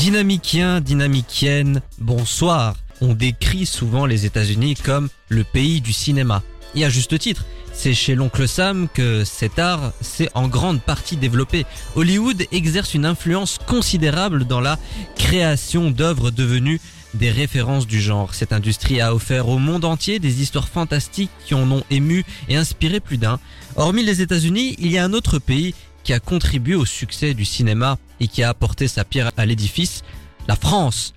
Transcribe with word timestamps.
Dynamicien, 0.00 0.80
dynamicienne, 0.80 1.82
bonsoir. 1.98 2.74
On 3.02 3.12
décrit 3.12 3.66
souvent 3.66 4.06
les 4.06 4.24
États-Unis 4.24 4.74
comme 4.76 5.10
le 5.28 5.44
pays 5.44 5.82
du 5.82 5.92
cinéma. 5.92 6.42
Et 6.74 6.86
à 6.86 6.88
juste 6.88 7.18
titre, 7.18 7.44
c'est 7.74 7.92
chez 7.92 8.14
l'oncle 8.14 8.48
Sam 8.48 8.88
que 8.94 9.24
cet 9.24 9.58
art 9.58 9.92
s'est 10.00 10.30
en 10.32 10.48
grande 10.48 10.80
partie 10.80 11.18
développé. 11.18 11.66
Hollywood 11.96 12.46
exerce 12.50 12.94
une 12.94 13.04
influence 13.04 13.58
considérable 13.66 14.46
dans 14.46 14.62
la 14.62 14.78
création 15.16 15.90
d'œuvres 15.90 16.30
devenues 16.30 16.80
des 17.12 17.30
références 17.30 17.86
du 17.86 18.00
genre. 18.00 18.32
Cette 18.32 18.54
industrie 18.54 19.02
a 19.02 19.14
offert 19.14 19.50
au 19.50 19.58
monde 19.58 19.84
entier 19.84 20.18
des 20.18 20.40
histoires 20.40 20.68
fantastiques 20.68 21.30
qui 21.44 21.52
en 21.52 21.70
ont 21.70 21.84
ému 21.90 22.24
et 22.48 22.56
inspiré 22.56 23.00
plus 23.00 23.18
d'un. 23.18 23.38
Hormis 23.76 24.02
les 24.02 24.22
États-Unis, 24.22 24.76
il 24.78 24.90
y 24.90 24.96
a 24.96 25.04
un 25.04 25.12
autre 25.12 25.38
pays 25.38 25.74
qui 26.02 26.12
a 26.12 26.20
contribué 26.20 26.74
au 26.74 26.84
succès 26.84 27.34
du 27.34 27.44
cinéma 27.44 27.98
et 28.20 28.28
qui 28.28 28.42
a 28.42 28.48
apporté 28.48 28.88
sa 28.88 29.04
pierre 29.04 29.32
à 29.36 29.46
l'édifice, 29.46 30.02
la 30.48 30.56
France. 30.56 31.14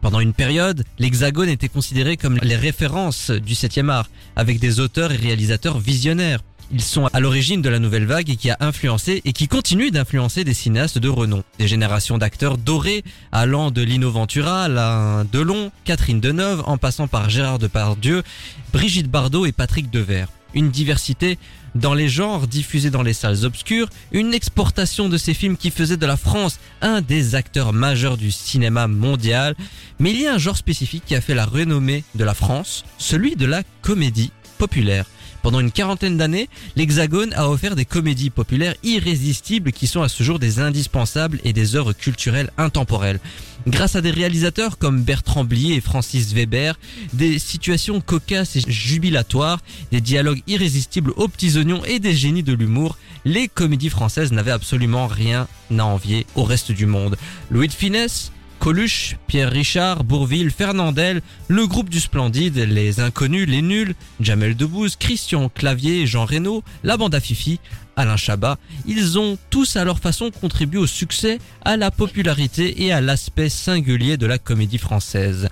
Pendant 0.00 0.20
une 0.20 0.34
période, 0.34 0.84
l'Hexagone 0.98 1.48
était 1.48 1.68
considéré 1.68 2.16
comme 2.16 2.38
les 2.42 2.56
références 2.56 3.30
du 3.30 3.54
7e 3.54 3.90
art, 3.90 4.08
avec 4.36 4.60
des 4.60 4.80
auteurs 4.80 5.12
et 5.12 5.16
réalisateurs 5.16 5.78
visionnaires. 5.78 6.40
Ils 6.72 6.82
sont 6.82 7.06
à 7.12 7.20
l'origine 7.20 7.62
de 7.62 7.68
la 7.68 7.78
nouvelle 7.78 8.06
vague 8.06 8.28
et 8.28 8.36
qui 8.36 8.50
a 8.50 8.56
influencé 8.58 9.22
et 9.24 9.32
qui 9.32 9.46
continue 9.46 9.92
d'influencer 9.92 10.42
des 10.42 10.54
cinéastes 10.54 10.98
de 10.98 11.08
renom. 11.08 11.44
Des 11.58 11.68
générations 11.68 12.18
d'acteurs 12.18 12.58
dorés 12.58 13.04
allant 13.30 13.70
de 13.70 13.82
Lino 13.82 14.10
Ventura, 14.10 14.64
Alain 14.64 15.24
Delon, 15.30 15.70
Catherine 15.84 16.20
Deneuve, 16.20 16.64
en 16.66 16.76
passant 16.76 17.06
par 17.06 17.30
Gérard 17.30 17.60
Depardieu, 17.60 18.24
Brigitte 18.72 19.08
Bardot 19.08 19.46
et 19.46 19.52
Patrick 19.52 19.90
Devers. 19.90 20.28
Une 20.54 20.70
diversité 20.70 21.38
dans 21.76 21.94
les 21.94 22.08
genres 22.08 22.46
diffusés 22.46 22.90
dans 22.90 23.02
les 23.02 23.12
salles 23.12 23.44
obscures, 23.44 23.88
une 24.12 24.34
exportation 24.34 25.08
de 25.08 25.16
ces 25.18 25.34
films 25.34 25.56
qui 25.56 25.70
faisait 25.70 25.96
de 25.96 26.06
la 26.06 26.16
France 26.16 26.58
un 26.80 27.00
des 27.00 27.34
acteurs 27.34 27.72
majeurs 27.72 28.16
du 28.16 28.30
cinéma 28.30 28.88
mondial. 28.88 29.54
Mais 29.98 30.10
il 30.10 30.20
y 30.20 30.26
a 30.26 30.34
un 30.34 30.38
genre 30.38 30.56
spécifique 30.56 31.04
qui 31.06 31.14
a 31.14 31.20
fait 31.20 31.34
la 31.34 31.46
renommée 31.46 32.04
de 32.14 32.24
la 32.24 32.34
France, 32.34 32.84
celui 32.98 33.36
de 33.36 33.46
la 33.46 33.62
comédie 33.82 34.32
populaire. 34.58 35.06
Pendant 35.42 35.60
une 35.60 35.70
quarantaine 35.70 36.16
d'années, 36.16 36.48
l'Hexagone 36.74 37.32
a 37.34 37.48
offert 37.48 37.76
des 37.76 37.84
comédies 37.84 38.30
populaires 38.30 38.74
irrésistibles 38.82 39.70
qui 39.70 39.86
sont 39.86 40.02
à 40.02 40.08
ce 40.08 40.24
jour 40.24 40.40
des 40.40 40.58
indispensables 40.58 41.38
et 41.44 41.52
des 41.52 41.76
œuvres 41.76 41.92
culturelles 41.92 42.50
intemporelles. 42.58 43.20
Grâce 43.66 43.96
à 43.96 44.00
des 44.00 44.12
réalisateurs 44.12 44.78
comme 44.78 45.02
Bertrand 45.02 45.42
Blier 45.42 45.74
et 45.74 45.80
Francis 45.80 46.32
Weber, 46.32 46.78
des 47.12 47.40
situations 47.40 48.00
cocasses 48.00 48.54
et 48.54 48.60
jubilatoires, 48.66 49.58
des 49.90 50.00
dialogues 50.00 50.42
irrésistibles 50.46 51.12
aux 51.16 51.26
petits 51.26 51.58
oignons 51.58 51.84
et 51.84 51.98
des 51.98 52.14
génies 52.14 52.44
de 52.44 52.52
l'humour, 52.52 52.96
les 53.24 53.48
comédies 53.48 53.90
françaises 53.90 54.30
n'avaient 54.30 54.52
absolument 54.52 55.08
rien 55.08 55.48
à 55.76 55.84
envier 55.84 56.26
au 56.36 56.44
reste 56.44 56.70
du 56.70 56.86
monde. 56.86 57.16
Louis 57.50 57.66
de 57.66 57.72
Finesse, 57.72 58.30
Coluche, 58.58 59.16
Pierre 59.26 59.50
Richard, 59.50 60.04
Bourville, 60.04 60.50
Fernandel, 60.50 61.22
le 61.48 61.66
groupe 61.66 61.88
du 61.88 62.00
Splendide, 62.00 62.56
les 62.56 63.00
Inconnus, 63.00 63.48
les 63.48 63.62
Nuls, 63.62 63.94
Jamel 64.20 64.56
Debbouze, 64.56 64.96
Christian 64.96 65.48
Clavier, 65.48 66.06
Jean 66.06 66.24
Reno, 66.24 66.62
la 66.82 66.96
bande 66.96 67.14
à 67.14 67.20
Fifi, 67.20 67.60
Alain 67.96 68.16
Chabat, 68.16 68.58
ils 68.86 69.18
ont 69.18 69.38
tous 69.50 69.76
à 69.76 69.84
leur 69.84 69.98
façon 69.98 70.30
contribué 70.30 70.78
au 70.78 70.86
succès, 70.86 71.38
à 71.64 71.76
la 71.76 71.90
popularité 71.90 72.84
et 72.84 72.92
à 72.92 73.00
l'aspect 73.00 73.48
singulier 73.48 74.16
de 74.16 74.26
la 74.26 74.38
comédie 74.38 74.78
française. 74.78 75.48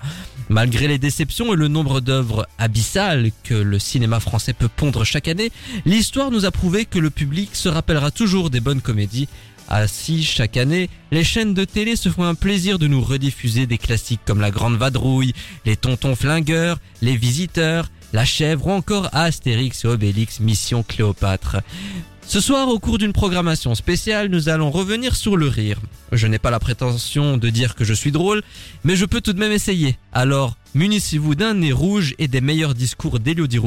Malgré 0.49 0.87
les 0.87 0.99
déceptions 0.99 1.53
et 1.53 1.57
le 1.57 1.67
nombre 1.67 2.01
d'œuvres 2.01 2.47
abyssales 2.59 3.31
que 3.43 3.55
le 3.55 3.79
cinéma 3.79 4.19
français 4.19 4.53
peut 4.53 4.69
pondre 4.69 5.03
chaque 5.03 5.27
année, 5.27 5.51
l'histoire 5.85 6.29
nous 6.29 6.45
a 6.45 6.51
prouvé 6.51 6.85
que 6.85 6.99
le 6.99 7.09
public 7.09 7.55
se 7.55 7.67
rappellera 7.67 8.11
toujours 8.11 8.51
des 8.51 8.59
bonnes 8.59 8.81
comédies 8.81 9.27
ainsi, 9.69 10.23
chaque 10.23 10.57
année, 10.57 10.89
les 11.11 11.23
chaînes 11.23 11.53
de 11.53 11.65
télé 11.65 11.95
se 11.95 12.09
font 12.09 12.23
un 12.23 12.35
plaisir 12.35 12.79
de 12.79 12.87
nous 12.87 13.01
rediffuser 13.01 13.65
des 13.65 13.77
classiques 13.77 14.21
comme 14.25 14.41
La 14.41 14.51
Grande 14.51 14.77
Vadrouille, 14.77 15.33
Les 15.65 15.75
Tontons 15.75 16.15
Flingueurs, 16.15 16.79
Les 17.01 17.17
Visiteurs, 17.17 17.89
La 18.13 18.25
Chèvre 18.25 18.67
ou 18.67 18.71
encore 18.71 19.09
Astérix 19.13 19.85
et 19.85 19.87
Obélix 19.87 20.39
Mission 20.39 20.83
Cléopâtre. 20.83 21.57
Ce 22.27 22.39
soir, 22.39 22.69
au 22.69 22.79
cours 22.79 22.97
d'une 22.97 23.13
programmation 23.13 23.75
spéciale, 23.75 24.29
nous 24.29 24.49
allons 24.49 24.71
revenir 24.71 25.15
sur 25.15 25.37
le 25.37 25.47
rire. 25.47 25.79
Je 26.11 26.25
n'ai 26.25 26.39
pas 26.39 26.49
la 26.49 26.59
prétention 26.59 27.37
de 27.37 27.49
dire 27.49 27.75
que 27.75 27.85
je 27.85 27.93
suis 27.93 28.11
drôle, 28.11 28.41
mais 28.83 28.95
je 28.95 29.05
peux 29.05 29.21
tout 29.21 29.33
de 29.33 29.39
même 29.39 29.51
essayer. 29.51 29.97
Alors, 30.11 30.57
munissez-vous 30.75 31.33
d'un 31.33 31.55
nez 31.55 31.71
rouge 31.71 32.13
et 32.19 32.27
des 32.27 32.41
meilleurs 32.41 32.75
discours 32.75 33.19
d'Elio 33.19 33.47
Di 33.47 33.59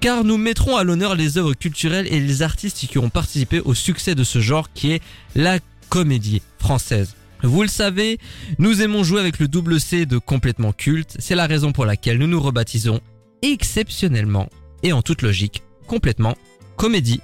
car 0.00 0.22
nous 0.22 0.36
mettrons 0.36 0.76
à 0.76 0.84
l'honneur 0.84 1.16
les 1.16 1.38
œuvres 1.38 1.54
culturelles 1.54 2.06
et 2.12 2.20
les 2.20 2.42
artistes 2.42 2.86
qui 2.86 2.98
ont 2.98 3.08
participé 3.10 3.60
au 3.60 3.74
succès 3.74 4.14
de 4.14 4.22
ce 4.22 4.38
genre 4.38 4.72
qui 4.72 4.92
est 4.92 5.02
la 5.34 5.58
comédie 5.88 6.42
française. 6.58 7.16
Vous 7.42 7.62
le 7.62 7.68
savez, 7.68 8.18
nous 8.58 8.80
aimons 8.80 9.02
jouer 9.02 9.20
avec 9.20 9.38
le 9.38 9.48
double 9.48 9.80
C 9.80 10.06
de 10.06 10.18
complètement 10.18 10.72
culte, 10.72 11.16
c'est 11.18 11.34
la 11.34 11.46
raison 11.46 11.72
pour 11.72 11.84
laquelle 11.84 12.18
nous 12.18 12.26
nous 12.26 12.40
rebaptisons 12.40 13.00
exceptionnellement 13.42 14.48
et 14.82 14.92
en 14.92 15.02
toute 15.02 15.22
logique 15.22 15.62
complètement 15.86 16.36
comédie. 16.76 17.20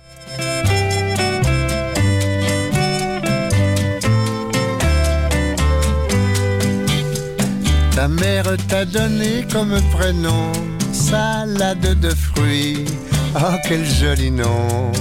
Mère 8.21 8.57
t'a 8.69 8.85
donné 8.85 9.47
comme 9.51 9.81
prénom 9.93 10.53
salade 10.93 11.99
de 12.01 12.11
fruits. 12.11 12.85
Oh, 13.35 13.57
quel 13.67 13.85
joli 13.85 14.31
nom! 14.31 14.93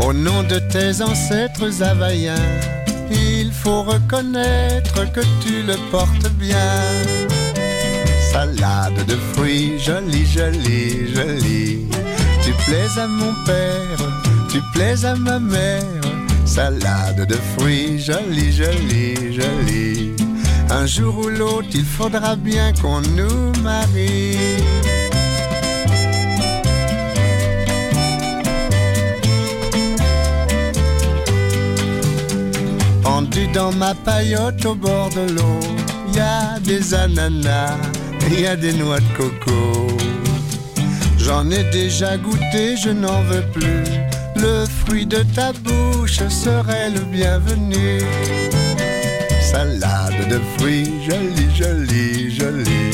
Au 0.00 0.12
nom 0.12 0.42
de 0.44 0.58
tes 0.58 1.02
ancêtres 1.02 1.82
havaïens, 1.82 2.50
il 3.10 3.50
faut 3.52 3.82
reconnaître 3.82 5.10
que 5.12 5.20
tu 5.42 5.62
le 5.62 5.76
portes 5.90 6.30
bien. 6.38 6.78
Salade 8.32 9.04
de 9.06 9.16
fruits, 9.32 9.78
jolie, 9.78 10.26
jolie, 10.26 11.14
jolie. 11.14 11.88
Tu 12.42 12.52
plais 12.64 13.00
à 13.00 13.06
mon 13.06 13.34
père, 13.44 14.00
tu 14.50 14.60
plais 14.72 15.04
à 15.04 15.14
ma 15.16 15.38
mère. 15.38 15.82
Salade 16.44 17.26
de 17.26 17.38
fruits, 17.56 17.98
jolie, 17.98 18.52
jolie, 18.52 19.34
jolie. 19.34 20.17
Un 20.70 20.86
jour 20.86 21.18
ou 21.18 21.28
l'autre, 21.28 21.68
il 21.72 21.84
faudra 21.84 22.36
bien 22.36 22.72
qu'on 22.80 23.00
nous 23.00 23.52
marie. 23.62 24.36
Pendu 33.02 33.46
dans 33.48 33.72
ma 33.72 33.94
paillote 33.94 34.64
au 34.66 34.74
bord 34.74 35.08
de 35.10 35.32
l'eau, 35.32 35.60
y 36.14 36.20
a 36.20 36.58
des 36.60 36.94
ananas, 36.94 37.76
y 38.30 38.46
a 38.46 38.54
des 38.54 38.74
noix 38.74 39.00
de 39.00 39.16
coco. 39.16 39.86
J'en 41.16 41.50
ai 41.50 41.64
déjà 41.70 42.16
goûté, 42.16 42.76
je 42.76 42.90
n'en 42.90 43.22
veux 43.22 43.44
plus. 43.52 43.84
Le 44.36 44.64
fruit 44.66 45.06
de 45.06 45.22
ta 45.34 45.52
bouche 45.52 46.20
serait 46.28 46.90
le 46.90 47.00
bienvenu 47.00 48.00
salade 49.50 49.97
de 50.28 50.40
fruits, 50.56 50.90
jolie, 51.08 51.50
jolie, 51.54 52.30
jolie. 52.30 52.90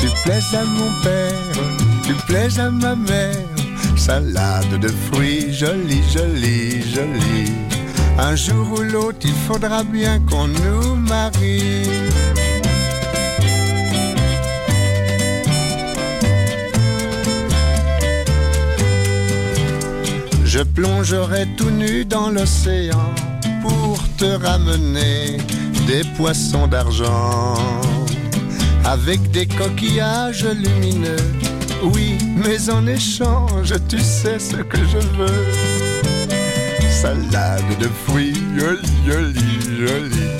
Tu 0.00 0.08
plais 0.24 0.44
à 0.52 0.64
mon 0.64 0.90
père, 1.02 1.64
tu 2.04 2.14
plais 2.26 2.58
à 2.58 2.70
ma 2.70 2.94
mère, 2.94 3.36
salade 3.96 4.78
de 4.80 4.88
fruits, 4.88 5.52
jolie, 5.52 6.02
jolie, 6.12 6.82
jolie. 6.82 7.52
Un 8.18 8.36
jour 8.36 8.72
ou 8.78 8.82
l'autre, 8.82 9.24
il 9.24 9.34
faudra 9.48 9.82
bien 9.82 10.20
qu'on 10.28 10.48
nous 10.48 10.96
marie. 10.96 11.88
Je 20.44 20.60
plongerai 20.60 21.46
tout 21.56 21.70
nu 21.70 22.04
dans 22.04 22.28
l'océan 22.28 23.14
pour 23.62 23.98
te 24.18 24.24
ramener 24.44 25.38
des 25.86 26.02
poissons 26.16 26.66
d'argent 26.66 27.54
avec 28.84 29.30
des 29.30 29.46
coquillages 29.46 30.46
lumineux. 30.46 31.16
Oui, 31.94 32.18
mais 32.36 32.70
en 32.70 32.86
échange, 32.86 33.74
tu 33.88 33.98
sais 34.00 34.38
ce 34.38 34.56
que 34.56 34.78
je 34.78 34.98
veux. 35.16 35.46
Salade 36.90 37.78
de 37.78 37.88
fruits, 38.04 38.34
jolie, 38.56 38.88
jolie, 39.06 39.86
jolie. 39.86 40.30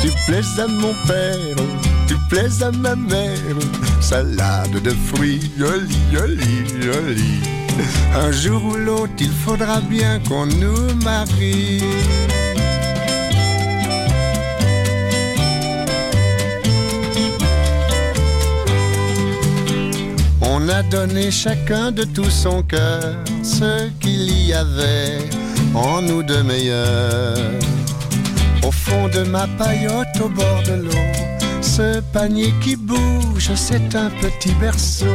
Tu 0.00 0.08
plais 0.26 0.62
à 0.62 0.66
mon 0.66 0.94
père, 1.06 1.64
tu 2.06 2.16
plais 2.28 2.62
à 2.62 2.70
ma 2.70 2.94
mère. 2.94 3.56
Salade 4.00 4.80
de 4.82 4.90
fruits, 4.90 5.50
joli, 5.58 5.98
joli, 6.12 6.64
joli. 6.80 7.40
Un 8.14 8.30
jour 8.30 8.64
ou 8.64 8.76
l'autre, 8.76 9.12
il 9.18 9.32
faudra 9.44 9.80
bien 9.80 10.20
qu'on 10.28 10.46
nous 10.46 10.94
marie. 11.04 11.82
On 20.62 20.68
a 20.68 20.82
donné 20.82 21.30
chacun 21.30 21.90
de 21.90 22.04
tout 22.04 22.28
son 22.28 22.62
cœur 22.62 23.14
ce 23.42 23.88
qu'il 23.98 24.46
y 24.46 24.52
avait 24.52 25.18
en 25.74 26.02
nous 26.02 26.22
de 26.22 26.36
meilleur. 26.42 27.34
Au 28.62 28.70
fond 28.70 29.08
de 29.08 29.22
ma 29.22 29.46
paillote 29.56 30.20
au 30.22 30.28
bord 30.28 30.62
de 30.66 30.82
l'eau, 30.82 31.06
ce 31.62 32.00
panier 32.12 32.52
qui 32.62 32.76
bouge, 32.76 33.50
c'est 33.54 33.94
un 33.94 34.10
petit 34.20 34.52
berceau. 34.60 35.06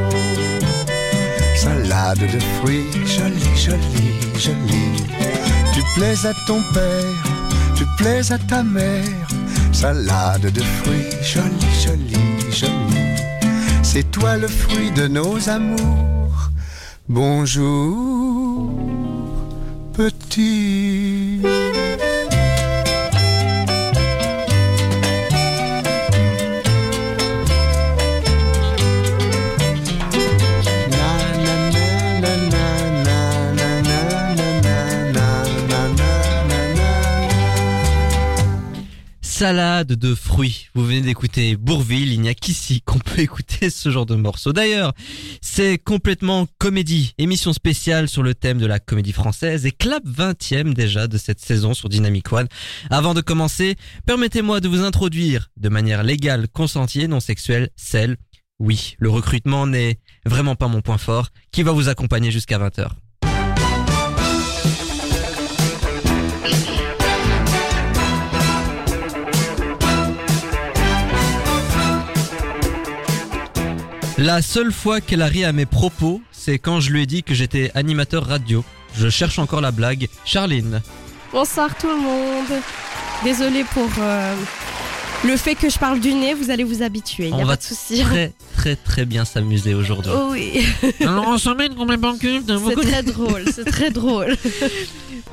Salade 1.55 2.21
de 2.21 2.39
fruits, 2.57 2.89
jolie, 3.05 3.55
jolie, 3.55 4.15
jolie. 4.39 5.03
Tu 5.73 5.81
plais 5.95 6.25
à 6.25 6.33
ton 6.47 6.59
père, 6.73 7.23
tu 7.75 7.85
plais 7.97 8.31
à 8.31 8.39
ta 8.39 8.63
mère. 8.63 9.27
Salade 9.71 10.51
de 10.51 10.61
fruits, 10.61 11.11
jolie, 11.21 11.83
jolie, 11.83 12.51
jolie. 12.51 13.04
C'est 13.95 14.11
toi 14.11 14.35
le 14.35 14.49
fruit 14.49 14.91
de 14.91 15.07
nos 15.07 15.47
amours. 15.47 16.49
Bonjour, 17.07 18.69
petit. 19.93 21.39
Salade 39.37 39.91
de 39.91 40.15
fruits. 40.15 40.69
Vous 40.75 40.85
venez 40.85 41.01
d'écouter 41.01 41.57
Bourville, 41.57 42.13
il 42.13 42.21
n'y 42.21 42.29
a 42.29 42.33
qu'ici 42.33 42.79
qu'on 42.79 42.99
peut 42.99 43.19
écouter 43.19 43.69
ce 43.69 43.89
genre 43.89 44.05
de 44.05 44.15
morceau. 44.15 44.53
D'ailleurs, 44.53 44.93
c'est 45.41 45.77
complètement 45.77 46.47
comédie, 46.57 47.13
émission 47.17 47.51
spéciale 47.51 48.07
sur 48.07 48.23
le 48.23 48.33
thème 48.33 48.59
de 48.59 48.65
la 48.65 48.79
comédie 48.79 49.11
française 49.11 49.65
et 49.65 49.73
clap 49.73 50.05
20e 50.05 50.73
déjà 50.73 51.07
de 51.07 51.17
cette 51.17 51.41
saison 51.41 51.73
sur 51.73 51.89
Dynamic 51.89 52.31
One. 52.31 52.47
Avant 52.89 53.13
de 53.13 53.19
commencer, 53.19 53.75
permettez-moi 54.05 54.61
de 54.61 54.69
vous 54.69 54.83
introduire 54.83 55.49
de 55.57 55.67
manière 55.67 56.03
légale, 56.03 56.47
consentie 56.47 57.01
et 57.01 57.09
non 57.09 57.19
sexuelle, 57.19 57.71
celle, 57.75 58.15
oui, 58.59 58.95
le 58.99 59.09
recrutement 59.09 59.67
n'est 59.67 59.99
vraiment 60.25 60.55
pas 60.55 60.69
mon 60.69 60.79
point 60.79 60.97
fort, 60.97 61.27
qui 61.51 61.61
va 61.61 61.73
vous 61.73 61.89
accompagner 61.89 62.31
jusqu'à 62.31 62.57
20h. 62.57 62.87
La 74.25 74.41
seule 74.41 74.71
fois 74.71 75.01
qu'elle 75.01 75.21
a 75.21 75.27
ri 75.27 75.45
à 75.45 75.53
mes 75.53 75.67
propos, 75.67 76.19
c'est 76.31 76.57
quand 76.57 76.79
je 76.79 76.89
lui 76.89 77.03
ai 77.03 77.05
dit 77.05 77.21
que 77.21 77.35
j'étais 77.35 77.69
animateur 77.75 78.25
radio. 78.25 78.65
Je 78.95 79.07
cherche 79.07 79.37
encore 79.37 79.61
la 79.61 79.69
blague. 79.69 80.07
Charline. 80.25 80.81
Bonsoir 81.31 81.77
tout 81.77 81.85
le 81.87 81.97
monde. 81.97 82.59
Désolée 83.23 83.63
pour 83.65 83.87
euh, 83.99 84.35
le 85.25 85.37
fait 85.37 85.53
que 85.53 85.69
je 85.69 85.77
parle 85.77 85.99
du 85.99 86.11
nez, 86.15 86.33
vous 86.33 86.49
allez 86.49 86.63
vous 86.63 86.81
habituer, 86.81 87.27
il 87.27 87.35
n'y 87.35 87.41
On 87.41 87.43
a 87.43 87.45
va 87.45 87.53
pas 87.53 87.57
de 87.57 87.61
souci. 87.61 88.01
Très 88.01 88.33
très 88.55 88.75
très 88.75 89.05
bien 89.05 89.25
s'amuser 89.25 89.75
aujourd'hui. 89.75 90.11
Oh 90.11 90.29
oui, 90.31 90.65
Alors 91.01 91.27
on 91.27 91.37
s'emmène 91.37 91.75
complètement 91.75 92.17
culte. 92.17 92.51
c'est 92.67 92.81
très 92.81 93.03
drôle, 93.03 93.43
c'est 93.53 93.65
très 93.65 93.91
drôle. 93.91 94.35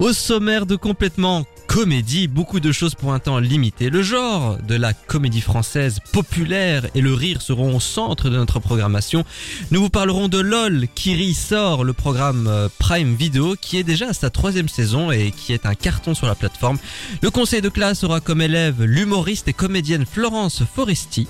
Au 0.01 0.13
sommaire 0.13 0.67
de 0.67 0.77
complètement 0.77 1.47
comédie, 1.73 2.29
beaucoup 2.29 2.61
de 2.61 2.71
choses 2.71 2.95
pour 2.95 3.15
un 3.15 3.19
temps 3.19 3.39
limité. 3.39 3.89
Le 3.89 4.03
genre 4.03 4.59
de 4.59 4.75
la 4.75 4.93
comédie 4.93 5.41
française 5.41 6.01
populaire 6.13 6.87
et 6.95 7.01
le 7.01 7.15
rire 7.15 7.41
seront 7.41 7.75
au 7.75 7.81
centre 7.81 8.29
de 8.29 8.37
notre 8.37 8.61
programmation. 8.61 9.25
Nous 9.71 9.81
vous 9.81 9.89
parlerons 9.89 10.29
de 10.29 10.39
LOL, 10.39 10.87
Kiri 10.95 11.33
sort, 11.33 11.85
le 11.85 11.95
programme 11.95 12.47
euh, 12.47 12.69
Prime 12.79 13.15
Video, 13.15 13.57
qui 13.59 13.79
est 13.79 13.85
déjà 13.85 14.11
à 14.11 14.13
sa 14.13 14.29
troisième 14.29 14.69
saison 14.69 15.11
et 15.11 15.31
qui 15.31 15.55
est 15.55 15.65
un 15.65 15.75
carton 15.75 16.13
sur 16.13 16.27
la 16.27 16.35
plateforme. 16.35 16.77
Le 17.23 17.31
conseil 17.31 17.63
de 17.63 17.71
classe 17.71 18.05
aura 18.05 18.21
comme 18.21 18.43
élève 18.43 18.85
l'humoriste 18.85 19.49
et 19.49 19.55
comédienne 19.55 20.05
Florence 20.05 20.65
Foresti. 20.75 21.27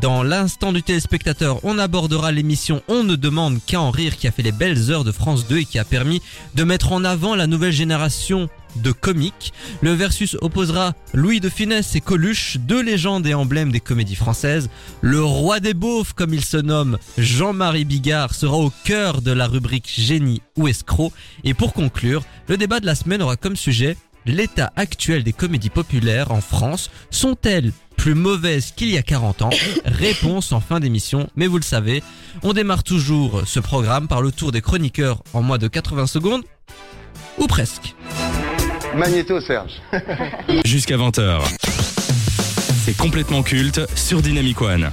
Dans 0.00 0.22
l'instant 0.22 0.72
du 0.72 0.82
téléspectateur, 0.82 1.60
on 1.64 1.78
abordera 1.78 2.32
l'émission 2.32 2.80
On 2.88 3.04
ne 3.04 3.14
demande 3.14 3.58
qu'à 3.66 3.82
en 3.82 3.90
rire 3.90 4.16
qui 4.16 4.26
a 4.26 4.32
fait 4.32 4.42
les 4.42 4.52
belles 4.52 4.90
heures 4.90 5.04
de 5.04 5.12
France 5.12 5.46
2 5.46 5.58
et 5.58 5.64
qui 5.66 5.78
a 5.78 5.84
permis 5.84 6.22
de 6.54 6.64
mettre 6.64 6.92
en 6.92 7.04
avant 7.04 7.36
la 7.36 7.46
nouvelle 7.46 7.72
génération 7.72 8.48
de 8.76 8.92
comiques. 8.92 9.52
Le 9.80 9.92
versus 9.92 10.36
opposera 10.40 10.94
Louis 11.14 11.40
de 11.40 11.48
Funès 11.48 11.94
et 11.94 12.00
Coluche, 12.00 12.58
deux 12.58 12.82
légendes 12.82 13.26
et 13.26 13.34
emblèmes 13.34 13.72
des 13.72 13.80
comédies 13.80 14.14
françaises. 14.14 14.68
Le 15.00 15.22
roi 15.22 15.60
des 15.60 15.74
beaufs, 15.74 16.12
comme 16.12 16.34
il 16.34 16.44
se 16.44 16.56
nomme, 16.56 16.98
Jean-Marie 17.18 17.84
Bigard, 17.84 18.34
sera 18.34 18.56
au 18.56 18.72
cœur 18.84 19.22
de 19.22 19.32
la 19.32 19.46
rubrique 19.46 19.92
génie 19.94 20.42
ou 20.56 20.68
escroc. 20.68 21.12
Et 21.44 21.54
pour 21.54 21.72
conclure, 21.72 22.24
le 22.48 22.56
débat 22.56 22.80
de 22.80 22.86
la 22.86 22.94
semaine 22.94 23.22
aura 23.22 23.36
comme 23.36 23.56
sujet 23.56 23.96
l'état 24.26 24.72
actuel 24.76 25.24
des 25.24 25.32
comédies 25.32 25.70
populaires 25.70 26.32
en 26.32 26.40
France. 26.40 26.90
Sont-elles 27.10 27.72
plus 27.96 28.14
mauvaises 28.14 28.72
qu'il 28.72 28.90
y 28.90 28.98
a 28.98 29.02
40 29.02 29.42
ans? 29.42 29.50
Réponse 29.84 30.52
en 30.52 30.60
fin 30.60 30.80
d'émission. 30.80 31.28
Mais 31.36 31.46
vous 31.46 31.58
le 31.58 31.62
savez, 31.62 32.02
on 32.42 32.52
démarre 32.52 32.84
toujours 32.84 33.42
ce 33.46 33.60
programme 33.60 34.08
par 34.08 34.22
le 34.22 34.32
tour 34.32 34.52
des 34.52 34.60
chroniqueurs 34.60 35.22
en 35.32 35.42
moins 35.42 35.58
de 35.58 35.68
80 35.68 36.06
secondes. 36.06 36.42
Ou 37.38 37.46
presque. 37.46 37.94
Magnéto, 38.96 39.40
Serge. 39.40 39.80
Jusqu'à 40.64 40.96
20h. 40.96 41.40
C'est 42.84 42.96
complètement 42.96 43.42
culte 43.42 43.80
sur 43.96 44.20
Dynamic 44.20 44.60
One. 44.60 44.90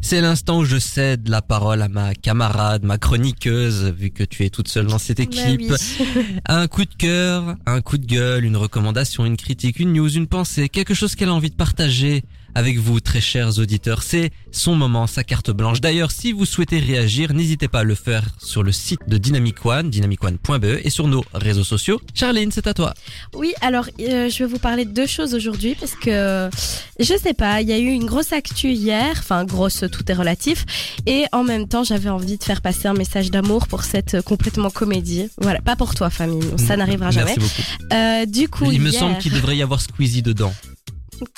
C'est 0.00 0.20
l'instant 0.20 0.58
où 0.60 0.64
je 0.64 0.78
cède 0.78 1.28
la 1.28 1.42
parole 1.42 1.82
à 1.82 1.88
ma 1.88 2.14
camarade, 2.14 2.82
ma 2.82 2.96
chroniqueuse, 2.98 3.92
vu 3.96 4.10
que 4.10 4.24
tu 4.24 4.44
es 4.44 4.50
toute 4.50 4.68
seule 4.68 4.86
dans 4.86 4.98
cette 4.98 5.20
équipe. 5.20 5.68
Bah 5.68 5.76
oui. 5.78 6.06
Un 6.46 6.66
coup 6.66 6.84
de 6.84 6.94
cœur, 6.94 7.56
un 7.66 7.82
coup 7.82 7.98
de 7.98 8.06
gueule, 8.06 8.44
une 8.44 8.56
recommandation, 8.56 9.26
une 9.26 9.36
critique, 9.36 9.78
une 9.80 9.92
news, 9.92 10.08
une 10.08 10.26
pensée, 10.26 10.68
quelque 10.70 10.94
chose 10.94 11.14
qu'elle 11.14 11.28
a 11.28 11.34
envie 11.34 11.50
de 11.50 11.56
partager 11.56 12.22
avec 12.58 12.78
vous, 12.78 12.98
très 12.98 13.20
chers 13.20 13.60
auditeurs. 13.60 14.02
C'est 14.02 14.30
son 14.50 14.74
moment, 14.74 15.06
sa 15.06 15.22
carte 15.22 15.52
blanche. 15.52 15.80
D'ailleurs, 15.80 16.10
si 16.10 16.32
vous 16.32 16.44
souhaitez 16.44 16.80
réagir, 16.80 17.32
n'hésitez 17.32 17.68
pas 17.68 17.80
à 17.80 17.84
le 17.84 17.94
faire 17.94 18.24
sur 18.38 18.64
le 18.64 18.72
site 18.72 18.98
de 19.06 19.16
Dynamic 19.16 19.64
One, 19.64 19.90
dynamicone.be 19.90 20.80
et 20.82 20.90
sur 20.90 21.06
nos 21.06 21.24
réseaux 21.32 21.62
sociaux. 21.62 22.00
Charline, 22.14 22.50
c'est 22.50 22.66
à 22.66 22.74
toi. 22.74 22.94
Oui, 23.34 23.54
alors 23.60 23.86
euh, 24.00 24.28
je 24.28 24.38
vais 24.40 24.46
vous 24.46 24.58
parler 24.58 24.84
de 24.84 24.90
deux 24.90 25.06
choses 25.06 25.34
aujourd'hui 25.34 25.76
parce 25.78 25.94
que 25.94 26.50
je 26.98 27.14
sais 27.16 27.32
pas, 27.32 27.60
il 27.60 27.68
y 27.68 27.72
a 27.72 27.78
eu 27.78 27.90
une 27.90 28.06
grosse 28.06 28.32
actu 28.32 28.72
hier, 28.72 29.14
enfin 29.16 29.44
grosse, 29.44 29.84
tout 29.92 30.10
est 30.10 30.14
relatif, 30.14 30.66
et 31.06 31.26
en 31.30 31.44
même 31.44 31.68
temps 31.68 31.84
j'avais 31.84 32.10
envie 32.10 32.38
de 32.38 32.42
faire 32.42 32.60
passer 32.60 32.88
un 32.88 32.94
message 32.94 33.30
d'amour 33.30 33.68
pour 33.68 33.84
cette 33.84 34.14
euh, 34.14 34.22
complètement 34.22 34.70
comédie. 34.70 35.28
Voilà, 35.40 35.60
pas 35.60 35.76
pour 35.76 35.94
toi 35.94 36.10
famille, 36.10 36.42
ça 36.56 36.76
n'arrivera 36.76 37.12
jamais. 37.12 37.36
Merci 37.36 37.40
beaucoup. 37.40 37.94
Euh, 37.94 38.26
du 38.26 38.48
coup, 38.48 38.72
Il 38.72 38.80
me 38.80 38.90
semble 38.90 39.18
qu'il 39.18 39.32
devrait 39.32 39.56
y 39.56 39.62
avoir 39.62 39.80
Squeezie 39.80 40.22
dedans. 40.22 40.52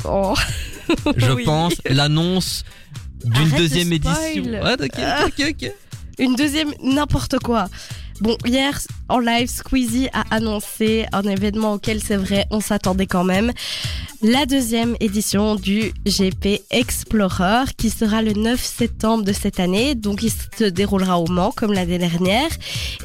Oh. 0.04 0.34
Je 1.16 1.32
Oui. 1.32 1.44
pense 1.44 1.74
l'annonce 1.88 2.64
d'une 3.24 3.36
Arrête 3.36 3.56
deuxième 3.56 3.92
édition. 3.92 4.42
Ouais. 4.44 4.76
Une 6.18 6.34
deuxième, 6.36 6.72
n'importe 6.82 7.38
quoi. 7.38 7.68
Bon, 8.20 8.36
hier, 8.44 8.78
en 9.08 9.18
live, 9.18 9.48
Squeezie 9.48 10.08
a 10.12 10.24
annoncé 10.30 11.06
un 11.12 11.22
événement 11.22 11.72
auquel 11.72 12.02
c'est 12.02 12.16
vrai, 12.16 12.46
on 12.50 12.60
s'attendait 12.60 13.06
quand 13.06 13.24
même. 13.24 13.50
La 14.22 14.44
deuxième 14.44 14.96
édition 15.00 15.56
du 15.56 15.94
GP 16.04 16.60
Explorer 16.70 17.64
qui 17.78 17.88
sera 17.88 18.20
le 18.20 18.34
9 18.34 18.62
septembre 18.62 19.24
de 19.24 19.32
cette 19.32 19.58
année. 19.58 19.94
Donc, 19.94 20.22
il 20.22 20.30
se 20.30 20.64
déroulera 20.64 21.18
au 21.18 21.26
Mans 21.26 21.52
comme 21.56 21.72
l'année 21.72 21.96
dernière. 21.96 22.50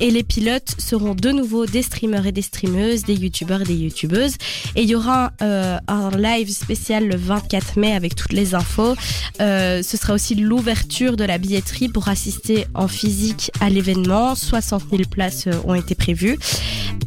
Et 0.01 0.11
les 0.11 0.23
pilotes 0.23 0.75
seront 0.77 1.15
de 1.15 1.31
nouveau 1.31 1.65
des 1.65 1.83
streamers 1.83 2.27
et 2.27 2.33
des 2.33 2.41
streameuses, 2.41 3.03
des 3.03 3.15
youtubeurs 3.15 3.61
et 3.61 3.63
des 3.63 3.75
youtubeuses. 3.75 4.35
Et 4.75 4.83
il 4.83 4.89
y 4.89 4.95
aura 4.95 5.31
euh, 5.41 5.77
un 5.87 6.09
live 6.17 6.51
spécial 6.51 7.07
le 7.07 7.15
24 7.15 7.77
mai 7.77 7.93
avec 7.93 8.15
toutes 8.15 8.33
les 8.33 8.53
infos. 8.53 8.95
Euh, 9.39 9.81
ce 9.83 9.95
sera 9.95 10.13
aussi 10.13 10.35
l'ouverture 10.35 11.15
de 11.15 11.23
la 11.23 11.37
billetterie 11.37 11.87
pour 11.87 12.09
assister 12.09 12.67
en 12.73 12.89
physique 12.89 13.51
à 13.61 13.69
l'événement. 13.69 14.35
60 14.35 14.83
000 14.91 15.03
places 15.07 15.47
euh, 15.47 15.53
ont 15.65 15.75
été 15.75 15.95
prévues. 15.95 16.37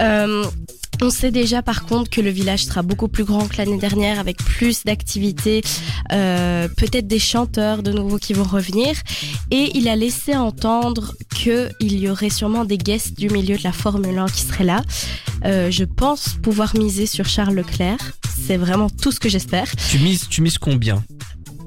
Euh, 0.01 0.45
on 1.01 1.11
sait 1.11 1.31
déjà 1.31 1.63
par 1.63 1.87
contre 1.87 2.11
que 2.11 2.21
le 2.21 2.31
village 2.31 2.65
sera 2.65 2.83
beaucoup 2.83 3.07
plus 3.07 3.23
grand 3.23 3.47
que 3.47 3.57
l'année 3.59 3.79
dernière 3.79 4.19
avec 4.19 4.39
plus 4.39 4.85
d'activités, 4.85 5.63
euh, 6.11 6.67
peut-être 6.77 7.07
des 7.07 7.21
chanteurs 7.21 7.85
de 7.85 7.93
nouveau 7.93 8.19
qui 8.19 8.33
vont 8.33 8.43
revenir. 8.43 8.97
Et 9.53 9.71
il 9.77 9.89
a 9.89 9.95
laissé 9.95 10.35
entendre 10.35 11.15
qu'il 11.33 11.71
y 11.81 12.09
aurait 12.09 12.31
sûrement 12.31 12.65
des 12.65 12.79
guests 12.79 13.17
du 13.17 13.31
milieu 13.31 13.57
de 13.57 13.63
la 13.63 13.73
Formule 13.73 14.19
1 14.19 14.27
qui 14.27 14.43
seraient 14.43 14.65
là. 14.65 14.83
Je 15.45 15.85
pense 15.85 16.31
pouvoir 16.43 16.77
miser 16.77 17.07
sur 17.07 17.27
Charles 17.27 17.55
Leclerc. 17.55 17.99
C'est 18.45 18.57
vraiment 18.57 18.91
tout 18.91 19.13
ce 19.13 19.21
que 19.21 19.29
j'espère. 19.29 19.69
Tu 19.91 20.01
mises, 20.01 20.27
tu 20.29 20.43
mises 20.43 20.59
combien? 20.59 21.05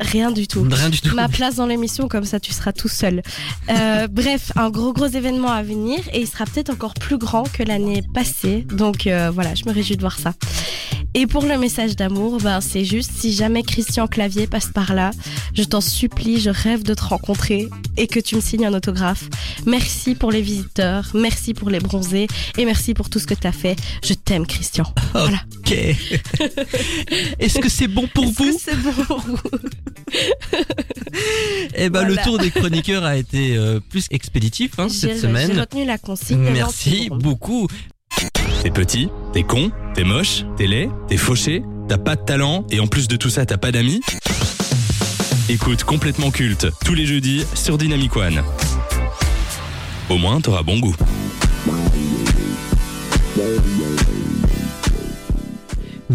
Rien 0.02 0.32
du 0.32 0.48
tout. 0.48 0.66
Rien 0.70 0.90
du 0.90 1.00
tout. 1.00 1.16
Ma 1.16 1.30
place 1.30 1.56
dans 1.56 1.68
l'émission, 1.68 2.08
comme 2.08 2.26
ça 2.26 2.40
tu 2.40 2.52
seras 2.52 2.74
tout 2.74 2.88
seul. 2.88 3.22
Euh, 3.70 4.08
bref, 4.12 4.52
un 4.56 4.70
gros 4.70 4.94
gros 4.94 5.08
événement 5.08 5.52
à 5.52 5.64
venir 5.64 6.00
et 6.14 6.22
il 6.22 6.28
sera 6.28 6.46
peut-être 6.46 6.72
encore 6.72 6.94
plus 6.96 7.18
grand 7.18 7.44
que 7.52 7.64
l'année 7.64 8.04
passée. 8.14 8.66
Donc 8.72 9.08
euh, 9.08 9.32
voilà, 9.34 9.56
je 9.56 9.66
me 9.66 9.72
réjouis 9.72 9.96
de 9.96 10.02
voir 10.02 10.18
ça. 10.18 10.34
Et 11.14 11.28
pour 11.28 11.44
le 11.44 11.58
message 11.58 11.98
d'amour, 11.98 12.38
ben, 12.38 12.62
c'est 12.62 12.86
juste 12.86 13.12
si 13.14 13.34
jamais 13.34 13.64
Christian 13.64 14.08
Clavier 14.08 14.48
passe 14.48 14.68
par 14.68 14.94
là, 14.94 15.12
je 15.54 15.64
t'en 15.64 15.82
supplie, 15.82 16.40
je 16.40 16.50
rêve 16.50 16.84
de 16.84 16.94
te 16.94 17.04
rencontrer 17.04 17.68
et 17.98 18.08
que 18.08 18.20
tu 18.22 18.38
me 18.38 18.42
signes 18.42 18.66
un 18.66 18.74
autographe. 18.74 19.26
Merci 19.66 20.16
pour 20.16 20.32
les 20.32 20.42
visiteurs, 20.42 21.10
merci 21.14 21.54
pour 21.54 21.70
les 21.70 21.80
bronzés 21.80 22.28
et 22.58 22.64
merci 22.64 22.94
pour 22.94 23.10
tout 23.10 23.20
ce 23.20 23.28
que 23.28 23.34
tu 23.34 23.46
as 23.46 23.52
fait. 23.52 23.76
Je 24.06 24.14
t'aime 24.14 24.48
Christian. 24.48 24.86
Voilà. 25.12 25.42
Ok. 25.60 25.72
Est-ce 27.40 27.60
que 27.60 27.68
c'est 27.68 27.90
bon 27.90 28.08
pour 28.08 28.24
Est-ce 28.24 28.38
que 28.38 28.54
c'est 28.58 28.78
bon 28.78 28.94
pour 28.94 29.20
vous? 29.20 29.38
Eh 31.76 31.90
ben, 31.90 32.00
Voilà. 32.02 32.08
le 32.10 32.18
tour 32.24 32.38
des 32.38 32.52
chroniqueurs 32.52 33.04
a 33.04 33.18
été 33.18 33.56
euh, 33.58 33.80
plus 33.90 34.06
expéditif 34.12 34.72
hein, 34.80 34.88
J'ai- 34.90 34.94
cette 35.00 35.14
J'ai 35.16 35.20
semaine. 35.22 35.60
retenu 35.60 35.86
la 35.86 35.98
consigne. 35.98 36.40
Merci 36.52 37.10
beaucoup. 37.12 37.68
T'es 38.64 38.70
petit, 38.72 39.10
t'es 39.34 39.44
con, 39.44 39.72
t'es 39.96 40.04
moche, 40.04 40.44
t'es 40.58 40.68
laid, 40.68 40.90
t'es 41.08 41.18
fauché, 41.18 41.64
t'as 41.90 41.98
pas 41.98 42.16
de 42.16 42.22
talent 42.24 42.66
et 42.70 42.80
en 42.80 42.88
plus 42.88 43.08
de 43.08 43.16
tout 43.16 43.30
ça 43.30 43.46
t'as 43.46 43.58
pas 43.58 43.72
d'amis 43.72 44.02
Écoute 45.50 45.84
complètement 45.84 46.30
culte 46.32 46.68
tous 46.86 46.94
les 46.94 47.06
jeudis 47.06 47.44
sur 47.56 47.78
Dynamic 47.78 48.16
One. 48.16 48.42
Au 50.10 50.18
moins 50.18 50.40
t'auras 50.42 50.64
bon 50.64 50.80
goût. 50.80 50.96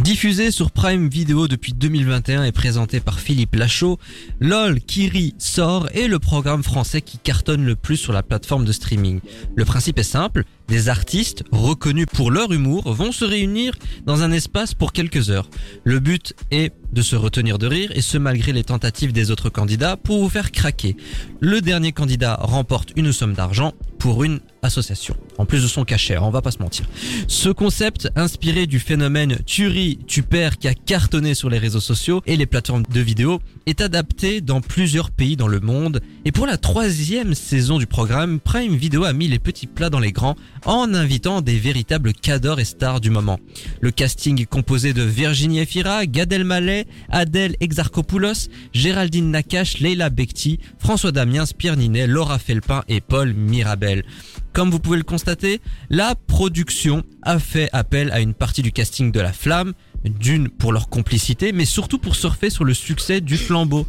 Diffusé 0.06 0.52
sur 0.52 0.70
Prime 0.70 1.08
Video 1.08 1.48
depuis 1.48 1.72
2021 1.72 2.44
et 2.44 2.52
présenté 2.52 3.00
par 3.00 3.18
Philippe 3.18 3.56
Lachaud, 3.56 3.98
LOL, 4.38 4.78
Kiri, 4.78 5.34
sort 5.38 5.88
est 5.94 6.06
le 6.06 6.20
programme 6.20 6.62
français 6.62 7.02
qui 7.02 7.18
cartonne 7.18 7.64
le 7.64 7.74
plus 7.74 7.96
sur 7.96 8.12
la 8.12 8.22
plateforme 8.22 8.64
de 8.64 8.70
streaming. 8.70 9.18
Le 9.56 9.64
principe 9.64 9.98
est 9.98 10.04
simple, 10.04 10.44
des 10.68 10.88
artistes 10.88 11.44
reconnus 11.52 12.06
pour 12.12 12.30
leur 12.30 12.52
humour 12.52 12.92
vont 12.92 13.12
se 13.12 13.24
réunir 13.24 13.74
dans 14.04 14.22
un 14.22 14.32
espace 14.32 14.74
pour 14.74 14.92
quelques 14.92 15.30
heures. 15.30 15.48
Le 15.84 16.00
but 16.00 16.34
est 16.50 16.72
de 16.92 17.02
se 17.02 17.16
retenir 17.16 17.58
de 17.58 17.66
rire 17.66 17.92
et 17.94 18.00
ce 18.00 18.18
malgré 18.18 18.52
les 18.52 18.64
tentatives 18.64 19.12
des 19.12 19.30
autres 19.30 19.50
candidats 19.50 19.96
pour 19.96 20.22
vous 20.22 20.28
faire 20.28 20.50
craquer. 20.50 20.96
Le 21.40 21.60
dernier 21.60 21.92
candidat 21.92 22.36
remporte 22.40 22.92
une 22.96 23.12
somme 23.12 23.34
d'argent 23.34 23.72
pour 23.98 24.24
une 24.24 24.40
association. 24.62 25.16
En 25.38 25.46
plus 25.46 25.62
de 25.62 25.68
son 25.68 25.84
cachet, 25.84 26.18
on 26.18 26.30
va 26.30 26.42
pas 26.42 26.50
se 26.50 26.58
mentir. 26.58 26.86
Ce 27.28 27.48
concept, 27.48 28.08
inspiré 28.16 28.66
du 28.66 28.78
phénomène 28.78 29.38
tu 29.46 29.66
ris, 29.68 29.98
tu 30.06 30.22
perds 30.22 30.58
qui 30.58 30.68
a 30.68 30.74
cartonné 30.74 31.34
sur 31.34 31.50
les 31.50 31.58
réseaux 31.58 31.80
sociaux 31.80 32.22
et 32.26 32.36
les 32.36 32.46
plateformes 32.46 32.84
de 32.92 33.00
vidéo, 33.00 33.40
est 33.66 33.80
adapté 33.80 34.40
dans 34.40 34.60
plusieurs 34.60 35.10
pays 35.10 35.36
dans 35.36 35.48
le 35.48 35.60
monde. 35.60 36.00
Et 36.24 36.32
pour 36.32 36.46
la 36.46 36.56
troisième 36.56 37.34
saison 37.34 37.78
du 37.78 37.86
programme, 37.86 38.40
Prime 38.40 38.76
Video 38.76 39.04
a 39.04 39.12
mis 39.12 39.28
les 39.28 39.38
petits 39.38 39.66
plats 39.66 39.90
dans 39.90 40.00
les 40.00 40.12
grands 40.12 40.36
en 40.66 40.92
invitant 40.94 41.40
des 41.40 41.58
véritables 41.58 42.12
cadors 42.12 42.60
et 42.60 42.64
stars 42.64 43.00
du 43.00 43.10
moment. 43.10 43.38
Le 43.80 43.90
casting 43.90 44.40
est 44.40 44.46
composé 44.46 44.92
de 44.92 45.02
Virginie 45.02 45.60
Efira, 45.60 46.06
Gad 46.06 46.32
Elmaleh, 46.32 46.86
Adèle 47.08 47.56
Exarchopoulos, 47.60 48.48
Géraldine 48.72 49.30
Nakache, 49.30 49.78
Leila 49.78 50.10
Bekti, 50.10 50.58
François 50.78 51.12
Damiens, 51.12 51.44
Pierre 51.56 51.76
Ninet, 51.76 52.06
Laura 52.06 52.38
Felpin 52.38 52.82
et 52.88 53.00
Paul 53.00 53.32
Mirabel. 53.32 54.04
Comme 54.52 54.70
vous 54.70 54.80
pouvez 54.80 54.96
le 54.96 55.02
constater, 55.02 55.60
la 55.90 56.14
production 56.14 57.04
a 57.22 57.38
fait 57.38 57.68
appel 57.72 58.10
à 58.10 58.20
une 58.20 58.34
partie 58.34 58.62
du 58.62 58.72
casting 58.72 59.12
de 59.12 59.20
La 59.20 59.32
Flamme, 59.32 59.72
d'une 60.04 60.48
pour 60.48 60.72
leur 60.72 60.88
complicité, 60.88 61.52
mais 61.52 61.64
surtout 61.64 61.98
pour 61.98 62.16
surfer 62.16 62.50
sur 62.50 62.64
le 62.64 62.74
succès 62.74 63.20
du 63.20 63.36
flambeau. 63.36 63.86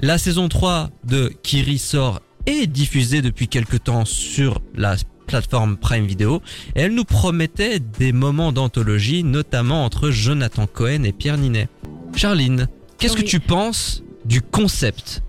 La 0.00 0.18
saison 0.18 0.48
3 0.48 0.90
de 1.04 1.32
Kiri 1.42 1.78
sort 1.78 2.20
est 2.46 2.66
diffusée 2.66 3.22
depuis 3.22 3.48
quelque 3.48 3.76
temps 3.76 4.04
sur 4.04 4.60
la 4.74 4.96
plateforme 5.26 5.76
Prime 5.76 6.06
Video 6.06 6.40
et 6.74 6.82
elle 6.82 6.94
nous 6.94 7.04
promettait 7.04 7.78
des 7.80 8.12
moments 8.12 8.52
d'anthologie, 8.52 9.24
notamment 9.24 9.84
entre 9.84 10.10
Jonathan 10.10 10.66
Cohen 10.66 11.02
et 11.04 11.12
Pierre 11.12 11.38
Ninet. 11.38 11.68
Charline, 12.14 12.68
qu'est-ce 12.98 13.16
que 13.16 13.22
tu 13.22 13.40
penses 13.40 14.02
du 14.24 14.40
concept 14.40 15.22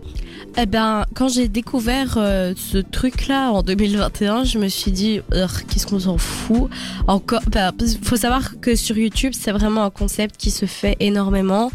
Eh 0.60 0.66
ben, 0.66 1.06
quand 1.14 1.30
j'ai 1.30 1.48
découvert 1.48 2.16
euh, 2.18 2.56
ce 2.58 2.80
truc-là 2.80 3.52
en 3.52 3.62
2021, 3.62 4.44
je 4.44 4.58
me 4.58 4.68
suis 4.70 4.92
dit, 4.92 5.22
qu'est-ce 5.32 5.86
qu'on 5.86 6.00
s'en 6.00 6.18
fout? 6.18 6.72
Encore, 7.06 7.42
bah, 7.52 7.72
faut 8.02 8.16
savoir 8.16 8.60
que 8.60 8.76
sur 8.76 8.98
YouTube, 8.98 9.34
c'est 9.36 9.52
vraiment 9.52 9.84
un 9.84 9.92
concept 9.92 10.36
qui 10.36 10.50
se 10.50 10.66
fait 10.66 10.98
énormément. 11.00 11.72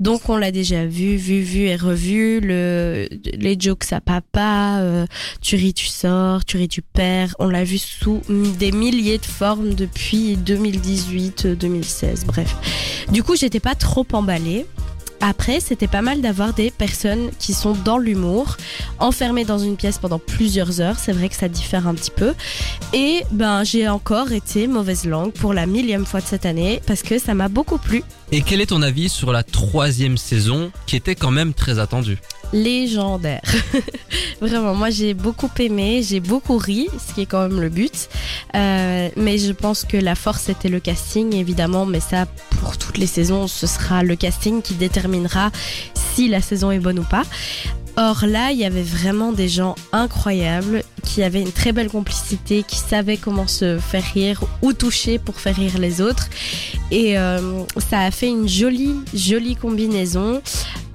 Donc, 0.00 0.30
on 0.30 0.38
l'a 0.38 0.52
déjà 0.52 0.86
vu, 0.86 1.16
vu, 1.16 1.42
vu 1.42 1.64
et 1.66 1.76
revu. 1.76 2.40
Le, 2.40 3.08
les 3.34 3.60
jokes 3.60 3.92
à 3.92 4.00
papa, 4.00 4.78
euh, 4.78 5.04
tu 5.42 5.56
ris, 5.56 5.74
tu 5.74 5.88
sors, 5.88 6.46
tu 6.46 6.56
ris, 6.56 6.68
tu 6.68 6.80
perds. 6.80 7.36
On 7.38 7.48
l'a 7.50 7.64
vu 7.64 7.76
sous 7.76 8.22
des 8.58 8.72
milliers 8.72 9.18
de 9.18 9.26
formes 9.26 9.74
depuis 9.74 10.38
2018, 10.38 11.44
euh, 11.44 11.54
2016, 11.56 12.24
bref. 12.24 12.56
Du 13.12 13.22
coup, 13.22 13.36
j'étais 13.36 13.60
pas 13.60 13.74
trop 13.74 14.06
emballée. 14.14 14.64
Après, 15.20 15.60
c'était 15.60 15.86
pas 15.86 16.02
mal 16.02 16.20
d'avoir 16.20 16.52
des 16.52 16.70
personnes 16.70 17.30
qui 17.38 17.54
sont 17.54 17.72
dans 17.72 17.98
l'humour, 17.98 18.56
enfermées 18.98 19.44
dans 19.44 19.58
une 19.58 19.76
pièce 19.76 19.98
pendant 19.98 20.18
plusieurs 20.18 20.80
heures. 20.80 20.98
C'est 20.98 21.12
vrai 21.12 21.28
que 21.28 21.36
ça 21.36 21.48
diffère 21.48 21.86
un 21.88 21.94
petit 21.94 22.10
peu. 22.10 22.34
Et 22.92 23.22
ben, 23.30 23.64
j'ai 23.64 23.88
encore 23.88 24.32
été 24.32 24.66
mauvaise 24.66 25.06
langue 25.06 25.32
pour 25.32 25.54
la 25.54 25.66
millième 25.66 26.06
fois 26.06 26.20
de 26.20 26.26
cette 26.26 26.46
année 26.46 26.80
parce 26.86 27.02
que 27.02 27.18
ça 27.18 27.34
m'a 27.34 27.48
beaucoup 27.48 27.78
plu. 27.78 28.02
Et 28.32 28.42
quel 28.42 28.60
est 28.60 28.66
ton 28.66 28.82
avis 28.82 29.08
sur 29.08 29.32
la 29.32 29.42
troisième 29.42 30.16
saison 30.16 30.70
qui 30.86 30.96
était 30.96 31.14
quand 31.14 31.30
même 31.30 31.54
très 31.54 31.78
attendue? 31.78 32.18
Légendaire. 32.54 33.42
Vraiment, 34.40 34.74
moi 34.76 34.88
j'ai 34.88 35.12
beaucoup 35.12 35.50
aimé, 35.58 36.04
j'ai 36.08 36.20
beaucoup 36.20 36.56
ri, 36.56 36.86
ce 37.04 37.12
qui 37.12 37.22
est 37.22 37.26
quand 37.26 37.48
même 37.48 37.60
le 37.60 37.68
but. 37.68 38.08
Euh, 38.54 39.08
mais 39.16 39.38
je 39.38 39.50
pense 39.50 39.84
que 39.84 39.96
la 39.96 40.14
force 40.14 40.48
était 40.48 40.68
le 40.68 40.78
casting, 40.78 41.34
évidemment. 41.34 41.84
Mais 41.84 41.98
ça, 41.98 42.26
pour 42.60 42.78
toutes 42.78 42.96
les 42.96 43.08
saisons, 43.08 43.48
ce 43.48 43.66
sera 43.66 44.04
le 44.04 44.14
casting 44.14 44.62
qui 44.62 44.74
déterminera 44.74 45.50
si 45.94 46.28
la 46.28 46.40
saison 46.40 46.70
est 46.70 46.78
bonne 46.78 47.00
ou 47.00 47.04
pas. 47.04 47.24
Or 47.96 48.24
là, 48.26 48.50
il 48.50 48.58
y 48.58 48.64
avait 48.64 48.82
vraiment 48.82 49.32
des 49.32 49.48
gens 49.48 49.76
incroyables 49.92 50.82
qui 51.04 51.22
avaient 51.22 51.42
une 51.42 51.52
très 51.52 51.72
belle 51.72 51.88
complicité, 51.88 52.64
qui 52.66 52.76
savaient 52.78 53.16
comment 53.16 53.46
se 53.46 53.78
faire 53.78 54.04
rire 54.14 54.42
ou 54.62 54.72
toucher 54.72 55.18
pour 55.18 55.38
faire 55.38 55.54
rire 55.54 55.78
les 55.78 56.00
autres. 56.00 56.28
Et 56.90 57.16
euh, 57.18 57.62
ça 57.90 58.00
a 58.00 58.10
fait 58.10 58.28
une 58.28 58.48
jolie, 58.48 58.96
jolie 59.14 59.54
combinaison. 59.54 60.42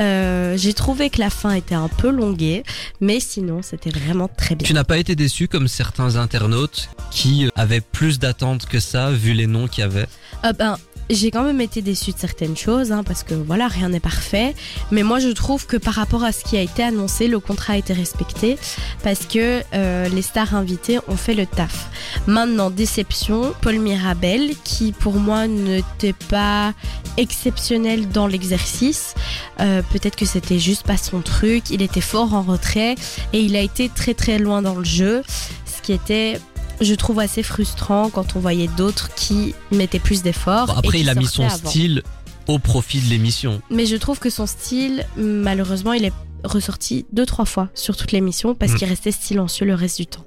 Euh, 0.02 0.58
J'ai 0.58 0.74
trouvé 0.74 1.10
que 1.10 1.20
la 1.20 1.30
fin 1.30 1.54
était 1.54 1.76
un 1.76 1.88
peu 1.90 2.10
longuée, 2.10 2.64
mais 3.02 3.20
sinon, 3.20 3.62
c'était 3.62 3.90
vraiment 3.90 4.28
très 4.28 4.56
bien. 4.56 4.66
Tu 4.66 4.74
n'as 4.74 4.84
pas 4.84 4.98
été 4.98 5.16
déçu 5.16 5.48
comme 5.48 5.68
certains 5.68 6.16
internautes 6.16 6.90
qui 7.12 7.50
avaient 7.56 7.82
plus 7.82 8.20
d'attentes 8.20 8.66
que 8.66 8.80
ça 8.80 9.12
vu 9.12 9.34
les 9.34 9.48
noms 9.48 9.68
qu'il 9.68 9.82
y 9.82 9.86
avait? 9.86 10.08
Ah 10.44 10.54
ben, 10.54 10.78
j'ai 11.10 11.32
quand 11.32 11.44
même 11.44 11.62
été 11.62 11.82
déçue 11.82 12.12
de 12.12 12.20
certaines 12.20 12.56
choses, 12.56 12.92
hein, 12.92 13.04
parce 13.04 13.24
que 13.24 13.34
voilà, 13.34 13.68
rien 13.68 13.90
n'est 13.90 14.00
parfait. 14.00 14.56
Mais 14.92 15.04
moi, 15.04 15.20
je 15.20 15.30
trouve 15.30 15.66
que 15.66 15.78
par 15.78 15.96
rapport 15.96 16.24
à 16.24 16.32
ce 16.32 16.44
qui 16.44 16.58
a 16.58 16.62
été 16.62 16.84
annoncé, 16.84 17.28
le 17.28 17.40
contrat 17.40 17.74
a 17.74 17.78
été 17.78 17.94
respecté, 17.94 18.58
parce 19.04 19.26
que 19.26 19.62
euh, 19.74 20.08
les 20.10 20.22
stars 20.22 20.56
invitées 20.56 21.00
ont 21.08 21.18
fait 21.18 21.34
le 21.34 21.46
taf. 21.46 21.90
Maintenant, 22.28 22.70
déception, 22.70 23.54
Paul 23.62 23.80
Mirabel, 23.80 24.52
qui 24.64 24.92
pour 24.92 25.16
moi 25.16 25.48
n'était 25.48 26.14
pas 26.30 26.74
exceptionnel 27.18 28.10
dans 28.10 28.28
l'exercice. 28.28 29.16
Euh, 29.60 29.82
Peut-être 29.92 30.16
que 30.16 30.26
c'était 30.26 30.60
juste 30.60 30.84
pas 30.84 30.98
son 30.98 31.22
truc. 31.22 31.70
Il 31.72 31.82
était 31.82 32.02
fort 32.02 32.34
en 32.34 32.42
retrait 32.42 32.96
et 33.34 33.42
il 33.42 33.56
a 33.56 33.62
été 33.62 33.90
très 33.90 34.14
très 34.14 34.38
loin 34.40 34.62
dans 34.62 34.76
le 34.76 34.86
jeu, 34.86 35.24
ce 35.66 35.82
qui 35.82 35.94
était 35.94 36.40
je 36.82 36.94
trouve 36.96 37.20
assez 37.20 37.44
frustrant 37.44 38.10
quand 38.10 38.36
on 38.36 38.40
voyait 38.40 38.70
d'autres 38.78 39.14
qui 39.16 39.54
mettaient 39.72 40.00
plus 40.00 40.22
d'efforts. 40.24 40.68
Bon, 40.68 40.74
Après, 40.74 41.00
il 41.02 41.10
a 41.10 41.16
mis 41.16 41.26
son 41.28 41.44
avant. 41.46 41.70
style 41.70 42.04
au 42.48 42.58
profit 42.60 43.00
de 43.00 43.10
l'émission. 43.10 43.62
Mais 43.70 43.86
je 43.86 43.96
trouve 43.96 44.20
que 44.20 44.30
son 44.30 44.46
style, 44.48 45.06
malheureusement, 45.18 45.94
il 45.94 46.06
est 46.06 46.14
ressorti 46.44 47.06
deux 47.12 47.26
trois 47.26 47.44
fois 47.46 47.68
sur 47.74 47.98
toute 47.98 48.12
l'émission 48.14 48.56
parce 48.56 48.72
Mm. 48.72 48.76
qu'il 48.78 48.88
restait 48.88 49.12
silencieux 49.12 49.66
le 49.66 49.76
reste 49.76 49.98
du 49.98 50.08
temps. 50.08 50.26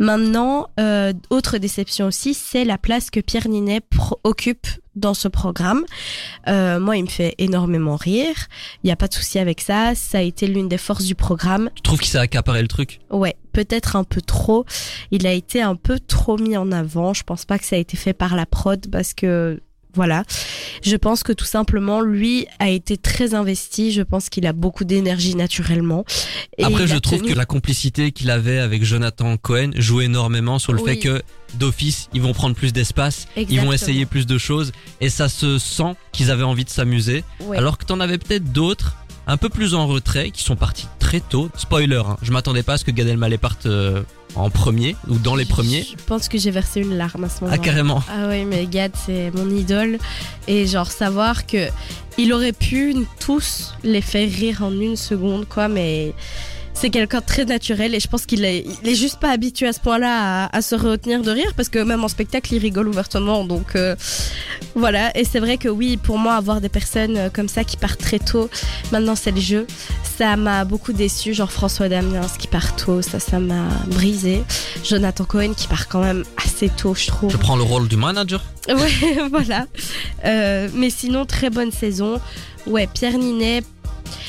Maintenant, 0.00 0.66
euh, 0.80 1.12
autre 1.30 1.58
déception 1.58 2.06
aussi, 2.06 2.34
c'est 2.34 2.64
la 2.64 2.76
place 2.76 3.08
que 3.10 3.20
Pierre 3.20 3.48
Ninet 3.48 3.80
occupe 4.24 4.66
dans 4.96 5.14
ce 5.14 5.28
programme. 5.28 5.84
Euh, 6.48 6.78
moi, 6.78 6.96
il 6.96 7.04
me 7.04 7.08
fait 7.08 7.34
énormément 7.38 7.96
rire. 7.96 8.34
Il 8.82 8.86
n'y 8.86 8.92
a 8.92 8.96
pas 8.96 9.08
de 9.08 9.14
souci 9.14 9.38
avec 9.38 9.60
ça. 9.60 9.94
Ça 9.94 10.18
a 10.18 10.22
été 10.22 10.46
l'une 10.46 10.68
des 10.68 10.78
forces 10.78 11.04
du 11.04 11.14
programme. 11.14 11.70
Tu 11.74 11.82
trouves 11.82 12.00
qu'il 12.00 12.10
s'est 12.10 12.18
accaparé 12.18 12.62
le 12.62 12.68
truc? 12.68 13.00
Ouais, 13.10 13.36
peut-être 13.52 13.96
un 13.96 14.04
peu 14.04 14.20
trop. 14.20 14.64
Il 15.10 15.26
a 15.26 15.32
été 15.32 15.62
un 15.62 15.76
peu 15.76 15.98
trop 15.98 16.38
mis 16.38 16.56
en 16.56 16.72
avant. 16.72 17.14
Je 17.14 17.22
pense 17.24 17.44
pas 17.44 17.58
que 17.58 17.64
ça 17.64 17.76
a 17.76 17.78
été 17.78 17.96
fait 17.96 18.12
par 18.12 18.36
la 18.36 18.46
prod 18.46 18.86
parce 18.90 19.14
que 19.14 19.60
Voilà. 19.94 20.24
Je 20.82 20.96
pense 20.96 21.22
que 21.22 21.32
tout 21.32 21.44
simplement, 21.44 22.00
lui 22.00 22.46
a 22.58 22.68
été 22.68 22.96
très 22.96 23.34
investi. 23.34 23.92
Je 23.92 24.02
pense 24.02 24.28
qu'il 24.28 24.46
a 24.46 24.52
beaucoup 24.52 24.84
d'énergie 24.84 25.34
naturellement. 25.36 26.04
Et 26.58 26.64
Après, 26.64 26.86
je 26.86 26.96
trouve 26.96 27.20
tenu- 27.20 27.32
que 27.32 27.38
la 27.38 27.46
complicité 27.46 28.12
qu'il 28.12 28.30
avait 28.30 28.58
avec 28.58 28.84
Jonathan 28.84 29.36
Cohen 29.36 29.70
joue 29.76 30.00
énormément 30.00 30.58
sur 30.58 30.72
le 30.72 30.80
Oui. 30.82 30.90
fait 30.94 30.98
que 30.98 31.22
d'office, 31.54 32.08
ils 32.12 32.20
vont 32.22 32.32
prendre 32.32 32.54
plus 32.56 32.72
d'espace, 32.72 33.26
ils 33.36 33.60
vont 33.60 33.72
essayer 33.72 34.06
plus 34.06 34.26
de 34.26 34.38
choses, 34.38 34.72
et 35.00 35.08
ça 35.08 35.28
se 35.28 35.58
sent 35.58 35.94
qu'ils 36.12 36.30
avaient 36.30 36.42
envie 36.42 36.64
de 36.64 36.70
s'amuser. 36.70 37.24
Alors 37.56 37.78
que 37.78 37.84
t'en 37.84 38.00
avais 38.00 38.18
peut-être 38.18 38.52
d'autres, 38.52 38.96
un 39.26 39.36
peu 39.36 39.48
plus 39.48 39.74
en 39.74 39.86
retrait, 39.86 40.30
qui 40.32 40.42
sont 40.42 40.56
partis 40.56 40.86
très 41.20 41.28
tôt. 41.28 41.48
Spoiler, 41.56 42.02
hein, 42.04 42.16
je 42.22 42.32
m'attendais 42.32 42.64
pas 42.64 42.72
à 42.72 42.78
ce 42.78 42.84
que 42.84 42.90
Gad 42.90 43.06
Elmaleh 43.06 43.38
parte 43.38 43.66
euh, 43.66 44.02
en 44.34 44.50
premier, 44.50 44.96
ou 45.08 45.16
dans 45.18 45.36
les 45.36 45.44
premiers. 45.44 45.84
Je 45.84 46.02
pense 46.06 46.28
que 46.28 46.38
j'ai 46.38 46.50
versé 46.50 46.80
une 46.80 46.96
larme 46.96 47.22
à 47.22 47.28
ce 47.28 47.44
moment. 47.44 47.54
Ah, 47.54 47.58
carrément. 47.58 48.02
Ah 48.08 48.26
oui, 48.28 48.44
mais 48.44 48.66
Gad, 48.66 48.90
c'est 48.94 49.30
mon 49.32 49.48
idole. 49.48 49.98
Et 50.48 50.66
genre, 50.66 50.90
savoir 50.90 51.46
que 51.46 51.68
il 52.18 52.32
aurait 52.32 52.52
pu 52.52 52.96
tous 53.20 53.74
les 53.84 54.00
faire 54.00 54.28
rire 54.28 54.62
en 54.64 54.72
une 54.72 54.96
seconde, 54.96 55.46
quoi, 55.48 55.68
mais 55.68 56.14
c'est 56.74 56.90
quelqu'un 56.90 57.20
de 57.20 57.24
très 57.24 57.44
naturel 57.44 57.94
et 57.94 58.00
je 58.00 58.08
pense 58.08 58.26
qu'il 58.26 58.44
est, 58.44 58.66
il 58.82 58.88
est 58.88 58.94
juste 58.94 59.18
pas 59.20 59.30
habitué 59.30 59.66
à 59.66 59.72
ce 59.72 59.80
point-là 59.80 60.44
à, 60.44 60.56
à 60.56 60.60
se 60.60 60.74
retenir 60.74 61.22
de 61.22 61.30
rire 61.30 61.52
parce 61.56 61.68
que 61.68 61.78
même 61.78 62.04
en 62.04 62.08
spectacle, 62.08 62.52
il 62.54 62.58
rigole 62.58 62.88
ouvertement. 62.88 63.44
Donc 63.44 63.76
euh, 63.76 63.96
voilà. 64.74 65.16
Et 65.16 65.24
c'est 65.24 65.40
vrai 65.40 65.56
que 65.56 65.68
oui, 65.68 65.96
pour 65.96 66.18
moi, 66.18 66.34
avoir 66.34 66.60
des 66.60 66.68
personnes 66.68 67.16
euh, 67.16 67.28
comme 67.30 67.48
ça 67.48 67.64
qui 67.64 67.76
partent 67.76 68.00
très 68.00 68.18
tôt, 68.18 68.50
maintenant 68.92 69.14
c'est 69.14 69.30
le 69.30 69.40
jeu. 69.40 69.66
Ça 70.18 70.36
m'a 70.36 70.64
beaucoup 70.64 70.92
déçu, 70.92 71.32
genre 71.34 71.50
François 71.50 71.88
Damiens 71.88 72.26
qui 72.38 72.48
part 72.48 72.76
tôt, 72.76 73.02
ça, 73.02 73.18
ça 73.18 73.38
m'a 73.38 73.68
brisé. 73.86 74.42
Jonathan 74.84 75.24
Cohen 75.24 75.54
qui 75.56 75.66
part 75.68 75.88
quand 75.88 76.02
même 76.02 76.24
assez 76.44 76.68
tôt, 76.68 76.94
je 76.94 77.06
trouve. 77.06 77.30
Je 77.30 77.36
prends 77.36 77.56
le 77.56 77.62
rôle 77.62 77.88
du 77.88 77.96
manager? 77.96 78.44
Ouais, 78.68 79.28
voilà. 79.30 79.66
Euh, 80.24 80.68
mais 80.74 80.90
sinon, 80.90 81.26
très 81.26 81.50
bonne 81.50 81.72
saison. 81.72 82.20
Ouais, 82.66 82.88
Pierre 82.92 83.18
Ninet. 83.18 83.62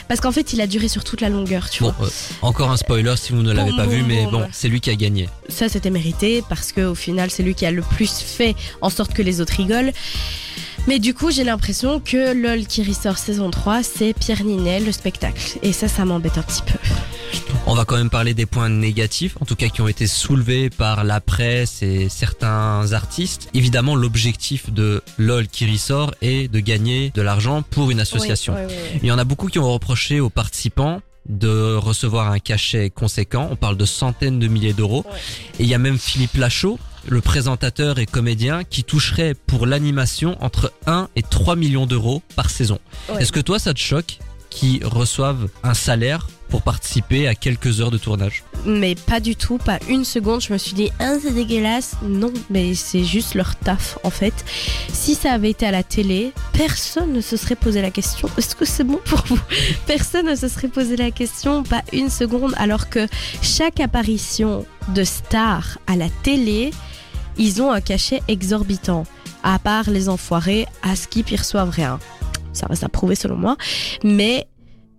Parce 0.08 0.20
qu'en 0.22 0.32
fait, 0.32 0.53
il 0.53 0.62
a 0.62 0.67
duré 0.67 0.88
sur 0.88 1.03
toute 1.03 1.22
la 1.22 1.29
longueur, 1.29 1.70
tu 1.70 1.84
Bon, 1.84 1.94
vois. 1.98 2.08
euh, 2.08 2.12
encore 2.41 2.72
un 2.72 2.77
spoiler 2.77 3.15
si 3.17 3.32
vous 3.34 3.41
ne 3.41 3.51
l'avez 3.51 3.72
pas 3.75 3.86
vu, 3.86 4.00
boum, 4.00 4.08
mais 4.08 4.24
boum. 4.24 4.32
bon, 4.32 4.48
c'est 4.51 4.67
lui 4.67 4.79
qui 4.82 4.89
a 4.89 4.96
gagné. 4.96 5.29
Ça, 5.50 5.67
c'était 5.70 5.89
mérité 5.89 6.44
parce 6.48 6.72
que 6.72 6.82
au 6.82 6.96
final, 6.96 7.29
c'est 7.32 7.44
lui 7.44 7.55
qui 7.55 7.65
a 7.65 7.72
le 7.72 7.82
plus 7.82 8.12
fait 8.20 8.55
en 8.82 8.89
sorte 8.89 9.13
que 9.13 9.22
les 9.22 9.41
autres 9.41 9.53
rigolent. 9.58 9.91
Mais 10.88 11.00
du 11.00 11.13
coup, 11.15 11.32
j'ai 11.32 11.44
l'impression 11.44 12.00
que 12.00 12.34
LOL 12.34 12.67
qui 12.67 12.84
ressort 12.84 13.17
saison 13.17 13.50
3, 13.50 13.82
c'est 13.82 14.13
Pierre 14.13 14.44
Ninet, 14.44 14.79
le 14.82 14.91
spectacle. 14.91 15.58
Et 15.63 15.74
ça, 15.74 15.88
ça 15.88 16.05
m'embête 16.05 16.38
un 16.38 16.44
petit 16.44 16.62
peu. 16.62 16.77
On 17.68 17.74
va 17.74 17.86
quand 17.86 17.98
même 17.98 18.10
parler 18.10 18.34
des 18.34 18.46
points 18.46 18.70
négatifs, 18.70 19.38
en 19.42 19.46
tout 19.46 19.56
cas 19.56 19.70
qui 19.70 19.82
ont 19.82 19.88
été 19.88 20.08
soulevés 20.08 20.70
par 20.70 21.04
la 21.04 21.20
presse 21.20 21.82
et 21.82 22.10
certains 22.10 22.94
artistes. 22.94 23.50
Évidemment, 23.54 23.96
l'objectif 23.96 24.72
de 24.72 25.01
LOL 25.18 25.48
qui 25.48 25.70
ressort 25.70 26.13
est 26.22 26.51
de 26.51 26.60
gagner 26.60 27.12
de 27.15 27.22
l'argent 27.22 27.63
pour 27.63 27.92
une 27.92 28.00
association. 28.00 28.56
Il 29.01 29.08
y 29.08 29.12
en 29.12 29.18
a 29.18 29.24
beaucoup 29.24 29.48
qui 29.48 29.60
ont 29.60 29.72
reproché 29.72 30.20
aux 30.20 30.30
participants 30.30 31.01
de 31.27 31.75
recevoir 31.75 32.32
un 32.32 32.39
cachet 32.39 32.89
conséquent. 32.89 33.48
On 33.51 33.56
parle 33.56 33.77
de 33.77 33.86
centaines 33.86 34.39
de 34.39 34.48
milliers 34.48 34.74
d'euros. 34.74 35.04
Ouais. 35.10 35.18
Et 35.60 35.63
il 35.63 35.70
y 35.70 35.74
a 35.74 35.80
même 35.80 35.98
Philippe 35.98 36.36
Lachaud, 36.36 36.77
le 37.08 37.22
présentateur 37.22 38.00
et 38.00 38.06
comédien, 38.06 38.63
qui 38.63 38.84
toucherait 38.84 39.34
pour 39.34 39.65
l'animation 39.65 40.38
entre 40.44 40.72
1 40.86 41.10
et 41.15 41.24
3 41.24 41.56
millions 41.56 41.88
d'euros 41.88 42.22
par 42.36 42.50
saison. 42.50 42.80
Ouais. 43.10 43.22
Est-ce 43.22 43.32
que 43.32 43.39
toi, 43.39 43.58
ça 43.58 43.74
te 43.74 43.80
choque 43.80 44.20
qu'ils 44.50 44.86
reçoivent 44.86 45.50
un 45.63 45.74
salaire 45.74 46.27
pour 46.50 46.62
participer 46.62 47.28
à 47.28 47.36
quelques 47.36 47.82
heures 47.82 47.92
de 47.92 47.98
tournage 47.98 48.44
Mais 48.66 48.96
pas 48.96 49.20
du 49.20 49.36
tout, 49.36 49.58
pas 49.58 49.80
une 49.90 50.06
seconde. 50.06 50.42
Je 50.42 50.54
me 50.54 50.58
suis 50.58 50.74
dit, 50.74 50.90
ah, 51.00 51.16
c'est 51.22 51.34
dégueulasse. 51.34 51.96
Non, 52.04 52.32
mais 52.50 52.74
c'est 52.75 53.04
juste 53.04 53.36
leur 53.36 53.56
taf, 53.56 53.98
en 54.04 54.10
fait. 54.10 54.34
Si 54.92 55.16
ça 55.16 55.34
avait 55.34 55.50
été 55.50 55.66
à 55.66 55.72
la 55.72 55.84
télé, 55.84 56.32
personne 56.54 57.14
ne 57.14 57.22
se 57.22 57.38
serait 57.38 57.56
posé 57.56 57.82
la 57.82 57.92
question 57.92 58.30
est-ce 58.38 58.56
que 58.56 58.66
c'est 58.66 58.84
bon 58.84 59.00
pour 59.06 59.24
vous? 59.28 59.40
Personne 59.88 60.28
ne 60.28 60.36
se 60.36 60.48
serait 60.48 60.68
posé 60.68 60.96
la 60.96 61.12
question, 61.12 61.64
pas 61.64 61.84
une 61.94 62.10
seconde. 62.10 62.54
Alors 62.58 62.90
que 62.90 63.08
chaque 63.42 63.80
apparition 63.80 64.66
de 64.90 65.04
star 65.04 65.78
à 65.88 65.96
la 65.96 66.10
télé, 66.24 66.72
ils 67.38 67.62
ont 67.62 67.72
un 67.72 67.82
cachet 67.82 68.22
exorbitant. 68.28 69.06
À 69.44 69.60
part 69.60 69.90
les 69.90 70.10
enfoirés, 70.10 70.66
à 70.82 70.96
Skip, 70.96 71.32
ils 71.32 71.38
reçoivent 71.38 71.70
rien. 71.70 72.00
Ça 72.54 72.68
reste 72.68 72.84
à 72.84 72.90
prouver 72.90 73.16
selon 73.16 73.36
moi. 73.36 73.58
Mais 74.04 74.48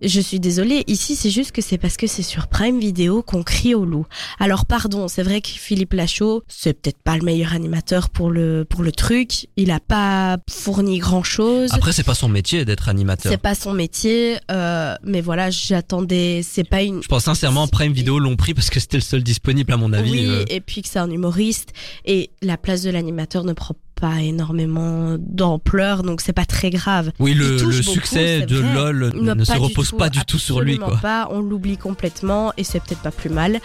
je 0.01 0.21
suis 0.21 0.39
désolée, 0.39 0.83
ici 0.87 1.15
c'est 1.15 1.29
juste 1.29 1.51
que 1.51 1.61
c'est 1.61 1.77
parce 1.77 1.97
que 1.97 2.07
c'est 2.07 2.23
sur 2.23 2.47
Prime 2.47 2.79
Video 2.79 3.21
qu'on 3.21 3.43
crie 3.43 3.75
au 3.75 3.85
loup. 3.85 4.05
Alors 4.39 4.65
pardon, 4.65 5.07
c'est 5.07 5.23
vrai 5.23 5.41
que 5.41 5.47
Philippe 5.47 5.93
Lachaud, 5.93 6.43
c'est 6.47 6.73
peut-être 6.73 6.99
pas 7.03 7.17
le 7.17 7.23
meilleur 7.23 7.53
animateur 7.53 8.09
pour 8.09 8.29
le 8.29 8.65
pour 8.69 8.83
le 8.83 8.91
truc, 8.91 9.47
il 9.55 9.71
a 9.71 9.79
pas 9.79 10.37
fourni 10.49 10.99
grand-chose. 10.99 11.69
Après, 11.73 11.93
c'est 11.93 12.03
pas 12.03 12.15
son 12.15 12.29
métier 12.29 12.65
d'être 12.65 12.89
animateur. 12.89 13.31
C'est 13.31 13.41
pas 13.41 13.55
son 13.55 13.73
métier, 13.73 14.37
euh, 14.51 14.95
mais 15.03 15.21
voilà, 15.21 15.49
j'attendais, 15.49 16.41
c'est 16.43 16.63
pas 16.63 16.81
une 16.81 17.01
Je 17.01 17.07
pense 17.07 17.23
sincèrement, 17.23 17.67
Prime 17.67 17.93
Video 17.93 18.19
l'ont 18.19 18.35
pris 18.35 18.53
parce 18.53 18.69
que 18.69 18.79
c'était 18.79 18.97
le 18.97 19.01
seul 19.01 19.23
disponible 19.23 19.73
à 19.73 19.77
mon 19.77 19.93
avis. 19.93 20.11
oui, 20.11 20.27
euh. 20.27 20.45
et 20.49 20.61
puis 20.61 20.81
que 20.81 20.89
c'est 20.89 20.99
un 20.99 21.09
humoriste 21.09 21.73
et 22.05 22.29
la 22.41 22.57
place 22.57 22.83
de 22.83 22.89
l'animateur 22.89 23.43
ne 23.43 23.53
prend 23.53 23.75
pas 23.99 24.21
énormément 24.21 25.15
d'ampleur, 25.19 26.03
donc 26.03 26.21
c'est 26.21 26.33
pas 26.33 26.45
très 26.45 26.69
grave. 26.69 27.11
Oui, 27.19 27.33
le, 27.33 27.57
succès 27.81 28.41
de 28.41 28.57
vrai. 28.57 28.73
LOL 28.73 29.11
ne 29.15 29.43
se 29.43 29.57
repose 29.57 29.89
tout, 29.89 29.97
pas 29.97 30.09
du 30.09 30.23
tout 30.25 30.39
sur 30.39 30.61
lui, 30.61 30.77
quoi. 30.77 30.97
pas, 31.01 31.27
on 31.31 31.41
l'oublie 31.41 31.77
complètement 31.77 32.53
et 32.57 32.63
c'est 32.63 32.79
peut-être 32.79 33.01
pas 33.01 33.11
plus 33.11 33.29
mal. 33.29 33.59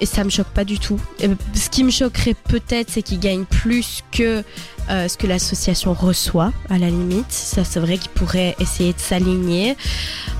Et 0.00 0.06
ça 0.06 0.24
me 0.24 0.30
choque 0.30 0.48
pas 0.48 0.64
du 0.64 0.78
tout. 0.78 1.00
Et 1.20 1.28
ce 1.54 1.70
qui 1.70 1.84
me 1.84 1.90
choquerait 1.90 2.34
peut-être, 2.34 2.90
c'est 2.90 3.02
qu'il 3.02 3.20
gagne 3.20 3.44
plus 3.44 4.02
que 4.10 4.42
euh, 4.90 5.08
ce 5.08 5.16
que 5.16 5.26
l'association 5.26 5.94
reçoit, 5.94 6.52
à 6.68 6.78
la 6.78 6.88
limite. 6.88 7.30
Ça, 7.30 7.64
c'est 7.64 7.80
vrai 7.80 7.98
qu'il 7.98 8.10
pourrait 8.10 8.56
essayer 8.58 8.92
de 8.92 8.98
s'aligner. 8.98 9.76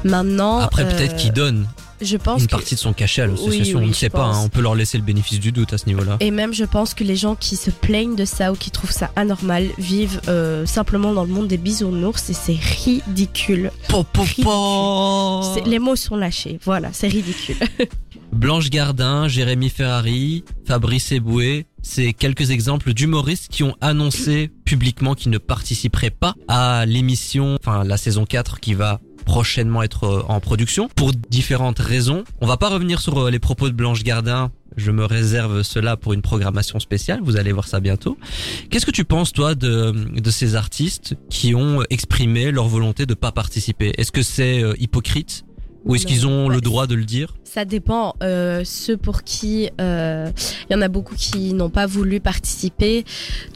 Maintenant. 0.05 0.59
Après, 0.59 0.85
euh, 0.85 0.90
peut-être 0.90 1.16
qu'il 1.16 1.33
donne 1.33 1.66
Je 2.05 2.17
pense 2.17 2.41
une 2.41 2.47
que. 2.47 2.51
partie 2.53 2.75
de 2.75 2.81
son 2.81 2.93
cachet 2.93 3.23
à 3.23 3.27
l'association. 3.27 3.79
Oui, 3.79 3.85
oui, 3.85 3.85
on 3.85 3.88
ne 3.88 3.93
sait 3.93 4.11
pas, 4.11 4.25
hein, 4.27 4.41
on 4.45 4.49
peut 4.49 4.61
leur 4.61 4.75
laisser 4.75 4.99
le 4.99 5.05
bénéfice 5.05 5.41
du 5.41 5.53
doute 5.53 5.73
à 5.73 5.79
ce 5.79 5.87
niveau-là. 5.87 6.17
Et 6.21 6.31
même, 6.31 6.53
je 6.53 6.65
pense 6.65 6.95
que 6.95 7.05
les 7.05 7.17
gens 7.17 7.35
qui 7.35 7.57
se 7.57 7.71
plaignent 7.71 8.17
de 8.17 8.25
ça 8.25 8.53
ou 8.53 8.57
qui 8.57 8.71
trouvent 8.71 8.91
ça 8.93 9.11
anormal 9.17 9.69
vivent 9.79 10.21
euh, 10.29 10.67
simplement 10.67 11.12
dans 11.12 11.25
le 11.25 11.31
monde 11.33 11.49
des 11.49 11.57
bisounours 11.59 12.31
et 12.31 12.35
c'est 12.35 12.59
ridicule. 12.85 13.71
Po, 13.88 14.03
po, 14.05 14.23
Ridicule. 14.23 14.45
po. 14.45 15.55
Les 15.67 15.79
mots 15.79 15.97
sont 15.97 16.17
lâchés. 16.17 16.59
Voilà, 16.65 16.91
c'est 16.93 17.09
ridicule. 17.09 17.57
Blanche 18.33 18.71
Gardin, 18.71 19.29
Jérémy 19.29 19.69
Ferrari, 19.69 20.43
Fabrice 20.67 21.12
Eboué, 21.12 21.67
c'est 21.83 22.15
quelques 22.15 22.51
exemples 22.51 22.95
d'humoristes 22.95 23.49
qui 23.51 23.62
ont 23.62 23.75
annoncé 23.83 24.51
publiquement 24.65 25.15
qu'ils 25.15 25.31
ne 25.33 25.37
participeraient 25.38 26.09
pas 26.11 26.35
à 26.49 26.87
l'émission, 26.87 27.57
enfin 27.61 27.85
la 27.85 27.99
saison 27.99 28.25
4 28.25 28.59
qui 28.61 28.73
va 28.73 29.01
prochainement 29.22 29.82
être 29.82 30.04
euh, 30.04 30.22
en 30.28 30.40
production 30.40 30.88
pour 30.94 31.12
différentes 31.12 31.78
raisons. 31.78 32.24
On 32.40 32.46
va 32.46 32.56
pas 32.56 32.68
revenir 32.68 33.00
sur 33.00 33.18
euh, 33.18 33.30
les 33.30 33.38
propos 33.38 33.68
de 33.68 33.74
Blanche 33.74 34.02
Gardin. 34.02 34.50
Je 34.76 34.90
me 34.90 35.04
réserve 35.04 35.62
cela 35.62 35.96
pour 35.96 36.12
une 36.12 36.22
programmation 36.22 36.80
spéciale. 36.80 37.20
Vous 37.22 37.37
allez 37.37 37.52
voir 37.52 37.68
ça 37.68 37.80
bientôt. 37.80 38.18
Qu'est-ce 38.70 38.87
que 38.87 38.90
tu 38.90 39.04
penses, 39.04 39.32
toi, 39.32 39.54
de, 39.54 39.90
de 39.90 40.30
ces 40.30 40.56
artistes 40.56 41.14
qui 41.28 41.54
ont 41.54 41.82
exprimé 41.90 42.50
leur 42.50 42.68
volonté 42.68 43.04
de 43.04 43.14
pas 43.14 43.32
participer? 43.32 43.92
Est-ce 43.98 44.12
que 44.12 44.22
c'est 44.22 44.62
euh, 44.62 44.74
hypocrite? 44.78 45.44
Ou 45.85 45.97
est-ce 45.97 46.07
qu'ils 46.07 46.27
ont 46.27 46.49
le 46.49 46.61
droit 46.61 46.87
de 46.87 46.95
le 46.95 47.05
dire? 47.05 47.35
Ça 47.45 47.64
dépend. 47.64 48.14
Euh, 48.23 48.62
ceux 48.64 48.97
pour 48.97 49.25
qui 49.25 49.68
euh, 49.81 50.31
il 50.68 50.73
y 50.73 50.77
en 50.77 50.83
a 50.83 50.88
beaucoup 50.88 51.14
qui 51.14 51.53
n'ont 51.53 51.71
pas 51.71 51.87
voulu 51.87 52.21
participer, 52.21 53.05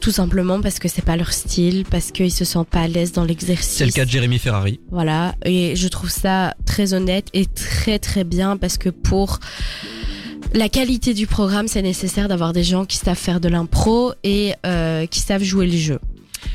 tout 0.01 0.11
simplement 0.11 0.61
parce 0.61 0.79
que 0.79 0.87
c'est 0.87 1.03
pas 1.03 1.15
leur 1.15 1.33
style, 1.33 1.85
parce 1.89 2.11
qu'ils 2.11 2.31
se 2.31 2.45
sentent 2.45 2.69
pas 2.69 2.81
à 2.81 2.87
l'aise 2.87 3.11
dans 3.11 3.23
l'exercice. 3.23 3.77
C'est 3.77 3.85
le 3.85 3.91
cas 3.91 4.05
de 4.05 4.09
Jérémy 4.09 4.39
Ferrari. 4.39 4.79
Voilà. 4.91 5.35
Et 5.45 5.75
je 5.75 5.87
trouve 5.87 6.09
ça 6.09 6.55
très 6.65 6.93
honnête 6.93 7.27
et 7.33 7.45
très 7.45 7.99
très 7.99 8.23
bien 8.23 8.57
parce 8.57 8.77
que 8.77 8.89
pour 8.89 9.39
la 10.53 10.69
qualité 10.69 11.13
du 11.13 11.27
programme, 11.27 11.67
c'est 11.67 11.81
nécessaire 11.81 12.27
d'avoir 12.27 12.53
des 12.53 12.63
gens 12.63 12.85
qui 12.85 12.97
savent 12.97 13.17
faire 13.17 13.39
de 13.39 13.49
l'impro 13.49 14.13
et 14.23 14.53
euh, 14.65 15.05
qui 15.05 15.19
savent 15.19 15.43
jouer 15.43 15.67
le 15.67 15.77
jeu. 15.77 15.99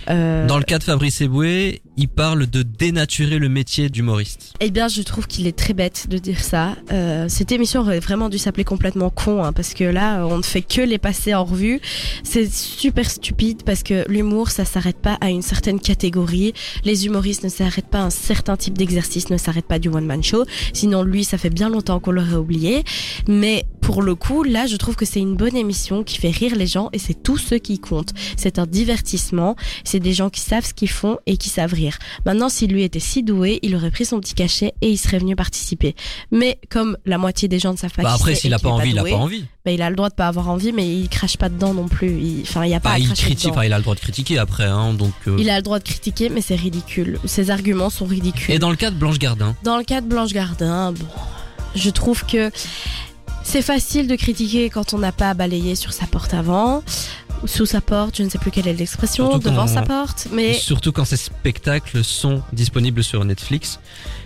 Euh, 0.08 0.46
Dans 0.46 0.58
le 0.58 0.64
cas 0.64 0.78
de 0.78 0.84
Fabrice 0.84 1.20
Eboué, 1.20 1.82
il 1.96 2.08
parle 2.08 2.46
de 2.46 2.62
dénaturer 2.62 3.38
le 3.38 3.48
métier 3.48 3.88
d'humoriste. 3.88 4.54
Eh 4.60 4.70
bien, 4.70 4.88
je 4.88 5.02
trouve 5.02 5.26
qu'il 5.26 5.46
est 5.46 5.56
très 5.56 5.74
bête 5.74 6.06
de 6.08 6.18
dire 6.18 6.42
ça. 6.42 6.76
Euh, 6.92 7.26
cette 7.28 7.52
émission 7.52 7.80
aurait 7.80 8.00
vraiment 8.00 8.28
dû 8.28 8.38
s'appeler 8.38 8.64
complètement 8.64 9.10
con, 9.10 9.44
hein, 9.44 9.52
parce 9.52 9.74
que 9.74 9.84
là, 9.84 10.26
on 10.26 10.38
ne 10.38 10.42
fait 10.42 10.62
que 10.62 10.80
les 10.80 10.98
passer 10.98 11.34
en 11.34 11.44
revue. 11.44 11.80
C'est 12.22 12.52
super 12.52 13.10
stupide 13.10 13.62
parce 13.64 13.82
que 13.82 14.04
l'humour, 14.08 14.50
ça 14.50 14.64
s'arrête 14.64 14.98
pas 14.98 15.18
à 15.20 15.30
une 15.30 15.42
certaine 15.42 15.80
catégorie. 15.80 16.54
Les 16.84 17.06
humoristes 17.06 17.44
ne 17.44 17.48
s'arrêtent 17.48 17.88
pas 17.88 18.00
à 18.00 18.04
un 18.04 18.10
certain 18.10 18.56
type 18.56 18.76
d'exercice, 18.76 19.30
ne 19.30 19.36
s'arrêtent 19.36 19.66
pas 19.66 19.78
du 19.78 19.88
one 19.88 20.06
man 20.06 20.22
show. 20.22 20.44
Sinon, 20.72 21.02
lui, 21.02 21.24
ça 21.24 21.38
fait 21.38 21.50
bien 21.50 21.68
longtemps 21.68 22.00
qu'on 22.00 22.12
l'aurait 22.12 22.36
oublié. 22.36 22.84
Mais 23.28 23.64
pour 23.82 24.00
le 24.00 24.14
coup, 24.14 24.44
là, 24.44 24.66
je 24.66 24.76
trouve 24.76 24.94
que 24.96 25.04
c'est 25.04 25.20
une 25.20 25.34
bonne 25.34 25.56
émission 25.56 26.02
qui 26.04 26.16
fait 26.18 26.30
rire 26.30 26.54
les 26.56 26.66
gens 26.68 26.88
et 26.92 26.98
c'est 26.98 27.20
tout 27.20 27.36
ce 27.36 27.56
qui 27.56 27.78
compte. 27.80 28.10
C'est 28.36 28.58
un 28.58 28.64
divertissement, 28.66 29.56
c'est 29.84 29.98
des 29.98 30.12
gens 30.12 30.30
qui 30.30 30.40
savent 30.40 30.64
ce 30.64 30.72
qu'ils 30.72 30.88
font 30.88 31.18
et 31.26 31.36
qui 31.36 31.48
savent 31.48 31.74
rire. 31.74 31.98
Maintenant, 32.24 32.48
s'il 32.48 32.70
lui 32.72 32.84
était 32.84 33.00
si 33.00 33.22
doué, 33.22 33.58
il 33.62 33.74
aurait 33.76 33.90
pris 33.90 34.04
son 34.04 34.20
petit 34.20 34.34
cachet 34.34 34.72
et 34.80 34.88
il 34.90 34.96
serait 34.96 35.18
venu 35.18 35.34
participer. 35.36 35.94
Mais 36.30 36.58
comme 36.70 36.96
la 37.06 37.18
moitié 37.18 37.48
des 37.48 37.58
gens 37.58 37.72
ne 37.72 37.76
savent 37.76 37.92
pas 37.92 38.02
Bah 38.04 38.12
après, 38.14 38.34
s'il 38.36 38.54
a 38.54 38.58
pas 38.60 38.68
envie, 38.70 38.90
il 38.90 38.98
a 38.98 39.02
pas 39.04 39.16
envie. 39.16 39.44
bah, 39.64 39.72
il 39.72 39.82
a 39.82 39.90
le 39.90 39.96
droit 39.96 40.08
de 40.10 40.14
pas 40.14 40.28
avoir 40.28 40.48
envie, 40.48 40.72
mais 40.72 40.86
il 40.88 41.08
crache 41.08 41.36
pas 41.36 41.48
dedans 41.48 41.74
non 41.74 41.88
plus. 41.88 42.08
Il- 42.20 42.42
Enfin, 42.42 42.64
il 42.64 42.70
y 42.70 42.74
a 42.74 42.80
pas 42.80 42.90
Bah, 42.90 42.94
à 42.94 42.98
il 43.00 43.06
cracher 43.06 43.24
critique, 43.24 43.44
dedans. 43.46 43.54
enfin, 43.58 43.66
il 43.66 43.72
a 43.72 43.76
le 43.78 43.82
droit 43.82 43.94
de 43.96 44.00
critiquer 44.00 44.38
après, 44.38 44.64
hein, 44.64 44.94
donc. 44.94 45.12
euh. 45.26 45.36
Il 45.38 45.50
a 45.50 45.56
le 45.56 45.62
droit 45.62 45.80
de 45.80 45.84
critiquer, 45.84 46.28
mais 46.28 46.40
c'est 46.40 46.54
ridicule. 46.56 47.18
Ses 47.24 47.50
arguments 47.50 47.90
sont 47.90 48.06
ridicules. 48.06 48.54
Et 48.54 48.58
dans 48.60 48.70
le 48.70 48.76
cas 48.76 48.90
de 48.92 48.96
Blanche 48.96 49.18
Gardin, 49.18 49.56
Dans 49.64 49.76
le 49.76 49.84
cas 49.84 50.00
de 50.00 50.06
Blanche 50.06 50.32
Gardin, 50.32 50.92
bon, 50.92 51.06
je 51.74 51.90
trouve 51.90 52.24
que 52.24 52.50
c'est 53.42 53.62
facile 53.62 54.06
de 54.06 54.16
critiquer 54.16 54.70
quand 54.70 54.94
on 54.94 54.98
n'a 54.98 55.12
pas 55.12 55.34
balayé 55.34 55.74
sur 55.74 55.92
sa 55.92 56.06
porte 56.06 56.34
avant, 56.34 56.82
ou 57.42 57.46
sous 57.46 57.66
sa 57.66 57.80
porte, 57.80 58.16
je 58.16 58.22
ne 58.22 58.28
sais 58.28 58.38
plus 58.38 58.50
quelle 58.50 58.68
est 58.68 58.72
l'expression, 58.72 59.38
devant 59.38 59.66
sa 59.66 59.82
porte, 59.82 60.28
mais 60.32 60.54
surtout 60.54 60.92
quand 60.92 61.04
ces 61.04 61.16
spectacles 61.16 62.04
sont 62.04 62.42
disponibles 62.52 63.02
sur 63.02 63.24
Netflix 63.24 63.80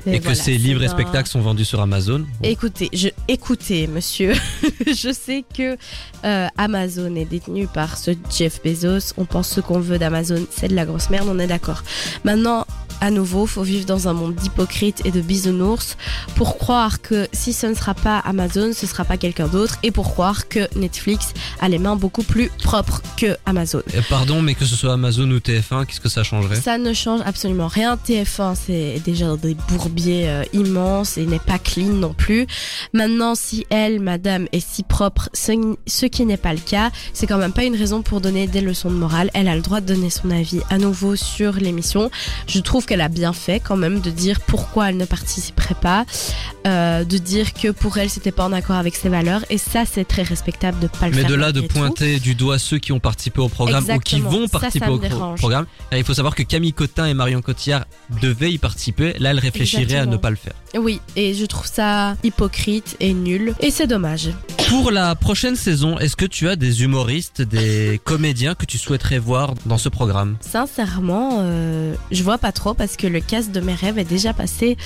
et, 0.06 0.20
que 0.20 0.34
ces 0.34 0.58
livres 0.58 0.82
et 0.82 0.88
spectacles 0.88 1.28
sont 1.28 1.40
vendus 1.40 1.64
sur 1.64 1.80
Amazon. 1.80 2.20
Bon. 2.20 2.26
Écoutez, 2.42 2.90
je, 2.92 3.08
écoutez, 3.26 3.86
monsieur, 3.86 4.34
je 4.86 5.12
sais 5.12 5.44
que 5.56 5.76
euh, 6.24 6.46
Amazon 6.56 7.14
est 7.16 7.24
détenu 7.24 7.66
par 7.66 7.96
ce 7.96 8.12
Jeff 8.36 8.60
Bezos. 8.62 9.14
On 9.16 9.24
pense 9.24 9.48
ce 9.48 9.60
qu'on 9.60 9.80
veut 9.80 9.98
d'Amazon, 9.98 10.46
c'est 10.50 10.68
de 10.68 10.74
la 10.74 10.84
grosse 10.84 11.10
merde, 11.10 11.28
on 11.30 11.38
est 11.38 11.46
d'accord. 11.46 11.82
Maintenant, 12.24 12.65
à 13.00 13.10
nouveau, 13.10 13.46
faut 13.46 13.62
vivre 13.62 13.86
dans 13.86 14.08
un 14.08 14.12
monde 14.12 14.34
d'hypocrites 14.34 15.02
et 15.04 15.10
de 15.10 15.20
bisounours 15.20 15.96
pour 16.34 16.58
croire 16.58 17.00
que 17.00 17.28
si 17.32 17.52
ce 17.52 17.66
ne 17.66 17.74
sera 17.74 17.94
pas 17.94 18.18
Amazon, 18.18 18.72
ce 18.72 18.86
sera 18.86 19.04
pas 19.04 19.16
quelqu'un 19.16 19.48
d'autre, 19.48 19.78
et 19.82 19.90
pour 19.90 20.10
croire 20.12 20.48
que 20.48 20.68
Netflix 20.76 21.32
a 21.60 21.68
les 21.68 21.78
mains 21.78 21.96
beaucoup 21.96 22.22
plus 22.22 22.50
propres 22.62 23.02
que 23.16 23.36
Amazon. 23.46 23.82
Et 23.94 24.02
pardon, 24.08 24.42
mais 24.42 24.54
que 24.54 24.64
ce 24.64 24.76
soit 24.76 24.92
Amazon 24.92 25.30
ou 25.30 25.38
TF1, 25.38 25.86
qu'est-ce 25.86 26.00
que 26.00 26.08
ça 26.08 26.22
changerait? 26.22 26.60
Ça 26.60 26.78
ne 26.78 26.92
change 26.92 27.20
absolument 27.24 27.68
rien. 27.68 27.96
TF1, 27.96 28.54
c'est 28.54 29.00
déjà 29.04 29.26
dans 29.26 29.36
des 29.36 29.56
bourbiers 29.68 30.28
euh, 30.28 30.42
immenses 30.52 31.18
et 31.18 31.26
n'est 31.26 31.38
pas 31.38 31.58
clean 31.58 31.92
non 31.92 32.14
plus. 32.14 32.46
Maintenant, 32.92 33.34
si 33.34 33.66
elle, 33.70 34.00
madame, 34.00 34.46
est 34.52 34.66
si 34.66 34.82
propre, 34.82 35.28
ce, 35.32 35.74
ce 35.86 36.06
qui 36.06 36.24
n'est 36.24 36.36
pas 36.36 36.52
le 36.52 36.60
cas, 36.60 36.90
c'est 37.12 37.26
quand 37.26 37.38
même 37.38 37.52
pas 37.52 37.64
une 37.64 37.76
raison 37.76 38.02
pour 38.02 38.20
donner 38.20 38.46
des 38.46 38.60
leçons 38.60 38.90
de 38.90 38.96
morale. 38.96 39.30
Elle 39.34 39.48
a 39.48 39.56
le 39.56 39.62
droit 39.62 39.80
de 39.80 39.86
donner 39.86 40.10
son 40.10 40.30
avis 40.30 40.60
à 40.70 40.78
nouveau 40.78 41.16
sur 41.16 41.54
l'émission. 41.54 42.10
Je 42.46 42.60
trouve 42.60 42.86
qu'elle 42.86 42.95
a 43.00 43.08
bien 43.08 43.32
fait 43.32 43.60
quand 43.60 43.76
même 43.76 44.00
de 44.00 44.10
dire 44.10 44.40
pourquoi 44.40 44.90
elle 44.90 44.96
ne 44.96 45.04
participerait 45.04 45.74
pas, 45.80 46.04
euh, 46.66 47.04
de 47.04 47.18
dire 47.18 47.52
que 47.54 47.68
pour 47.70 47.96
elle, 47.98 48.10
c'était 48.10 48.32
pas 48.32 48.44
en 48.44 48.52
accord 48.52 48.76
avec 48.76 48.96
ses 48.96 49.08
valeurs. 49.08 49.44
Et 49.50 49.58
ça, 49.58 49.84
c'est 49.90 50.04
très 50.04 50.22
respectable 50.22 50.78
de 50.80 50.86
pas 50.88 51.06
le 51.08 51.14
Mais 51.14 51.20
faire. 51.22 51.30
de 51.30 51.34
là 51.34 51.52
de 51.52 51.60
tout. 51.60 51.68
pointer 51.78 52.18
du 52.20 52.34
doigt 52.34 52.58
ceux 52.58 52.78
qui 52.78 52.92
ont 52.92 53.00
participé 53.00 53.40
au 53.40 53.48
programme 53.48 53.84
ou 53.88 53.98
qui 53.98 54.20
vont 54.20 54.46
Ça, 54.46 54.52
ça 54.52 54.58
participer 54.60 54.88
au 54.88 54.98
dérange. 54.98 55.38
programme, 55.38 55.66
il 55.92 56.04
faut 56.04 56.14
savoir 56.14 56.34
que 56.34 56.42
Camille 56.42 56.72
Cotin 56.72 57.06
et 57.06 57.14
Marion 57.14 57.42
Cotillard 57.42 57.84
devaient 58.20 58.52
y 58.52 58.58
participer. 58.58 59.14
Là, 59.18 59.30
elles 59.30 59.38
réfléchiraient 59.38 59.82
à 59.82 59.84
Exactement. 60.04 60.12
ne 60.12 60.16
pas 60.16 60.30
le 60.30 60.36
faire. 60.36 60.54
Oui, 60.78 61.00
et 61.16 61.34
je 61.34 61.44
trouve 61.46 61.66
ça 61.66 62.16
hypocrite 62.22 62.96
et 63.00 63.14
nul. 63.14 63.54
Et 63.60 63.70
c'est 63.70 63.86
dommage. 63.86 64.30
Pour 64.68 64.90
la 64.90 65.14
prochaine 65.14 65.54
saison, 65.56 65.98
est-ce 65.98 66.16
que 66.16 66.24
tu 66.24 66.48
as 66.48 66.56
des 66.56 66.82
humoristes, 66.82 67.40
des 67.42 68.00
comédiens 68.04 68.54
que 68.54 68.66
tu 68.66 68.78
souhaiterais 68.78 69.18
voir 69.18 69.54
dans 69.66 69.78
ce 69.78 69.88
programme? 69.88 70.36
Sincèrement, 70.40 71.38
euh, 71.40 71.94
je 72.10 72.22
vois 72.22 72.38
pas 72.38 72.52
trop 72.52 72.74
parce 72.74 72.96
que 72.96 73.06
le 73.06 73.20
cast 73.20 73.52
de 73.52 73.60
mes 73.60 73.74
rêves 73.74 73.98
est 73.98 74.04
déjà 74.04 74.32
passé. 74.32 74.76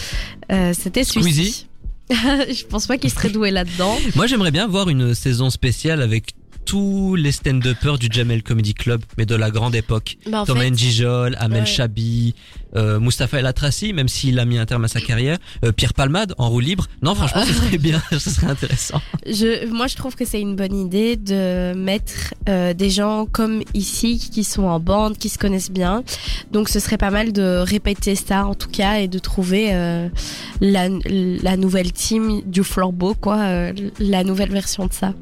Euh, 0.52 0.72
C'était 0.78 1.04
celui-ci. 1.04 1.66
je 2.10 2.64
pense 2.66 2.86
pas 2.86 2.98
qu'il 2.98 3.10
serait 3.10 3.30
doué 3.30 3.50
là-dedans. 3.50 3.96
Moi, 4.16 4.26
j'aimerais 4.26 4.50
bien 4.50 4.66
voir 4.66 4.88
une 4.88 5.14
saison 5.14 5.48
spéciale 5.48 6.02
avec 6.02 6.34
tous 6.70 7.16
les 7.16 7.32
stand-uppers 7.32 7.98
du 7.98 8.06
Jamel 8.08 8.44
Comedy 8.44 8.74
Club, 8.74 9.02
mais 9.18 9.26
de 9.26 9.34
la 9.34 9.50
grande 9.50 9.74
époque. 9.74 10.18
Bah, 10.30 10.44
Thomas 10.46 10.60
fait, 10.60 10.70
Njijol, 10.70 11.34
Amel 11.40 11.62
ouais. 11.62 11.66
Chabi, 11.66 12.36
euh, 12.76 13.00
Mustapha 13.00 13.40
El 13.40 13.46
Atrassi, 13.46 13.92
même 13.92 14.06
s'il 14.06 14.38
a 14.38 14.44
mis 14.44 14.56
un 14.56 14.66
terme 14.66 14.84
à 14.84 14.88
sa 14.88 15.00
carrière, 15.00 15.38
euh, 15.64 15.72
Pierre 15.72 15.94
Palmade 15.94 16.32
en 16.38 16.48
roue 16.48 16.60
libre. 16.60 16.86
Non, 17.02 17.16
franchement, 17.16 17.42
ce 17.44 17.54
serait 17.54 17.76
bien, 17.76 18.00
ce 18.12 18.30
serait 18.30 18.46
intéressant. 18.46 19.02
je, 19.26 19.66
moi, 19.66 19.88
je 19.88 19.96
trouve 19.96 20.14
que 20.14 20.24
c'est 20.24 20.40
une 20.40 20.54
bonne 20.54 20.76
idée 20.76 21.16
de 21.16 21.74
mettre 21.74 22.34
euh, 22.48 22.72
des 22.72 22.88
gens 22.88 23.26
comme 23.26 23.64
ici 23.74 24.30
qui 24.32 24.44
sont 24.44 24.62
en 24.62 24.78
bande, 24.78 25.18
qui 25.18 25.28
se 25.28 25.38
connaissent 25.38 25.72
bien. 25.72 26.04
Donc, 26.52 26.68
ce 26.68 26.78
serait 26.78 26.98
pas 26.98 27.10
mal 27.10 27.32
de 27.32 27.64
répéter 27.66 28.14
ça 28.14 28.46
en 28.46 28.54
tout 28.54 28.70
cas 28.70 29.00
et 29.00 29.08
de 29.08 29.18
trouver 29.18 29.74
euh, 29.74 30.08
la, 30.60 30.88
la 30.88 31.56
nouvelle 31.56 31.90
team 31.90 32.42
du 32.46 32.62
flambeau, 32.62 33.14
quoi, 33.14 33.72
la 33.98 34.22
nouvelle 34.22 34.52
version 34.52 34.86
de 34.86 34.92
ça. 34.92 35.14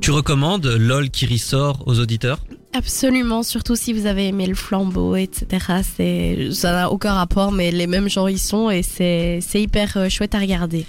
Tu 0.00 0.10
recommandes 0.12 0.66
LOL 0.66 1.10
qui 1.10 1.26
ressort 1.26 1.82
aux 1.86 2.00
auditeurs 2.00 2.38
Absolument, 2.72 3.42
surtout 3.42 3.76
si 3.76 3.92
vous 3.92 4.06
avez 4.06 4.28
aimé 4.28 4.46
le 4.46 4.54
flambeau, 4.54 5.16
etc. 5.16 5.82
C'est, 5.96 6.48
ça 6.52 6.72
n'a 6.72 6.90
aucun 6.90 7.12
rapport, 7.12 7.52
mais 7.52 7.70
les 7.70 7.86
mêmes 7.86 8.08
gens 8.08 8.26
y 8.28 8.38
sont 8.38 8.70
et 8.70 8.82
c'est, 8.82 9.40
c'est 9.42 9.60
hyper 9.60 9.96
euh, 9.96 10.08
chouette 10.08 10.34
à 10.34 10.38
regarder. 10.38 10.86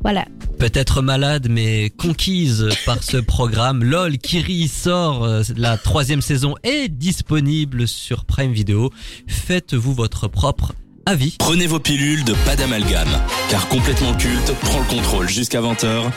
Voilà. 0.00 0.24
Peut-être 0.58 1.02
malade, 1.02 1.48
mais 1.50 1.90
conquise 1.90 2.68
par 2.86 3.02
ce 3.02 3.18
programme. 3.18 3.84
LOL 3.84 4.16
Kiri 4.16 4.68
sort, 4.68 5.28
la 5.56 5.76
troisième 5.76 6.22
saison 6.22 6.54
est 6.62 6.88
disponible 6.88 7.86
sur 7.86 8.24
Prime 8.24 8.52
Video. 8.52 8.90
Faites-vous 9.26 9.92
votre 9.92 10.28
propre 10.28 10.72
avis. 11.04 11.36
Prenez 11.38 11.66
vos 11.66 11.80
pilules 11.80 12.24
de 12.24 12.34
pas 12.46 12.56
d'amalgame, 12.56 13.08
car 13.50 13.68
complètement 13.68 14.14
culte 14.14 14.54
prend 14.62 14.78
le 14.78 14.86
contrôle 14.86 15.28
jusqu'à 15.28 15.60
20h 15.60 16.10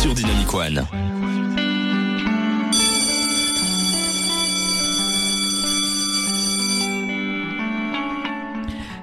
sur 0.00 0.14
Dynamic 0.14 0.54
One. 0.54 0.86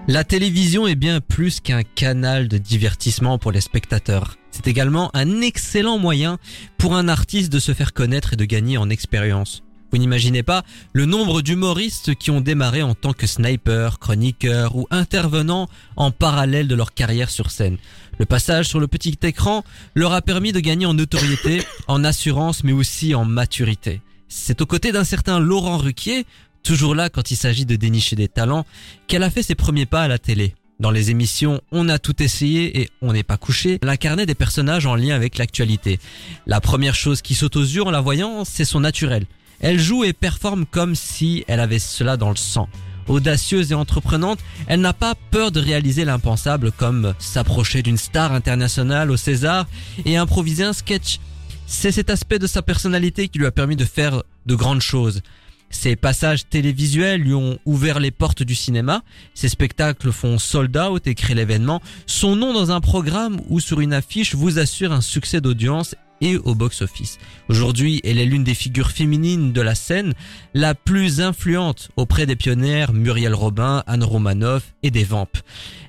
La 0.08 0.24
télévision 0.24 0.86
est 0.86 0.94
bien 0.94 1.20
plus 1.20 1.60
qu'un 1.60 1.82
canal 1.82 2.48
de 2.48 2.60
divertissement 2.60 3.40
pour 3.40 3.52
les 3.52 3.60
spectateurs. 3.60 4.38
C'est 4.52 4.68
également 4.68 5.10
un 5.16 5.42
excellent 5.42 5.98
moyen 5.98 6.38
pour 6.78 6.96
un 6.96 7.08
artiste 7.08 7.52
de 7.52 7.58
se 7.58 7.74
faire 7.74 7.92
connaître 7.92 8.34
et 8.34 8.36
de 8.36 8.46
gagner 8.46 8.78
en 8.78 8.92
expérience. 8.92 9.64
Vous 9.92 9.98
n'imaginez 9.98 10.44
pas 10.44 10.64
le 10.94 11.06
nombre 11.06 11.42
d'humoristes 11.42 12.14
qui 12.14 12.30
ont 12.30 12.40
démarré 12.40 12.84
en 12.84 12.94
tant 12.94 13.14
que 13.14 13.26
sniper, 13.26 13.98
chroniqueur 13.98 14.76
ou 14.76 14.86
intervenant 14.92 15.68
en 15.96 16.12
parallèle 16.12 16.68
de 16.68 16.76
leur 16.76 16.94
carrière 16.94 17.32
sur 17.32 17.50
scène. 17.50 17.78
Le 18.20 18.26
passage 18.26 18.68
sur 18.68 18.80
le 18.80 18.88
petit 18.88 19.18
écran 19.24 19.64
leur 19.96 20.14
a 20.14 20.22
permis 20.22 20.52
de 20.52 20.60
gagner 20.60 20.86
en 20.86 20.94
notoriété, 20.94 21.64
en 21.88 22.04
assurance 22.04 22.64
mais 22.64 22.74
aussi 22.74 23.16
en 23.16 23.26
maturité. 23.26 24.02
C'est 24.28 24.62
aux 24.62 24.66
côtés 24.68 24.92
d'un 24.92 25.04
certain 25.04 25.40
Laurent 25.40 25.78
Ruquier, 25.78 26.26
toujours 26.66 26.96
là 26.96 27.10
quand 27.10 27.32
il 27.32 27.38
s'agit 27.38 27.66
de 27.66 27.78
dénicher 27.78 28.18
des 28.18 28.28
talents, 28.28 28.66
qu'elle 29.08 29.24
a 29.24 29.30
fait 29.30 29.44
ses 29.44 29.56
premiers 29.56 29.86
pas 29.86 30.02
à 30.02 30.08
la 30.10 30.18
télé. 30.20 30.56
Dans 30.80 30.92
les 30.92 31.10
émissions 31.10 31.62
On 31.72 31.88
a 31.88 32.00
tout 32.00 32.22
essayé 32.22 32.82
et 32.82 32.90
On 33.02 33.14
n'est 33.14 33.24
pas 33.24 33.38
couché, 33.38 33.80
elle 33.82 33.88
incarnait 33.88 34.26
des 34.26 34.36
personnages 34.36 34.86
en 34.86 34.96
lien 34.96 35.16
avec 35.16 35.38
l'actualité. 35.38 36.00
La 36.46 36.60
première 36.60 36.96
chose 36.96 37.22
qui 37.22 37.36
saute 37.36 37.56
aux 37.56 37.62
yeux 37.62 37.84
en 37.84 37.92
la 37.92 38.02
voyant, 38.02 38.44
c'est 38.44 38.66
son 38.66 38.82
naturel. 38.82 39.26
Elle 39.62 39.80
joue 39.80 40.04
et 40.04 40.12
performe 40.12 40.66
comme 40.66 40.96
si 40.96 41.46
elle 41.48 41.62
avait 41.62 41.80
cela 41.80 42.18
dans 42.18 42.30
le 42.30 42.36
sang. 42.36 42.68
Audacieuse 43.08 43.72
et 43.72 43.76
entreprenante, 43.76 44.40
elle 44.68 44.82
n'a 44.82 44.92
pas 44.92 45.14
peur 45.32 45.52
de 45.52 45.62
réaliser 45.62 46.04
l'impensable 46.04 46.72
comme 46.72 47.14
s'approcher 47.20 47.84
d'une 47.84 47.98
star 47.98 48.34
internationale 48.34 49.12
au 49.12 49.18
César 49.18 49.68
et 50.06 50.18
improviser 50.18 50.64
un 50.64 50.74
sketch. 50.74 51.20
C'est 51.68 51.92
cet 51.92 52.10
aspect 52.10 52.40
de 52.40 52.48
sa 52.48 52.64
personnalité 52.64 53.28
qui 53.28 53.38
lui 53.40 53.46
a 53.46 53.52
permis 53.52 53.76
de 53.76 53.86
faire 53.86 54.24
de 54.46 54.56
grandes 54.56 54.82
choses. 54.82 55.22
Ses 55.70 55.96
passages 55.96 56.48
télévisuels 56.48 57.22
lui 57.22 57.34
ont 57.34 57.60
ouvert 57.66 58.00
les 58.00 58.12
portes 58.12 58.44
du 58.44 58.56
cinéma. 58.56 59.04
Ses 59.34 59.50
spectacles 59.50 60.12
font 60.12 60.40
sold 60.40 60.76
out 60.78 61.06
et 61.08 61.16
créent 61.16 61.36
l'événement. 61.36 61.82
Son 62.06 62.36
nom 62.36 62.54
dans 62.54 62.72
un 62.72 62.82
programme 62.82 63.40
ou 63.50 63.60
sur 63.60 63.82
une 63.82 63.94
affiche 63.94 64.36
vous 64.36 64.60
assure 64.60 64.92
un 64.92 65.02
succès 65.02 65.42
d'audience 65.42 65.96
et 66.22 66.38
au 66.38 66.56
box-office. 66.56 67.18
Aujourd'hui, 67.50 68.02
elle 68.04 68.20
est 68.20 68.26
l'une 68.26 68.44
des 68.44 68.54
figures 68.54 68.92
féminines 68.92 69.52
de 69.52 69.62
la 69.62 69.76
scène, 69.76 70.14
la 70.54 70.74
plus 70.76 71.22
influente 71.22 71.90
auprès 71.98 72.26
des 72.26 72.36
pionnières 72.36 72.94
Muriel 72.94 73.34
Robin, 73.34 73.84
Anne 73.86 74.04
Romanoff 74.04 74.74
et 74.84 74.92
des 74.92 75.04
Vampes. 75.04 75.38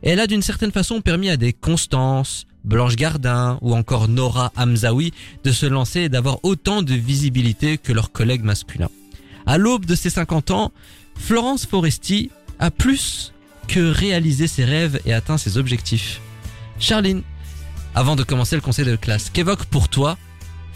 Elle 0.02 0.20
a 0.20 0.26
d'une 0.26 0.42
certaine 0.42 0.72
façon 0.72 1.00
permis 1.00 1.30
à 1.30 1.36
des 1.36 1.52
Constance, 1.52 2.46
Blanche 2.64 2.96
Gardin 2.96 3.58
ou 3.62 3.74
encore 3.74 4.08
Nora 4.08 4.52
Hamzaoui 4.56 5.12
de 5.44 5.52
se 5.52 5.66
lancer 5.66 6.00
et 6.00 6.08
d'avoir 6.08 6.40
autant 6.42 6.82
de 6.82 6.94
visibilité 6.94 7.78
que 7.78 7.92
leurs 7.92 8.10
collègues 8.10 8.42
masculins. 8.42 8.90
À 9.46 9.58
l'aube 9.58 9.86
de 9.86 9.94
ses 9.94 10.10
50 10.10 10.50
ans, 10.50 10.72
Florence 11.16 11.66
Foresti 11.66 12.30
a 12.58 12.70
plus 12.70 13.32
que 13.68 13.90
réalisé 13.90 14.48
ses 14.48 14.64
rêves 14.64 15.00
et 15.06 15.12
atteint 15.12 15.38
ses 15.38 15.56
objectifs. 15.56 16.20
Charline, 16.78 17.22
avant 17.94 18.16
de 18.16 18.24
commencer 18.24 18.56
le 18.56 18.62
conseil 18.62 18.84
de 18.84 18.96
classe, 18.96 19.30
qu'évoque 19.30 19.64
pour 19.66 19.88
toi 19.88 20.18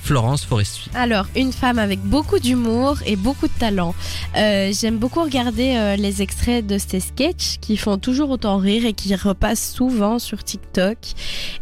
Florence 0.02 0.44
Foresti? 0.44 0.88
Alors, 0.94 1.26
une 1.36 1.52
femme 1.52 1.78
avec 1.78 2.00
beaucoup 2.00 2.38
d'humour 2.38 2.98
et 3.04 3.16
beaucoup 3.16 3.48
de 3.48 3.52
talent. 3.58 3.94
Euh, 4.36 4.72
J'aime 4.72 4.98
beaucoup 4.98 5.22
regarder 5.22 5.74
euh, 5.76 5.96
les 5.96 6.22
extraits 6.22 6.66
de 6.66 6.78
ces 6.78 7.00
sketchs 7.00 7.58
qui 7.60 7.76
font 7.76 7.98
toujours 7.98 8.30
autant 8.30 8.56
rire 8.56 8.86
et 8.86 8.92
qui 8.92 9.14
repassent 9.14 9.72
souvent 9.72 10.18
sur 10.18 10.42
TikTok. 10.42 10.96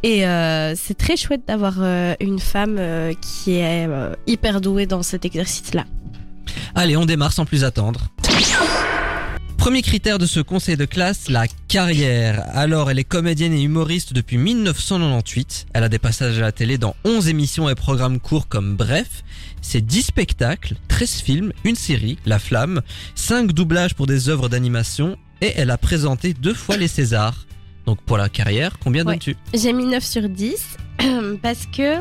Et 0.03 0.27
euh, 0.27 0.75
c'est 0.77 0.97
très 0.97 1.17
chouette 1.17 1.43
d'avoir 1.49 1.83
une 2.21 2.39
femme 2.39 2.79
qui 3.21 3.55
est 3.55 3.89
hyper 4.27 4.61
douée 4.61 4.87
dans 4.87 5.03
cet 5.03 5.25
exercice-là. 5.25 5.85
Allez, 6.75 6.97
on 6.97 7.07
démarre 7.07 7.33
sans 7.33 7.45
plus 7.45 7.65
attendre. 7.65 8.09
Premier 9.57 9.83
critère 9.83 10.19
de 10.19 10.27
ce 10.27 10.41
conseil 10.41 10.77
de 10.77 10.85
classe, 10.85 11.29
la 11.29 11.47
carrière. 11.67 12.45
Alors, 12.55 12.91
elle 12.91 12.99
est 12.99 13.05
comédienne 13.05 13.53
et 13.53 13.61
humoriste 13.63 14.13
depuis 14.13 14.39
1998. 14.39 15.67
Elle 15.75 15.83
a 15.85 15.89
des 15.89 15.99
passages 15.99 16.39
à 16.39 16.43
la 16.43 16.53
télé 16.53 16.79
dans 16.79 16.95
11 17.05 17.29
émissions 17.29 17.69
et 17.69 17.75
programmes 17.75 18.21
courts 18.21 18.49
comme 18.49 18.77
Bref. 18.77 19.25
C'est 19.61 19.81
10 19.85 20.03
spectacles, 20.05 20.75
13 20.87 21.15
films, 21.21 21.53
une 21.65 21.75
série, 21.75 22.19
La 22.25 22.39
Flamme, 22.39 22.83
5 23.17 23.53
doublages 23.53 23.95
pour 23.95 24.07
des 24.07 24.29
œuvres 24.29 24.49
d'animation 24.49 25.17
et 25.41 25.53
elle 25.57 25.71
a 25.71 25.79
présenté 25.79 26.33
deux 26.35 26.55
fois 26.55 26.77
les 26.77 26.89
Césars. 26.89 27.47
Donc 27.85 28.01
pour 28.03 28.17
la 28.17 28.29
carrière, 28.29 28.79
combien 28.83 29.05
Ouais. 29.05 29.15
donnes-tu? 29.15 29.37
J'ai 29.55 29.73
mis 29.73 29.87
9 29.87 30.05
sur 30.05 30.29
10 30.29 30.55
parce 31.43 31.67
que 31.67 31.97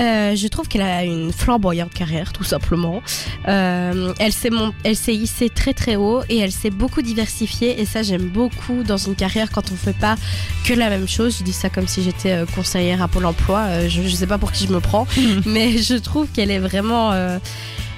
euh, 0.00 0.34
je 0.34 0.48
trouve 0.48 0.66
qu'elle 0.68 0.82
a 0.82 1.04
une 1.04 1.32
flamboyante 1.32 1.92
carrière, 1.92 2.32
tout 2.32 2.44
simplement. 2.44 3.02
Euh, 3.48 4.12
elle 4.18 4.32
s'est 4.32 4.50
elle 4.84 4.96
s'est 4.96 5.14
hissée 5.14 5.50
très 5.50 5.74
très 5.74 5.96
haut 5.96 6.22
et 6.28 6.38
elle 6.38 6.52
s'est 6.52 6.70
beaucoup 6.70 7.02
diversifiée 7.02 7.80
et 7.80 7.84
ça 7.84 8.02
j'aime 8.02 8.28
beaucoup 8.28 8.82
dans 8.82 8.96
une 8.96 9.14
carrière 9.14 9.50
quand 9.50 9.70
on 9.72 9.76
fait 9.76 9.96
pas 9.96 10.16
que 10.64 10.72
la 10.72 10.88
même 10.88 11.08
chose. 11.08 11.36
Je 11.38 11.44
dis 11.44 11.52
ça 11.52 11.68
comme 11.68 11.86
si 11.86 12.02
j'étais 12.02 12.32
euh, 12.32 12.46
conseillère 12.46 13.02
à 13.02 13.08
Pôle 13.08 13.26
Emploi. 13.26 13.60
Euh, 13.60 13.88
je, 13.88 14.02
je 14.02 14.14
sais 14.14 14.26
pas 14.26 14.38
pour 14.38 14.52
qui 14.52 14.66
je 14.66 14.72
me 14.72 14.80
prends, 14.80 15.06
mais 15.46 15.78
je 15.78 15.94
trouve 15.94 16.28
qu'elle 16.28 16.50
est 16.50 16.58
vraiment 16.58 17.12
euh, 17.12 17.38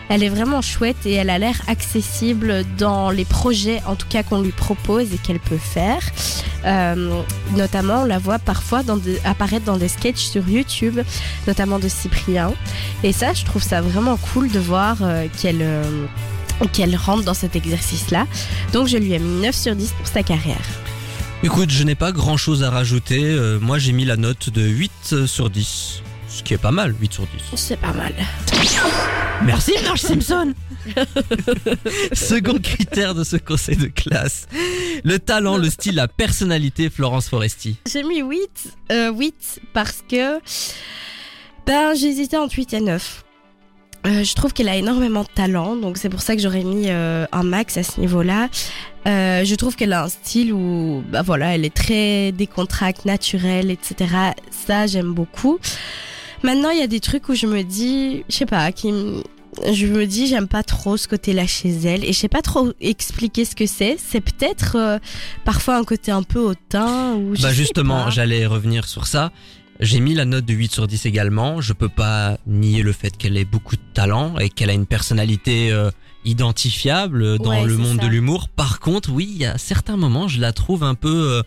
elle 0.09 0.23
est 0.23 0.29
vraiment 0.29 0.63
chouette 0.63 1.07
et 1.07 1.13
elle 1.13 1.31
a 1.31 1.39
l'air 1.39 1.61
accessible 1.69 2.65
dans 2.79 3.11
les 3.11 3.25
projets, 3.25 3.83
en 3.87 3.95
tout 3.95 4.07
cas 4.09 4.23
qu'on 4.23 4.41
lui 4.41 4.53
propose 4.53 5.13
et 5.13 5.19
qu'elle 5.19 5.41
peut 5.41 5.59
faire. 5.59 6.01
Euh, 6.65 7.23
notamment, 7.57 8.03
on 8.03 8.05
la 8.05 8.19
voit 8.19 8.39
parfois 8.39 8.83
dans 8.83 8.99
apparaître 9.25 9.65
dans 9.65 9.77
des 9.77 9.89
sketchs 9.89 10.25
sur 10.25 10.49
YouTube, 10.49 11.01
notamment 11.47 11.79
de 11.79 11.89
Cyprien. 11.89 12.53
Et 13.03 13.13
ça, 13.13 13.33
je 13.33 13.45
trouve 13.45 13.63
ça 13.63 13.81
vraiment 13.81 14.17
cool 14.17 14.51
de 14.51 14.59
voir 14.59 14.99
euh, 15.03 15.27
qu'elle 15.41 15.63
euh, 15.63 15.83
qu'elle 16.73 16.95
rentre 16.95 17.25
dans 17.25 17.35
cet 17.35 17.57
exercice-là. 17.57 18.27
Donc, 18.73 18.87
je 18.87 18.97
lui 18.97 19.13
ai 19.13 19.19
mis 19.19 19.41
9 19.41 19.55
sur 19.55 19.75
10 19.75 19.93
pour 19.93 20.07
sa 20.07 20.23
carrière. 20.23 20.61
Écoute, 21.43 21.71
je 21.71 21.83
n'ai 21.83 21.97
pas 21.97 22.13
grand 22.13 22.37
chose 22.37 22.63
à 22.63 22.71
rajouter. 22.71 23.37
Moi, 23.61 23.79
j'ai 23.79 23.91
mis 23.91 24.05
la 24.05 24.17
note 24.17 24.51
de 24.51 24.63
8 24.63 25.27
sur 25.27 25.51
10. 25.51 26.03
Ce 26.29 26.43
qui 26.45 26.55
est 26.55 26.59
pas 26.59 26.71
mal, 26.71 26.95
8 27.01 27.13
sur 27.13 27.25
10. 27.25 27.31
C'est 27.57 27.81
pas 27.81 27.93
mal. 27.93 28.15
Merci 29.45 29.73
Marge 29.85 30.01
Simpson 30.01 30.55
Second 32.13 32.59
critère 32.59 33.15
de 33.15 33.25
ce 33.25 33.37
conseil 33.37 33.77
de 33.77 33.87
classe. 33.87 34.47
Le 35.05 35.19
talent, 35.19 35.57
le 35.57 35.71
style, 35.71 35.97
la 35.97 36.09
personnalité, 36.09 36.91
Florence 36.91 37.29
Foresti. 37.29 37.77
J'ai 37.91 38.03
mis 38.03 38.21
8, 38.21 38.39
euh, 38.91 39.13
8 39.13 39.61
parce 39.73 40.03
que 40.09 40.39
ben, 41.67 41.95
j'hésitais 41.95 42.37
entre 42.37 42.55
8 42.57 42.75
et 42.75 42.81
9. 42.81 43.25
Euh, 44.05 44.25
je 44.25 44.35
trouve 44.35 44.53
qu'elle 44.53 44.69
a 44.69 44.77
énormément 44.77 45.23
de 45.23 45.29
talent, 45.29 45.77
donc 45.77 45.97
c'est 45.97 46.09
pour 46.09 46.23
ça 46.23 46.35
que 46.35 46.43
j'aurais 46.43 46.65
mis 46.65 46.87
euh, 46.89 47.25
un 47.31 47.45
max 47.45 47.77
à 47.77 47.85
ce 47.85 48.01
niveau-là. 48.01 48.49
Euh, 49.07 49.45
je 49.45 49.55
trouve 49.55 49.77
qu'elle 49.77 49.93
a 49.93 50.03
un 50.05 50.09
style 50.09 50.53
où, 50.53 51.05
bah 51.09 51.23
voilà, 51.23 51.55
elle 51.55 51.65
est 51.65 51.75
très 51.75 52.33
décontracte, 52.33 53.05
naturelle, 53.05 53.71
etc. 53.71 54.11
Ça, 54.51 54.89
j'aime 54.89 55.13
beaucoup. 55.13 55.61
Maintenant, 56.43 56.71
il 56.71 56.79
y 56.79 56.83
a 56.83 56.87
des 56.87 57.01
trucs 57.01 57.29
où 57.29 57.35
je 57.35 57.47
me 57.47 57.63
dis, 57.63 58.25
je 58.29 58.35
sais 58.37 58.47
pas, 58.47 58.73
qui 58.73 58.91
je 59.71 59.87
me 59.87 60.07
dis, 60.07 60.27
j'aime 60.27 60.49
pas 60.49 60.63
trop 60.63 60.97
ce 60.97 61.07
côté-là 61.07 61.47
chez 61.47 61.69
elle, 61.85 62.05
et 62.05 62.13
je 62.13 62.19
sais 62.19 62.29
pas 62.29 62.41
trop 62.43 62.73
expliquer 62.81 63.45
ce 63.45 63.55
que 63.55 63.67
c'est. 63.67 63.97
C'est 63.99 64.23
peut-être 64.23 64.77
euh, 64.77 64.99
parfois 65.45 65.77
un 65.77 65.85
côté 65.85 66.11
un 66.11 66.23
peu 66.23 66.39
hautain 66.41 67.15
ou. 67.15 67.35
je 67.37 67.43
Bah 67.43 67.51
sais 67.51 67.55
justement, 67.55 68.05
pas. 68.05 68.11
j'allais 68.11 68.47
revenir 68.47 68.87
sur 68.87 69.07
ça. 69.07 69.31
J'ai 69.81 70.01
mis 70.01 70.15
la 70.15 70.25
note 70.25 70.45
de 70.45 70.55
8 70.55 70.73
sur 70.73 70.87
10 70.87 71.07
également. 71.07 71.61
Je 71.61 71.73
peux 71.75 71.89
pas 71.89 72.39
nier 72.47 72.83
le 72.83 72.93
fait 72.93 73.17
qu'elle 73.17 73.37
ait 73.37 73.45
beaucoup 73.45 73.77
de 73.77 73.83
talent 73.95 74.39
et 74.39 74.49
qu'elle 74.49 74.71
a 74.71 74.75
une 74.75 74.87
personnalité 74.87 75.71
euh, 75.73 75.91
identifiable 76.25 77.39
dans 77.39 77.51
Ouais, 77.51 77.65
le 77.67 77.77
monde 77.77 77.99
ça. 78.01 78.03
de 78.05 78.09
l'humour. 78.09 78.49
Par 78.49 78.81
contre, 78.81 79.11
oui, 79.13 79.29
il 79.31 79.39
y 79.39 79.45
a 79.45 79.59
certains 79.59 79.97
moments, 79.97 80.29
je 80.29 80.41
la 80.41 80.53
trouve 80.53 80.83
un 80.85 80.95
peu, 80.95 81.09
euh, 81.39 81.43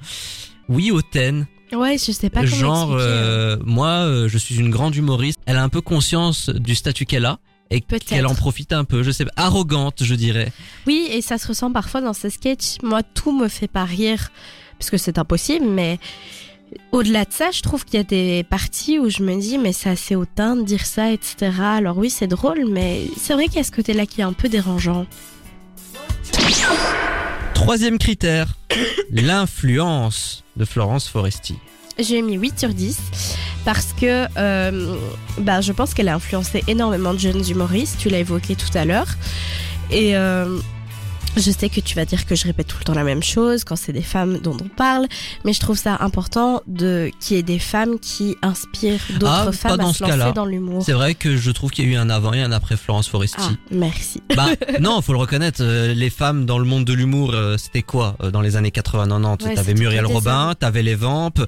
oui, 0.70 0.92
hautaine. 0.92 1.48
Ouais, 1.74 1.98
je 1.98 2.12
sais 2.12 2.30
pas 2.30 2.42
comment 2.42 2.56
Genre, 2.56 2.94
euh, 2.94 3.58
moi, 3.66 3.88
euh, 3.88 4.28
je 4.28 4.38
suis 4.38 4.56
une 4.56 4.70
grande 4.70 4.96
humoriste. 4.96 5.40
Elle 5.46 5.58
a 5.58 5.64
un 5.64 5.70
peu 5.70 5.82
conscience 5.82 6.50
du 6.50 6.76
statut 6.76 7.06
qu'elle 7.06 7.26
a 7.26 7.40
et 7.72 7.82
qu'elle 7.82 8.28
en 8.28 8.36
profite 8.36 8.72
un 8.74 8.84
peu. 8.84 9.04
Je 9.04 9.12
sais 9.12 9.26
pas, 9.26 9.32
arrogante, 9.36 10.04
je 10.04 10.16
dirais. 10.16 10.52
Oui, 10.86 11.08
et 11.12 11.22
ça 11.22 11.38
se 11.38 11.48
ressent 11.48 11.72
parfois 11.72 12.02
dans 12.02 12.14
ces 12.14 12.30
sketchs. 12.30 12.78
Moi, 12.84 13.02
tout 13.04 13.38
me 13.38 13.48
fait 13.48 13.68
pas 13.68 13.86
rire, 13.86 14.32
parce 14.78 14.90
que 14.92 14.98
c'est 14.98 15.18
impossible, 15.18 15.66
mais 15.66 16.00
au-delà 16.92 17.26
de 17.26 17.34
ça, 17.34 17.52
je 17.52 17.62
trouve 17.62 17.84
qu'il 17.84 17.96
y 17.96 18.02
a 18.02 18.04
des 18.04 18.44
parties 18.44 19.00
où 19.00 19.10
je 19.10 19.24
me 19.24 19.40
dis, 19.40 19.58
mais 19.58 19.74
c'est 19.74 19.90
assez 19.90 20.16
hautain 20.16 20.56
de 20.56 20.64
dire 20.64 20.86
ça, 20.86 21.12
etc. 21.12 21.52
Alors 21.62 21.98
oui, 21.98 22.10
c'est 22.10 22.28
drôle, 22.28 22.66
mais 22.70 23.08
c'est 23.18 23.34
vrai 23.34 23.46
qu'il 23.46 23.58
y 23.58 23.60
a 23.60 23.64
ce 23.64 23.72
côté-là 23.72 24.06
qui 24.06 24.22
est 24.22 24.26
un 24.26 24.34
peu 24.34 24.50
dérangeant. 24.50 25.06
Troisième 27.54 27.98
critère, 27.98 28.54
l'influence 29.12 30.45
de 30.58 30.66
Florence 30.66 31.08
Foresti. 31.08 31.58
J'ai 31.98 32.22
mis 32.22 32.36
8 32.36 32.60
sur 32.60 32.70
10 32.70 32.98
parce 33.64 33.94
que 33.94 34.28
euh, 34.38 34.96
bah, 35.40 35.62
je 35.62 35.72
pense 35.72 35.94
qu'elle 35.94 36.10
a 36.10 36.16
influencé 36.16 36.64
énormément 36.68 37.14
de 37.14 37.20
jeunes 37.20 37.48
humoristes, 37.50 37.98
tu 38.00 38.10
l'as 38.10 38.20
évoqué 38.20 38.56
tout 38.56 38.78
à 38.78 38.86
l'heure. 38.86 39.08
Et 39.92 40.18
euh, 40.18 40.60
je 41.36 41.52
sais 41.52 41.70
que 41.70 41.80
tu 41.80 41.96
vas 41.96 42.06
dire 42.06 42.26
que 42.26 42.36
je 42.36 42.46
répète 42.46 42.68
tout 42.68 42.78
le 42.80 42.84
temps 42.86 42.94
la 42.94 43.04
même 43.04 43.24
chose 43.24 43.64
quand 43.64 43.76
c'est 43.76 43.92
des 43.94 44.02
femmes 44.02 44.40
dont 44.40 44.56
on 44.62 44.68
parle, 44.68 45.08
mais 45.44 45.54
je 45.54 45.60
trouve 45.60 45.78
ça 45.78 45.98
important 46.00 46.62
de 46.68 47.12
qu'il 47.20 47.38
y 47.38 47.40
ait 47.40 47.44
des 47.44 47.60
femmes 47.60 48.00
qui 48.00 48.36
inspirent 48.42 49.00
d'autres 49.20 49.48
Ah, 49.48 49.52
femmes 49.52 49.78
dans 49.78 49.90
à 49.90 49.94
ce 49.94 50.00
se 50.00 50.04
lancer 50.10 50.34
dans 50.34 50.46
l'humour. 50.46 50.84
C'est 50.86 50.94
vrai 50.94 51.16
que 51.16 51.38
je 51.38 51.52
trouve 51.52 51.72
qu'il 51.72 51.86
y 51.86 51.88
a 51.90 51.92
eu 51.92 51.96
un 51.98 52.10
avant 52.10 52.34
et 52.34 52.42
un 52.42 52.52
après 52.52 52.78
Florence 52.78 53.08
Foresti. 53.08 53.36
Ah, 53.40 53.52
merci. 53.72 54.22
Bah 54.36 54.48
non, 54.80 55.02
faut 55.02 55.14
le 55.14 55.20
reconnaître. 55.20 55.62
euh, 55.62 55.94
les 55.94 56.10
femmes 56.10 56.46
dans 56.46 56.58
le 56.60 56.66
monde 56.66 56.86
de 56.86 56.94
l'humour, 56.94 57.32
euh, 57.34 57.58
c'était 57.58 57.82
quoi 57.84 58.16
euh, 58.22 58.32
dans 58.32 58.42
les 58.42 58.56
années 58.56 58.70
80-90 58.70 59.44
Ouais, 59.46 59.56
T'avais 59.56 59.74
Muriel 59.74 60.06
Robin, 60.06 60.54
t'avais 60.60 60.84
les 60.84 60.96
Vampes, 60.96 61.42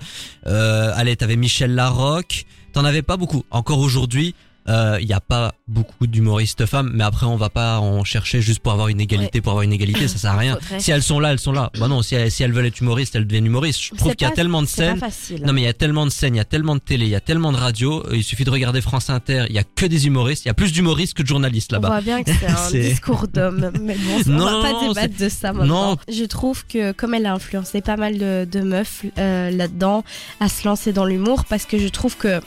euh, 0.45 0.91
allez, 0.95 1.15
t'avais 1.15 1.36
Michel 1.36 1.73
Larocque. 1.76 2.45
T'en 2.73 2.86
avais 2.86 3.02
pas 3.02 3.17
beaucoup. 3.17 3.43
Encore 3.50 3.80
aujourd'hui, 3.80 4.36
il 4.67 5.06
y 5.08 5.13
a 5.13 5.19
pas 5.21 5.53
beaucoup 5.67 6.08
d'humoristes 6.08 6.65
femmes, 6.65 6.91
mais 6.93 7.03
après 7.03 7.25
on 7.25 7.36
va 7.36 7.49
pas 7.49 7.80
en 7.80 8.03
chercher 8.03 8.41
juste 8.41 8.60
pour 8.60 8.71
avoir 8.71 8.88
une 8.89 9.01
égalité, 9.01 9.41
pour 9.41 9.51
avoir 9.51 9.63
une 9.63 9.73
égalité, 9.73 10.08
ça 10.08 10.17
sert 10.17 10.32
à 10.32 10.38
rien. 10.38 10.58
Si 10.80 10.91
elles 10.91 11.03
sont 11.03 11.19
là, 11.19 11.32
elles 11.32 11.39
sont 11.39 11.51
là. 11.51 11.71
Bah 11.80 11.88
non, 11.88 12.01
si 12.01 12.15
elles, 12.15 12.32
si 12.32 12.43
elles 12.43 12.53
veulent 12.53 12.65
être 12.65 12.80
humoristes, 12.80 13.15
elles 13.15 13.25
deviennent 13.27 13.45
humoristes. 13.45 13.82
Je 13.82 13.95
trouve 13.95 14.15
qu'il 14.15 14.27
y 14.27 14.32
a 14.32 14.34
tellement 14.34 14.62
de 14.62 14.67
scènes. 14.67 14.99
Non 15.43 15.53
mais 15.53 15.62
il 15.62 15.65
y 15.65 15.69
a 15.69 15.73
tellement 15.73 16.06
de 16.06 16.12
scènes, 16.12 16.36
il 16.36 16.38
y 16.38 16.41
a 16.41 16.45
tellement 16.45 16.75
de 16.75 16.80
télé, 16.82 17.06
il 17.06 17.12
y 17.12 17.15
a 17.15 17.19
tellement 17.21 17.51
de 17.51 17.58
radio, 17.58 18.03
euh, 18.08 18.15
il 18.15 18.23
suffit 18.23 18.43
de 18.43 18.49
regarder 18.49 18.82
France 18.82 19.10
Inter, 19.10 19.45
il 19.49 19.56
y 19.56 19.60
a 19.60 19.63
que 19.63 19.86
des 19.86 20.08
humoristes, 20.08 20.45
il 20.45 20.47
y 20.47 20.51
a 20.51 20.53
plus 20.53 20.71
d'humoristes 20.73 21.13
que 21.15 21.23
de 21.23 21.27
journalistes 21.27 21.71
On 21.71 21.75
là-bas. 21.75 21.88
voit 21.89 22.01
bien 22.01 22.23
que 22.23 22.32
c'est 22.34 22.47
un 22.47 22.71
discours 22.89 23.27
d'homme, 23.27 23.71
mais 23.82 23.95
bon, 23.95 24.21
on 24.25 24.30
Non, 24.30 24.62
va 24.62 24.71
pas 24.71 24.88
débattre 24.88 25.17
de 25.17 25.30
ça 25.30 25.53
maintenant. 25.53 25.91
Non. 25.91 25.97
Je 26.12 26.23
trouve 26.25 26.65
que 26.65 26.91
comme 26.91 27.13
elle 27.13 27.25
a 27.25 27.34
influencé 27.34 27.82
pas 27.82 27.97
mal 27.97 28.17
de, 28.17 28.47
de 28.49 28.60
meufs 28.62 29.06
euh, 29.17 29.49
là-dedans 29.51 30.03
à 30.39 30.49
se 30.49 30.67
lancer 30.67 30.93
dans 30.93 31.06
l'humour, 31.06 31.45
parce 31.45 31.65
que 31.65 31.77
je 31.77 31.88
trouve 31.88 32.15
que 32.17 32.39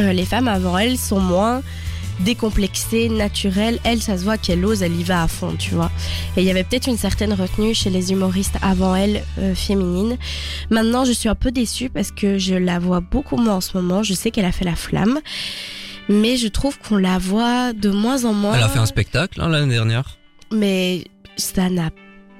euh, 0.00 0.12
les 0.12 0.24
femmes 0.24 0.48
avant 0.48 0.76
elle 0.78 0.98
sont 0.98 1.20
moins 1.20 1.62
décomplexée, 2.20 3.08
naturelle. 3.08 3.78
Elle, 3.84 4.02
ça 4.02 4.16
se 4.16 4.24
voit 4.24 4.38
qu'elle 4.38 4.64
ose, 4.64 4.82
elle 4.82 4.98
y 4.98 5.04
va 5.04 5.22
à 5.22 5.28
fond, 5.28 5.54
tu 5.58 5.74
vois. 5.74 5.90
Et 6.36 6.42
il 6.42 6.46
y 6.46 6.50
avait 6.50 6.64
peut-être 6.64 6.88
une 6.88 6.96
certaine 6.96 7.32
retenue 7.32 7.74
chez 7.74 7.90
les 7.90 8.12
humoristes 8.12 8.56
avant 8.62 8.94
elle, 8.94 9.22
euh, 9.38 9.54
féminines. 9.54 10.16
Maintenant, 10.70 11.04
je 11.04 11.12
suis 11.12 11.28
un 11.28 11.34
peu 11.34 11.50
déçue 11.50 11.90
parce 11.90 12.10
que 12.10 12.38
je 12.38 12.54
la 12.54 12.78
vois 12.78 13.00
beaucoup 13.00 13.36
moins 13.36 13.56
en 13.56 13.60
ce 13.60 13.76
moment. 13.76 14.02
Je 14.02 14.14
sais 14.14 14.30
qu'elle 14.30 14.44
a 14.44 14.52
fait 14.52 14.64
la 14.64 14.76
flamme. 14.76 15.20
Mais 16.08 16.36
je 16.36 16.46
trouve 16.46 16.78
qu'on 16.78 16.96
la 16.96 17.18
voit 17.18 17.72
de 17.72 17.90
moins 17.90 18.24
en 18.24 18.32
moins. 18.32 18.54
Elle 18.54 18.62
a 18.62 18.68
fait 18.68 18.78
un 18.78 18.86
spectacle 18.86 19.40
hein, 19.40 19.48
l'année 19.48 19.74
dernière. 19.74 20.18
Mais 20.52 21.04
ça 21.36 21.68
n'a 21.68 21.90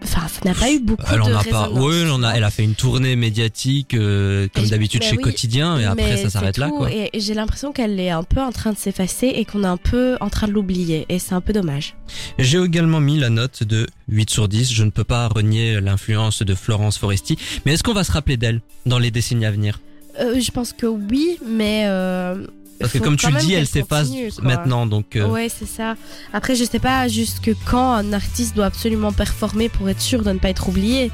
Enfin, 0.02 0.28
ça 0.28 0.40
n'a 0.44 0.54
pas 0.54 0.70
eu 0.70 0.78
beaucoup 0.78 1.02
Elle 1.12 1.22
en 1.22 1.28
de 1.28 1.34
a 1.34 1.42
pas. 1.44 1.70
Oui, 1.72 1.96
elle 2.02 2.10
en 2.10 2.22
a. 2.22 2.32
Elle 2.34 2.44
a 2.44 2.50
fait 2.50 2.62
une 2.62 2.74
tournée 2.74 3.16
médiatique 3.16 3.94
euh, 3.94 4.46
comme 4.54 4.66
d'habitude 4.66 5.00
mais 5.02 5.10
chez 5.10 5.16
oui, 5.16 5.22
Quotidien 5.22 5.78
et 5.78 5.84
après 5.84 6.16
ça 6.18 6.30
s'arrête 6.30 6.58
là 6.58 6.70
quoi. 6.70 6.92
Et, 6.92 7.10
et 7.12 7.20
j'ai 7.20 7.34
l'impression 7.34 7.72
qu'elle 7.72 7.98
est 7.98 8.10
un 8.10 8.22
peu 8.22 8.40
en 8.40 8.52
train 8.52 8.72
de 8.72 8.78
s'effacer 8.78 9.26
et 9.28 9.44
qu'on 9.44 9.64
est 9.64 9.68
un 9.68 9.76
peu 9.78 10.16
en 10.20 10.28
train 10.30 10.46
de 10.48 10.52
l'oublier. 10.52 11.06
Et 11.08 11.18
c'est 11.18 11.34
un 11.34 11.40
peu 11.40 11.52
dommage. 11.52 11.96
J'ai 12.38 12.58
également 12.62 13.00
mis 13.00 13.18
la 13.18 13.30
note 13.30 13.62
de 13.64 13.86
8 14.08 14.30
sur 14.30 14.48
10. 14.48 14.72
Je 14.72 14.84
ne 14.84 14.90
peux 14.90 15.04
pas 15.04 15.26
renier 15.28 15.80
l'influence 15.80 16.42
de 16.42 16.54
Florence 16.54 16.98
Foresti. 16.98 17.36
Mais 17.64 17.72
est-ce 17.72 17.82
qu'on 17.82 17.94
va 17.94 18.04
se 18.04 18.12
rappeler 18.12 18.36
d'elle 18.36 18.60
dans 18.84 18.98
les 18.98 19.10
décennies 19.10 19.46
à 19.46 19.50
venir? 19.50 19.80
Euh, 20.20 20.38
je 20.40 20.50
pense 20.50 20.72
que 20.72 20.86
oui, 20.86 21.38
mais. 21.46 21.84
euh, 21.86 22.46
Parce 22.80 22.92
que 22.92 22.98
comme 22.98 23.16
tu 23.16 23.30
le 23.30 23.38
dis, 23.38 23.52
elle 23.54 23.66
s'efface 23.66 24.10
maintenant. 24.42 24.86
Donc 24.86 25.16
euh, 25.16 25.26
Ouais, 25.28 25.48
c'est 25.48 25.66
ça. 25.68 25.94
Après, 26.32 26.54
je 26.56 26.64
sais 26.64 26.78
pas 26.78 27.08
jusque 27.08 27.50
quand 27.64 27.92
un 27.92 28.12
artiste 28.12 28.54
doit 28.56 28.66
absolument 28.66 29.12
performer 29.12 29.68
pour 29.68 29.88
être 29.88 30.00
sûr 30.00 30.22
de 30.22 30.30
ne 30.32 30.38
pas 30.38 30.50
être 30.50 30.68
oublié. 30.68 31.10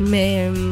Mais 0.00 0.48
euh, 0.48 0.70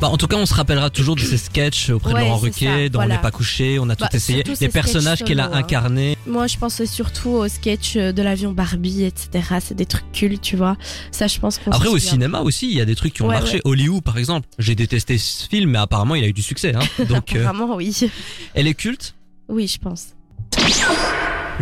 Bah, 0.00 0.06
en 0.08 0.16
tout 0.16 0.28
cas, 0.28 0.36
on 0.36 0.46
se 0.46 0.54
rappellera 0.54 0.88
toujours 0.88 1.16
de 1.16 1.20
ces 1.20 1.36
sketchs 1.36 1.90
auprès 1.90 2.12
Ouais, 2.14 2.20
de 2.20 2.24
Laurent 2.26 2.36
Ruquier, 2.38 2.88
dans 2.90 3.00
On 3.00 3.02
voilà. 3.02 3.16
n'est 3.16 3.20
pas 3.20 3.32
couché, 3.32 3.80
on 3.80 3.88
a 3.90 3.96
tout 3.96 4.04
Bah, 4.04 4.10
essayé. 4.12 4.44
surtout 4.46 4.60
Les 4.60 4.68
personnages 4.68 5.18
sketchs 5.18 5.26
qu'elle 5.26 5.40
a 5.40 5.46
hein. 5.46 5.50
incarnés. 5.54 6.16
moi, 6.28 6.46
je 6.46 6.56
pense 6.58 6.84
surtout 6.84 7.30
au 7.30 7.48
sketch 7.48 7.96
de 7.96 8.22
l'avion 8.22 8.52
Barbie, 8.52 9.02
etc. 9.02 9.56
C'est 9.60 9.74
des 9.74 9.84
trucs 9.86 10.12
cultes, 10.12 10.42
tu 10.42 10.54
vois. 10.56 10.76
Ça, 11.10 11.26
je 11.26 11.40
pense 11.40 11.58
qu'on 11.58 11.72
Après, 11.72 11.88
au 11.88 11.98
cinéma 11.98 12.40
aussi, 12.42 12.68
il 12.70 12.76
y 12.76 12.80
a 12.80 12.84
des 12.84 12.94
trucs 12.94 13.14
qui 13.14 13.22
ont 13.22 13.26
Ouais, 13.28 13.34
marché. 13.34 13.54
ouais. 13.56 13.62
Hollywood, 13.64 14.04
par 14.04 14.16
exemple. 14.16 14.46
J'ai 14.60 14.76
détesté 14.76 15.18
ce 15.18 15.48
film, 15.48 15.70
mais 15.70 15.78
apparemment, 15.78 16.14
il 16.14 16.22
a 16.22 16.28
eu 16.28 16.32
du 16.32 16.42
succès. 16.42 16.72
Hein. 16.76 17.04
Donc, 17.08 17.34
euh, 17.34 17.40
Apparemment, 17.40 17.74
oui. 17.74 17.98
elle 18.54 18.68
est 18.68 18.74
culte. 18.74 19.16
Oui, 19.48 19.66
je 19.66 19.78
pense. 19.78 20.14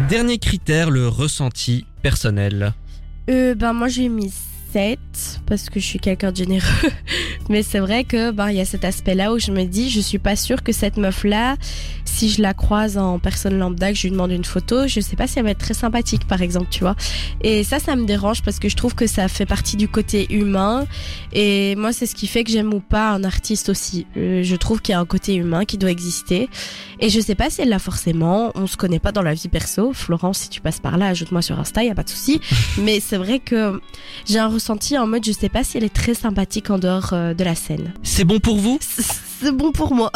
Dernier 0.08 0.38
critère, 0.38 0.90
le 0.90 1.08
ressenti 1.08 1.86
personnel. 2.02 2.74
Euh, 3.30 3.54
ben, 3.54 3.72
moi, 3.72 3.88
j'ai 3.88 4.08
mis 4.08 4.32
7 4.72 4.98
parce 5.46 5.70
que 5.70 5.80
je 5.80 5.86
suis 5.86 5.98
quelqu'un 5.98 6.32
de 6.32 6.36
généreux. 6.36 6.90
Mais 7.48 7.62
c'est 7.62 7.78
vrai 7.78 8.04
que, 8.04 8.32
ben, 8.32 8.50
il 8.50 8.56
y 8.56 8.60
a 8.60 8.64
cet 8.64 8.84
aspect-là 8.84 9.32
où 9.32 9.38
je 9.38 9.52
me 9.52 9.64
dis, 9.64 9.88
je 9.88 10.00
suis 10.00 10.18
pas 10.18 10.36
sûre 10.36 10.62
que 10.62 10.72
cette 10.72 10.96
meuf-là, 10.96 11.56
si 12.16 12.30
je 12.30 12.40
la 12.40 12.54
croise 12.54 12.96
en 12.96 13.18
personne 13.18 13.58
lambda, 13.58 13.92
que 13.92 13.98
je 13.98 14.04
lui 14.04 14.10
demande 14.10 14.30
une 14.30 14.44
photo, 14.44 14.86
je 14.86 15.00
sais 15.00 15.16
pas 15.16 15.26
si 15.26 15.38
elle 15.38 15.44
va 15.44 15.50
être 15.50 15.58
très 15.58 15.74
sympathique, 15.74 16.26
par 16.26 16.40
exemple, 16.40 16.68
tu 16.70 16.80
vois. 16.80 16.96
Et 17.42 17.62
ça, 17.62 17.78
ça 17.78 17.94
me 17.94 18.06
dérange 18.06 18.42
parce 18.42 18.58
que 18.58 18.70
je 18.70 18.76
trouve 18.76 18.94
que 18.94 19.06
ça 19.06 19.28
fait 19.28 19.44
partie 19.44 19.76
du 19.76 19.86
côté 19.86 20.26
humain. 20.32 20.86
Et 21.34 21.76
moi, 21.76 21.92
c'est 21.92 22.06
ce 22.06 22.14
qui 22.14 22.26
fait 22.26 22.42
que 22.42 22.50
j'aime 22.50 22.72
ou 22.72 22.80
pas 22.80 23.10
un 23.10 23.22
artiste 23.22 23.68
aussi. 23.68 24.06
Euh, 24.16 24.42
je 24.42 24.56
trouve 24.56 24.80
qu'il 24.80 24.92
y 24.92 24.96
a 24.96 24.98
un 24.98 25.04
côté 25.04 25.34
humain 25.34 25.66
qui 25.66 25.76
doit 25.76 25.90
exister. 25.90 26.48
Et 27.00 27.10
je 27.10 27.20
sais 27.20 27.34
pas 27.34 27.50
si 27.50 27.60
elle 27.60 27.68
l'a 27.68 27.78
forcément. 27.78 28.50
On 28.54 28.66
se 28.66 28.78
connaît 28.78 28.98
pas 28.98 29.12
dans 29.12 29.22
la 29.22 29.34
vie 29.34 29.48
perso. 29.48 29.92
Florence, 29.92 30.38
si 30.38 30.48
tu 30.48 30.62
passes 30.62 30.80
par 30.80 30.96
là, 30.96 31.08
ajoute-moi 31.08 31.42
sur 31.42 31.60
Insta, 31.60 31.84
y 31.84 31.90
a 31.90 31.94
pas 31.94 32.02
de 32.02 32.08
souci. 32.08 32.40
Mais 32.78 33.00
c'est 33.00 33.18
vrai 33.18 33.40
que 33.40 33.78
j'ai 34.24 34.38
un 34.38 34.48
ressenti 34.48 34.96
en 34.96 35.06
mode, 35.06 35.24
je 35.24 35.32
sais 35.32 35.50
pas 35.50 35.64
si 35.64 35.76
elle 35.76 35.84
est 35.84 35.94
très 35.94 36.14
sympathique 36.14 36.70
en 36.70 36.78
dehors 36.78 37.10
euh, 37.12 37.34
de 37.34 37.44
la 37.44 37.54
scène. 37.54 37.92
C'est 38.02 38.24
bon 38.24 38.40
pour 38.40 38.56
vous? 38.56 38.78
C'est 38.80 39.52
bon 39.52 39.70
pour 39.70 39.94
moi. 39.94 40.10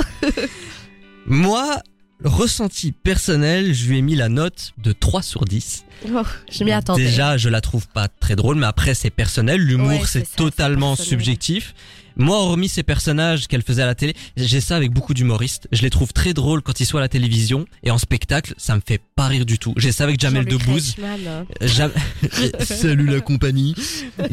Moi, 1.26 1.80
ressenti 2.24 2.92
personnel, 2.92 3.72
je 3.74 3.88
lui 3.88 3.98
ai 3.98 4.02
mis 4.02 4.14
la 4.14 4.28
note 4.28 4.72
de 4.78 4.92
3 4.92 5.22
sur 5.22 5.44
10. 5.44 5.84
Oh, 6.12 6.22
je 6.50 6.64
m'y 6.64 6.72
attendais. 6.72 7.04
Déjà, 7.04 7.36
je 7.36 7.48
la 7.48 7.60
trouve 7.60 7.86
pas 7.88 8.08
très 8.08 8.36
drôle, 8.36 8.56
mais 8.56 8.66
après, 8.66 8.94
c'est 8.94 9.10
personnel. 9.10 9.60
L'humour, 9.60 9.88
Ouais, 9.88 10.00
c'est 10.00 10.06
c'est 10.06 10.18
ça, 10.20 10.26
c'est 10.30 10.36
totalement 10.36 10.96
subjectif. 10.96 11.74
Moi, 12.20 12.36
hormis 12.36 12.68
ces 12.68 12.82
personnages 12.82 13.48
qu'elle 13.48 13.62
faisait 13.62 13.80
à 13.82 13.86
la 13.86 13.94
télé, 13.94 14.14
j'ai 14.36 14.60
ça 14.60 14.76
avec 14.76 14.92
beaucoup 14.92 15.14
d'humoristes. 15.14 15.68
Je 15.72 15.80
les 15.80 15.88
trouve 15.90 16.12
très 16.12 16.34
drôles 16.34 16.60
quand 16.60 16.78
ils 16.78 16.84
sont 16.84 16.98
à 16.98 17.00
la 17.00 17.08
télévision 17.08 17.64
et 17.82 17.90
en 17.90 17.96
spectacle, 17.96 18.52
ça 18.58 18.76
me 18.76 18.82
fait 18.86 19.00
pas 19.16 19.26
rire 19.26 19.46
du 19.46 19.58
tout. 19.58 19.72
J'ai 19.78 19.90
ça 19.90 20.04
avec 20.04 20.20
Jamel 20.20 20.44
Debbouze. 20.44 20.96
Hein. 21.02 21.44
Jam- 21.62 21.90
Salut 22.60 23.06
la 23.06 23.20
compagnie. 23.20 23.74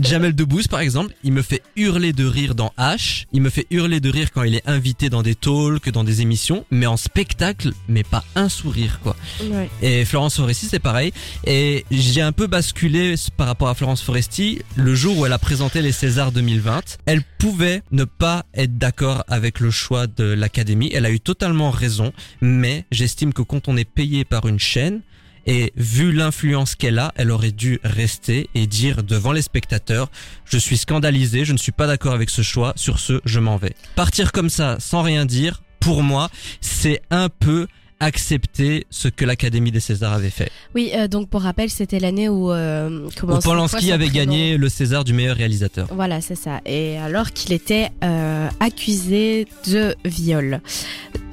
Jamel 0.01 0.35
Debbouze, 0.35 0.67
par 0.67 0.81
exemple, 0.81 1.13
il 1.23 1.31
me 1.31 1.41
fait 1.41 1.61
hurler 1.77 2.11
de 2.11 2.25
rire 2.25 2.55
dans 2.55 2.73
H. 2.77 3.25
Il 3.31 3.41
me 3.41 3.49
fait 3.49 3.67
hurler 3.71 4.01
de 4.01 4.09
rire 4.09 4.31
quand 4.33 4.43
il 4.43 4.55
est 4.55 4.67
invité 4.67 5.09
dans 5.09 5.23
des 5.23 5.35
talks, 5.35 5.89
dans 5.89 6.03
des 6.03 6.21
émissions. 6.21 6.65
Mais 6.71 6.87
en 6.87 6.97
spectacle, 6.97 7.71
mais 7.87 8.03
pas 8.03 8.23
un 8.35 8.49
sourire, 8.49 8.99
quoi. 9.01 9.15
Ouais. 9.49 9.69
Et 9.81 10.03
Florence 10.03 10.35
Foresti, 10.35 10.65
c'est 10.69 10.79
pareil. 10.79 11.13
Et 11.45 11.85
j'ai 11.89 12.21
un 12.21 12.33
peu 12.33 12.47
basculé 12.47 13.15
par 13.37 13.47
rapport 13.47 13.69
à 13.69 13.75
Florence 13.75 14.01
Foresti 14.01 14.59
le 14.75 14.93
jour 14.93 15.17
où 15.17 15.25
elle 15.25 15.33
a 15.33 15.39
présenté 15.39 15.81
les 15.81 15.93
Césars 15.93 16.33
2020. 16.33 16.97
Elle 17.05 17.21
pouvait 17.37 17.76
ne 17.91 18.03
pas 18.03 18.45
être 18.53 18.77
d'accord 18.77 19.23
avec 19.27 19.59
le 19.59 19.71
choix 19.71 20.07
de 20.07 20.23
l'Académie. 20.23 20.91
Elle 20.93 21.05
a 21.05 21.11
eu 21.11 21.19
totalement 21.19 21.71
raison. 21.71 22.13
Mais 22.41 22.85
j'estime 22.91 23.33
que 23.33 23.41
quand 23.41 23.67
on 23.67 23.77
est 23.77 23.89
payé 23.89 24.25
par 24.25 24.47
une 24.47 24.59
chaîne, 24.59 25.01
et 25.47 25.71
vu 25.77 26.11
l'influence 26.11 26.75
qu'elle 26.75 26.99
a, 26.99 27.13
elle 27.15 27.31
aurait 27.31 27.53
dû 27.53 27.79
rester 27.83 28.49
et 28.53 28.67
dire 28.67 29.01
devant 29.01 29.31
les 29.31 29.41
spectateurs, 29.41 30.11
je 30.43 30.57
suis 30.57 30.77
scandalisé, 30.77 31.45
je 31.45 31.53
ne 31.53 31.57
suis 31.57 31.71
pas 31.71 31.87
d'accord 31.87 32.13
avec 32.13 32.29
ce 32.29 32.41
choix, 32.41 32.73
sur 32.75 32.99
ce, 32.99 33.21
je 33.23 33.39
m'en 33.39 33.55
vais. 33.55 33.73
Partir 33.95 34.33
comme 34.33 34.49
ça, 34.49 34.75
sans 34.79 35.01
rien 35.01 35.25
dire, 35.25 35.63
pour 35.79 36.03
moi, 36.03 36.29
c'est 36.59 37.01
un 37.09 37.29
peu 37.29 37.67
accepter 37.99 38.85
ce 38.89 39.07
que 39.07 39.25
l'Académie 39.25 39.71
des 39.71 39.79
Césars 39.79 40.13
avait 40.13 40.29
fait. 40.29 40.51
Oui, 40.75 40.91
euh, 40.93 41.07
donc 41.07 41.29
pour 41.29 41.41
rappel, 41.41 41.69
c'était 41.69 41.99
l'année 41.99 42.29
où, 42.29 42.51
euh, 42.51 43.07
Où 43.23 43.39
Polanski 43.39 43.91
avait 43.91 44.09
gagné 44.09 44.57
le 44.57 44.69
César 44.69 45.03
du 45.03 45.13
meilleur 45.13 45.35
réalisateur. 45.35 45.87
Voilà, 45.91 46.21
c'est 46.21 46.35
ça. 46.35 46.61
Et 46.65 46.97
alors 46.97 47.31
qu'il 47.31 47.53
était 47.53 47.89
euh, 48.03 48.47
accusé 48.59 49.47
de 49.67 49.95
viol. 50.05 50.61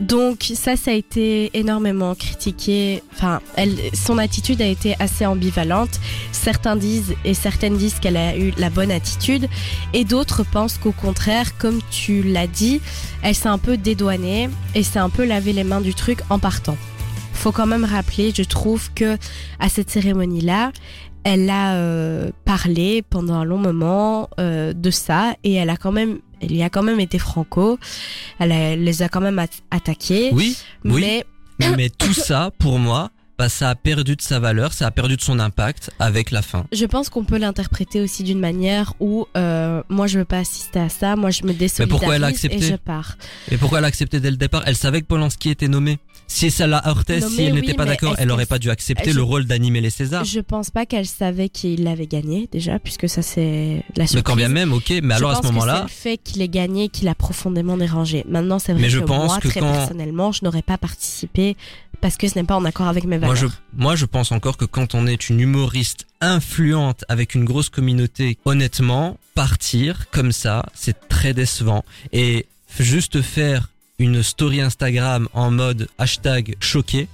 Donc 0.00 0.50
ça, 0.54 0.76
ça 0.76 0.90
a 0.90 0.94
été 0.94 1.50
énormément 1.54 2.14
critiqué. 2.14 3.02
Enfin, 3.12 3.40
elle, 3.56 3.76
son 3.92 4.18
attitude 4.18 4.60
a 4.60 4.66
été 4.66 4.96
assez 4.98 5.24
ambivalente. 5.26 6.00
Certains 6.32 6.76
disent 6.76 7.14
et 7.24 7.34
certaines 7.34 7.76
disent 7.76 8.00
qu'elle 8.00 8.16
a 8.16 8.36
eu 8.36 8.52
la 8.58 8.70
bonne 8.70 8.90
attitude, 8.90 9.48
et 9.92 10.04
d'autres 10.04 10.42
pensent 10.44 10.78
qu'au 10.78 10.92
contraire, 10.92 11.56
comme 11.58 11.80
tu 11.90 12.22
l'as 12.22 12.46
dit, 12.46 12.80
elle 13.22 13.34
s'est 13.34 13.48
un 13.48 13.58
peu 13.58 13.76
dédouanée 13.76 14.50
et 14.74 14.82
s'est 14.82 14.98
un 14.98 15.10
peu 15.10 15.24
lavé 15.24 15.52
les 15.52 15.64
mains 15.64 15.80
du 15.80 15.94
truc 15.94 16.20
en 16.28 16.38
partant. 16.54 16.76
Faut 17.32 17.52
quand 17.52 17.66
même 17.66 17.84
rappeler, 17.84 18.32
je 18.34 18.42
trouve 18.44 18.92
que 18.94 19.16
à 19.58 19.68
cette 19.68 19.90
cérémonie-là, 19.90 20.70
elle 21.24 21.50
a 21.50 21.74
euh, 21.74 22.30
parlé 22.44 23.02
pendant 23.02 23.34
un 23.34 23.44
long 23.44 23.58
moment 23.58 24.28
euh, 24.38 24.72
de 24.72 24.90
ça 24.90 25.34
et 25.42 25.54
elle 25.54 25.70
a 25.70 25.76
quand 25.76 25.92
même 25.92 26.18
elle 26.40 26.52
y 26.52 26.62
a 26.62 26.68
quand 26.70 26.82
même 26.82 27.00
été 27.00 27.18
franco. 27.18 27.78
Elle, 28.38 28.52
a- 28.52 28.72
elle 28.72 28.84
les 28.84 29.02
a 29.02 29.08
quand 29.08 29.20
même 29.22 29.38
at- 29.38 29.46
attaqués. 29.70 30.30
Oui, 30.32 30.56
oui, 30.84 31.00
mais 31.00 31.70
mais 31.76 31.88
tout 31.88 32.12
ça, 32.12 32.50
pour 32.58 32.78
moi, 32.78 33.10
bah, 33.38 33.48
ça 33.48 33.70
a 33.70 33.74
perdu 33.74 34.16
de 34.16 34.22
sa 34.22 34.38
valeur, 34.38 34.72
ça 34.72 34.86
a 34.86 34.90
perdu 34.90 35.16
de 35.16 35.20
son 35.22 35.38
impact 35.40 35.90
avec 35.98 36.30
la 36.30 36.42
fin. 36.42 36.64
je 36.72 36.84
pense 36.86 37.08
qu'on 37.08 37.24
peut 37.24 37.38
l'interpréter 37.38 38.00
aussi 38.00 38.22
d'une 38.22 38.38
manière 38.40 38.94
où 39.00 39.26
euh, 39.36 39.82
moi 39.88 40.06
je 40.06 40.18
veux 40.20 40.24
pas 40.24 40.38
assister 40.38 40.78
à 40.78 40.88
ça 40.88 41.16
moi 41.16 41.30
je 41.30 41.42
me 41.44 41.52
désolidarise 41.52 41.88
pourquoi 41.90 42.16
elle 42.16 42.24
a 42.24 42.30
et 42.30 42.34
je 42.60 42.76
pars 42.76 43.16
Et 43.50 43.56
pourquoi 43.56 43.78
elle 43.78 43.84
a 43.84 43.88
accepté 43.88 44.20
dès 44.20 44.30
le 44.30 44.36
départ? 44.36 44.62
Elle 44.66 44.76
savait 44.76 45.00
que 45.00 45.06
Polanski 45.06 45.50
était 45.50 45.68
nommé. 45.68 45.98
Si 46.26 46.50
ça 46.50 46.66
la 46.66 46.86
heurtait, 46.88 47.20
Nommé, 47.20 47.34
si 47.36 47.42
elle 47.42 47.52
oui, 47.52 47.60
n'était 47.60 47.74
pas 47.74 47.84
mais 47.84 47.90
d'accord, 47.90 48.14
elle 48.18 48.30
aurait 48.30 48.46
pas 48.46 48.58
dû 48.58 48.70
accepter 48.70 49.10
je- 49.10 49.16
le 49.16 49.22
rôle 49.22 49.44
d'animer 49.44 49.82
les 49.82 49.90
Césars. 49.90 50.24
je 50.24 50.40
pense 50.40 50.70
pas 50.70 50.86
qu'elle 50.86 51.04
savait 51.06 51.50
qu'il 51.50 51.86
avait 51.86 52.06
gagné 52.06 52.48
déjà 52.50 52.78
puisque 52.78 53.08
ça 53.10 53.20
c'est 53.20 53.84
la 53.96 54.06
surprise 54.06 54.14
Mais 54.14 54.22
quand 54.22 54.34
bien 54.36 54.48
même, 54.48 54.72
ok, 54.72 54.90
mais 55.02 55.14
alors 55.14 55.32
je 55.32 55.34
à 55.34 55.36
ce 55.36 55.42
pense 55.42 55.50
que 55.50 55.54
moment-là, 55.54 55.76
c'est 55.76 55.82
le 55.82 55.88
fait 55.88 56.16
qu'il 56.18 56.40
ait 56.40 56.48
gagné 56.48 56.88
qui 56.88 57.04
l'a 57.04 57.14
profondément 57.14 57.76
dérangé. 57.76 58.24
Maintenant, 58.28 58.58
c'est 58.58 58.72
vrai 58.72 58.80
Mais 58.82 58.88
je 58.88 59.00
que 59.00 59.04
pense 59.04 59.26
moi, 59.32 59.38
que 59.40 59.48
très 59.48 59.60
quand- 59.60 59.70
personnellement, 59.72 60.32
je 60.32 60.40
n'aurais 60.44 60.62
pas 60.62 60.78
participé 60.78 61.56
parce 62.04 62.18
que 62.18 62.28
ce 62.28 62.38
n'est 62.38 62.44
pas 62.44 62.54
en 62.54 62.66
accord 62.66 62.86
avec 62.86 63.04
mes 63.04 63.16
moi 63.16 63.28
valeurs. 63.28 63.50
je, 63.50 63.80
moi 63.82 63.96
je 63.96 64.04
pense 64.04 64.30
encore 64.30 64.58
que 64.58 64.66
quand 64.66 64.94
on 64.94 65.06
est 65.06 65.30
une 65.30 65.40
humoriste 65.40 66.06
influente 66.20 67.02
avec 67.08 67.34
une 67.34 67.46
grosse 67.46 67.70
communauté, 67.70 68.36
honnêtement, 68.44 69.16
partir 69.34 70.10
comme 70.10 70.30
ça, 70.30 70.66
c'est 70.74 71.08
très 71.08 71.32
décevant. 71.32 71.82
Et 72.12 72.44
juste 72.78 73.22
faire 73.22 73.70
une 73.98 74.22
story 74.22 74.60
Instagram 74.60 75.30
en 75.32 75.50
mode 75.50 75.88
hashtag 75.96 76.56
choqué, 76.60 77.08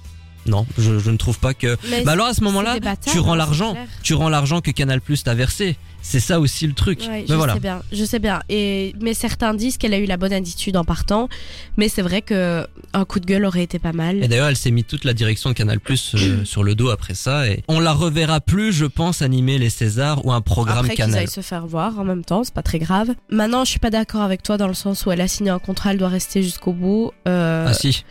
non, 0.45 0.67
je, 0.77 0.99
je 0.99 1.09
ne 1.09 1.15
trouve 1.15 1.39
pas 1.39 1.53
que... 1.53 1.77
Mais 1.89 2.03
Bah 2.03 2.11
alors 2.11 2.27
à 2.27 2.33
ce 2.33 2.43
moment-là, 2.43 2.77
tu 3.09 3.19
rends 3.19 3.31
hein, 3.31 3.37
l'argent, 3.37 3.77
tu 4.03 4.13
rends 4.13 4.27
l'argent 4.27 4.59
que 4.59 4.71
Canal 4.71 4.99
Plus 4.99 5.23
t'a 5.23 5.35
versé. 5.35 5.77
C'est 6.01 6.19
ça 6.19 6.39
aussi 6.39 6.65
le 6.67 6.73
truc. 6.73 6.99
Ouais, 7.01 7.07
mais 7.21 7.25
je 7.27 7.33
voilà. 7.33 7.53
sais 7.53 7.59
bien, 7.59 7.81
je 7.91 8.03
sais 8.05 8.19
bien. 8.19 8.41
Et 8.49 8.93
mais 9.01 9.13
certains 9.13 9.53
disent 9.53 9.77
qu'elle 9.77 9.93
a 9.93 9.99
eu 9.99 10.05
la 10.05 10.17
bonne 10.17 10.33
attitude 10.33 10.75
en 10.77 10.83
partant, 10.83 11.29
mais 11.77 11.87
c'est 11.89 12.01
vrai 12.01 12.21
que 12.21 12.65
un 12.93 13.05
coup 13.05 13.19
de 13.19 13.25
gueule 13.25 13.45
aurait 13.45 13.63
été 13.63 13.77
pas 13.79 13.93
mal. 13.93 14.23
Et 14.23 14.27
d'ailleurs, 14.27 14.47
elle 14.47 14.55
s'est 14.57 14.71
mis 14.71 14.83
toute 14.83 15.03
la 15.05 15.13
direction 15.13 15.49
de 15.51 15.55
Canal 15.55 15.79
Plus 15.79 16.15
euh, 16.15 16.43
sur 16.45 16.63
le 16.63 16.75
dos 16.75 16.89
après 16.89 17.13
ça. 17.13 17.47
Et 17.47 17.63
on 17.67 17.79
la 17.79 17.93
reverra 17.93 18.41
plus, 18.41 18.73
je 18.73 18.85
pense, 18.85 19.21
animer 19.21 19.57
les 19.57 19.69
Césars 19.69 20.25
ou 20.25 20.31
un 20.31 20.41
programme 20.41 20.79
Après 20.79 20.89
qu'ils 20.95 21.05
Canal. 21.05 21.19
aillent 21.19 21.27
se 21.27 21.41
faire 21.41 21.65
voir 21.67 21.99
en 21.99 22.03
même 22.03 22.23
temps, 22.25 22.43
c'est 22.43 22.53
pas 22.53 22.63
très 22.63 22.79
grave. 22.79 23.11
Maintenant, 23.29 23.63
je 23.63 23.69
suis 23.71 23.79
pas 23.79 23.89
d'accord 23.91 24.21
avec 24.21 24.41
toi 24.43 24.57
dans 24.57 24.67
le 24.67 24.73
sens 24.73 25.05
où 25.05 25.11
elle 25.11 25.21
a 25.21 25.27
signé 25.27 25.49
un 25.51 25.59
contrat, 25.59 25.91
elle 25.91 25.97
doit 25.99 26.09
rester 26.09 26.41
jusqu'au 26.43 26.73
bout. 26.73 27.11
Euh, 27.27 27.65
Ah 27.69 27.73
si. 27.73 28.03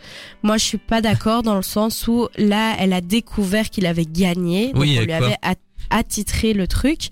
Moi, 0.43 0.57
je 0.57 0.63
suis 0.63 0.77
pas 0.77 1.01
d'accord 1.01 1.43
dans 1.43 1.55
le 1.55 1.61
sens 1.61 2.07
où 2.07 2.27
là, 2.37 2.75
elle 2.79 2.93
a 2.93 3.01
découvert 3.01 3.69
qu'il 3.69 3.85
avait 3.85 4.05
gagné, 4.05 4.71
donc 4.73 4.81
Oui, 4.81 4.95
on 4.97 5.01
lui 5.01 5.07
quoi 5.07 5.15
avait 5.17 5.35
at- 5.41 5.55
attitré 5.91 6.53
le 6.53 6.67
truc. 6.67 7.09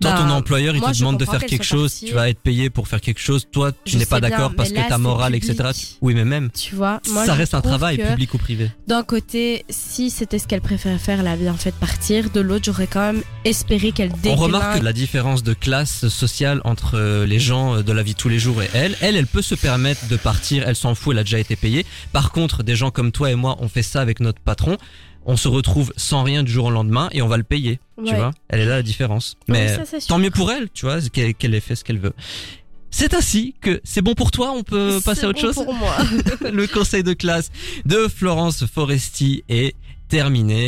Toi, 0.00 0.12
Bah, 0.12 0.18
ton 0.18 0.30
employeur, 0.30 0.76
il 0.76 0.80
moi, 0.80 0.92
te 0.92 0.98
demande 0.98 1.18
de 1.18 1.24
faire 1.24 1.44
quelque 1.44 1.64
chose, 1.64 1.90
partie. 1.92 2.06
tu 2.06 2.14
vas 2.14 2.28
être 2.28 2.40
payé 2.40 2.70
pour 2.70 2.86
faire 2.86 3.00
quelque 3.00 3.20
chose. 3.20 3.46
Toi, 3.50 3.72
tu 3.84 3.96
n'es 3.96 4.06
pas 4.06 4.20
d'accord 4.20 4.54
parce 4.54 4.70
que 4.70 4.88
ta 4.88 4.98
morale, 4.98 5.34
etc. 5.34 5.56
Oui, 6.00 6.14
mais 6.14 6.24
même. 6.24 6.50
Tu 6.52 6.74
vois, 6.76 7.00
moi, 7.10 7.24
ça 7.26 7.34
reste 7.34 7.54
un 7.54 7.60
travail, 7.60 7.98
public 7.98 8.34
ou 8.34 8.38
privé. 8.38 8.70
D'un 8.86 9.02
côté, 9.02 9.64
si 9.68 10.10
c'était 10.10 10.38
ce 10.38 10.46
qu'elle 10.46 10.60
préférait 10.60 10.98
faire, 10.98 11.20
elle 11.20 11.26
a 11.26 11.36
bien 11.36 11.54
fait 11.54 11.70
de 11.70 11.76
partir. 11.76 12.30
De 12.30 12.40
l'autre, 12.40 12.64
j'aurais 12.66 12.86
quand 12.86 13.00
même 13.12 13.22
espéré 13.44 13.90
qu'elle 13.92 14.12
On 14.12 14.16
déglingue. 14.18 14.38
remarque 14.38 14.82
la 14.82 14.92
différence 14.92 15.42
de 15.42 15.54
classe 15.54 16.06
sociale 16.08 16.60
entre 16.64 16.96
euh, 16.96 17.26
les 17.26 17.38
gens 17.40 17.76
euh, 17.76 17.82
de 17.82 17.92
la 17.92 18.02
vie 18.02 18.12
de 18.12 18.18
tous 18.18 18.28
les 18.28 18.38
jours 18.38 18.62
et 18.62 18.70
elle. 18.74 18.96
Elle, 19.00 19.16
elle 19.16 19.26
peut 19.26 19.42
se 19.42 19.54
permettre 19.54 20.06
de 20.08 20.16
partir, 20.16 20.64
elle 20.66 20.76
s'en 20.76 20.94
fout, 20.94 21.12
elle 21.14 21.18
a 21.20 21.24
déjà 21.24 21.38
été 21.38 21.56
payée. 21.56 21.84
Par 22.12 22.30
contre, 22.30 22.62
des 22.62 22.76
gens 22.76 22.90
comme 22.90 23.10
toi 23.12 23.30
et 23.30 23.34
moi, 23.34 23.56
on 23.60 23.68
fait 23.68 23.82
ça 23.82 24.00
avec 24.00 24.20
notre 24.20 24.40
patron. 24.40 24.76
On 25.26 25.36
se 25.36 25.48
retrouve 25.48 25.92
sans 25.96 26.22
rien 26.22 26.42
du 26.42 26.50
jour 26.50 26.66
au 26.66 26.70
lendemain 26.70 27.08
et 27.12 27.20
on 27.22 27.28
va 27.28 27.36
le 27.36 27.42
payer. 27.42 27.80
Tu 28.04 28.14
vois 28.14 28.30
Elle 28.48 28.60
est 28.60 28.66
là 28.66 28.76
la 28.76 28.82
différence. 28.82 29.36
Oui, 29.48 29.56
Mais 29.58 29.84
ça, 29.84 29.98
tant 30.06 30.18
mieux 30.18 30.30
pour 30.30 30.50
elle, 30.50 30.70
tu 30.70 30.86
vois, 30.86 31.00
qu'elle 31.00 31.54
ait 31.54 31.60
fait 31.60 31.76
ce 31.76 31.84
qu'elle 31.84 31.98
veut. 31.98 32.14
C'est 32.90 33.14
ainsi 33.14 33.54
que 33.60 33.80
c'est 33.84 34.00
bon 34.00 34.14
pour 34.14 34.30
toi, 34.30 34.52
on 34.52 34.62
peut 34.62 35.00
passer 35.04 35.24
à 35.24 35.28
autre 35.28 35.40
bon 35.40 35.52
chose 35.52 35.64
pour 35.64 35.74
moi. 35.74 35.94
Le 36.50 36.66
conseil 36.66 37.02
de 37.02 37.12
classe 37.12 37.50
de 37.84 38.08
Florence 38.08 38.64
Foresti 38.66 39.44
est 39.48 39.74
terminé. 40.08 40.66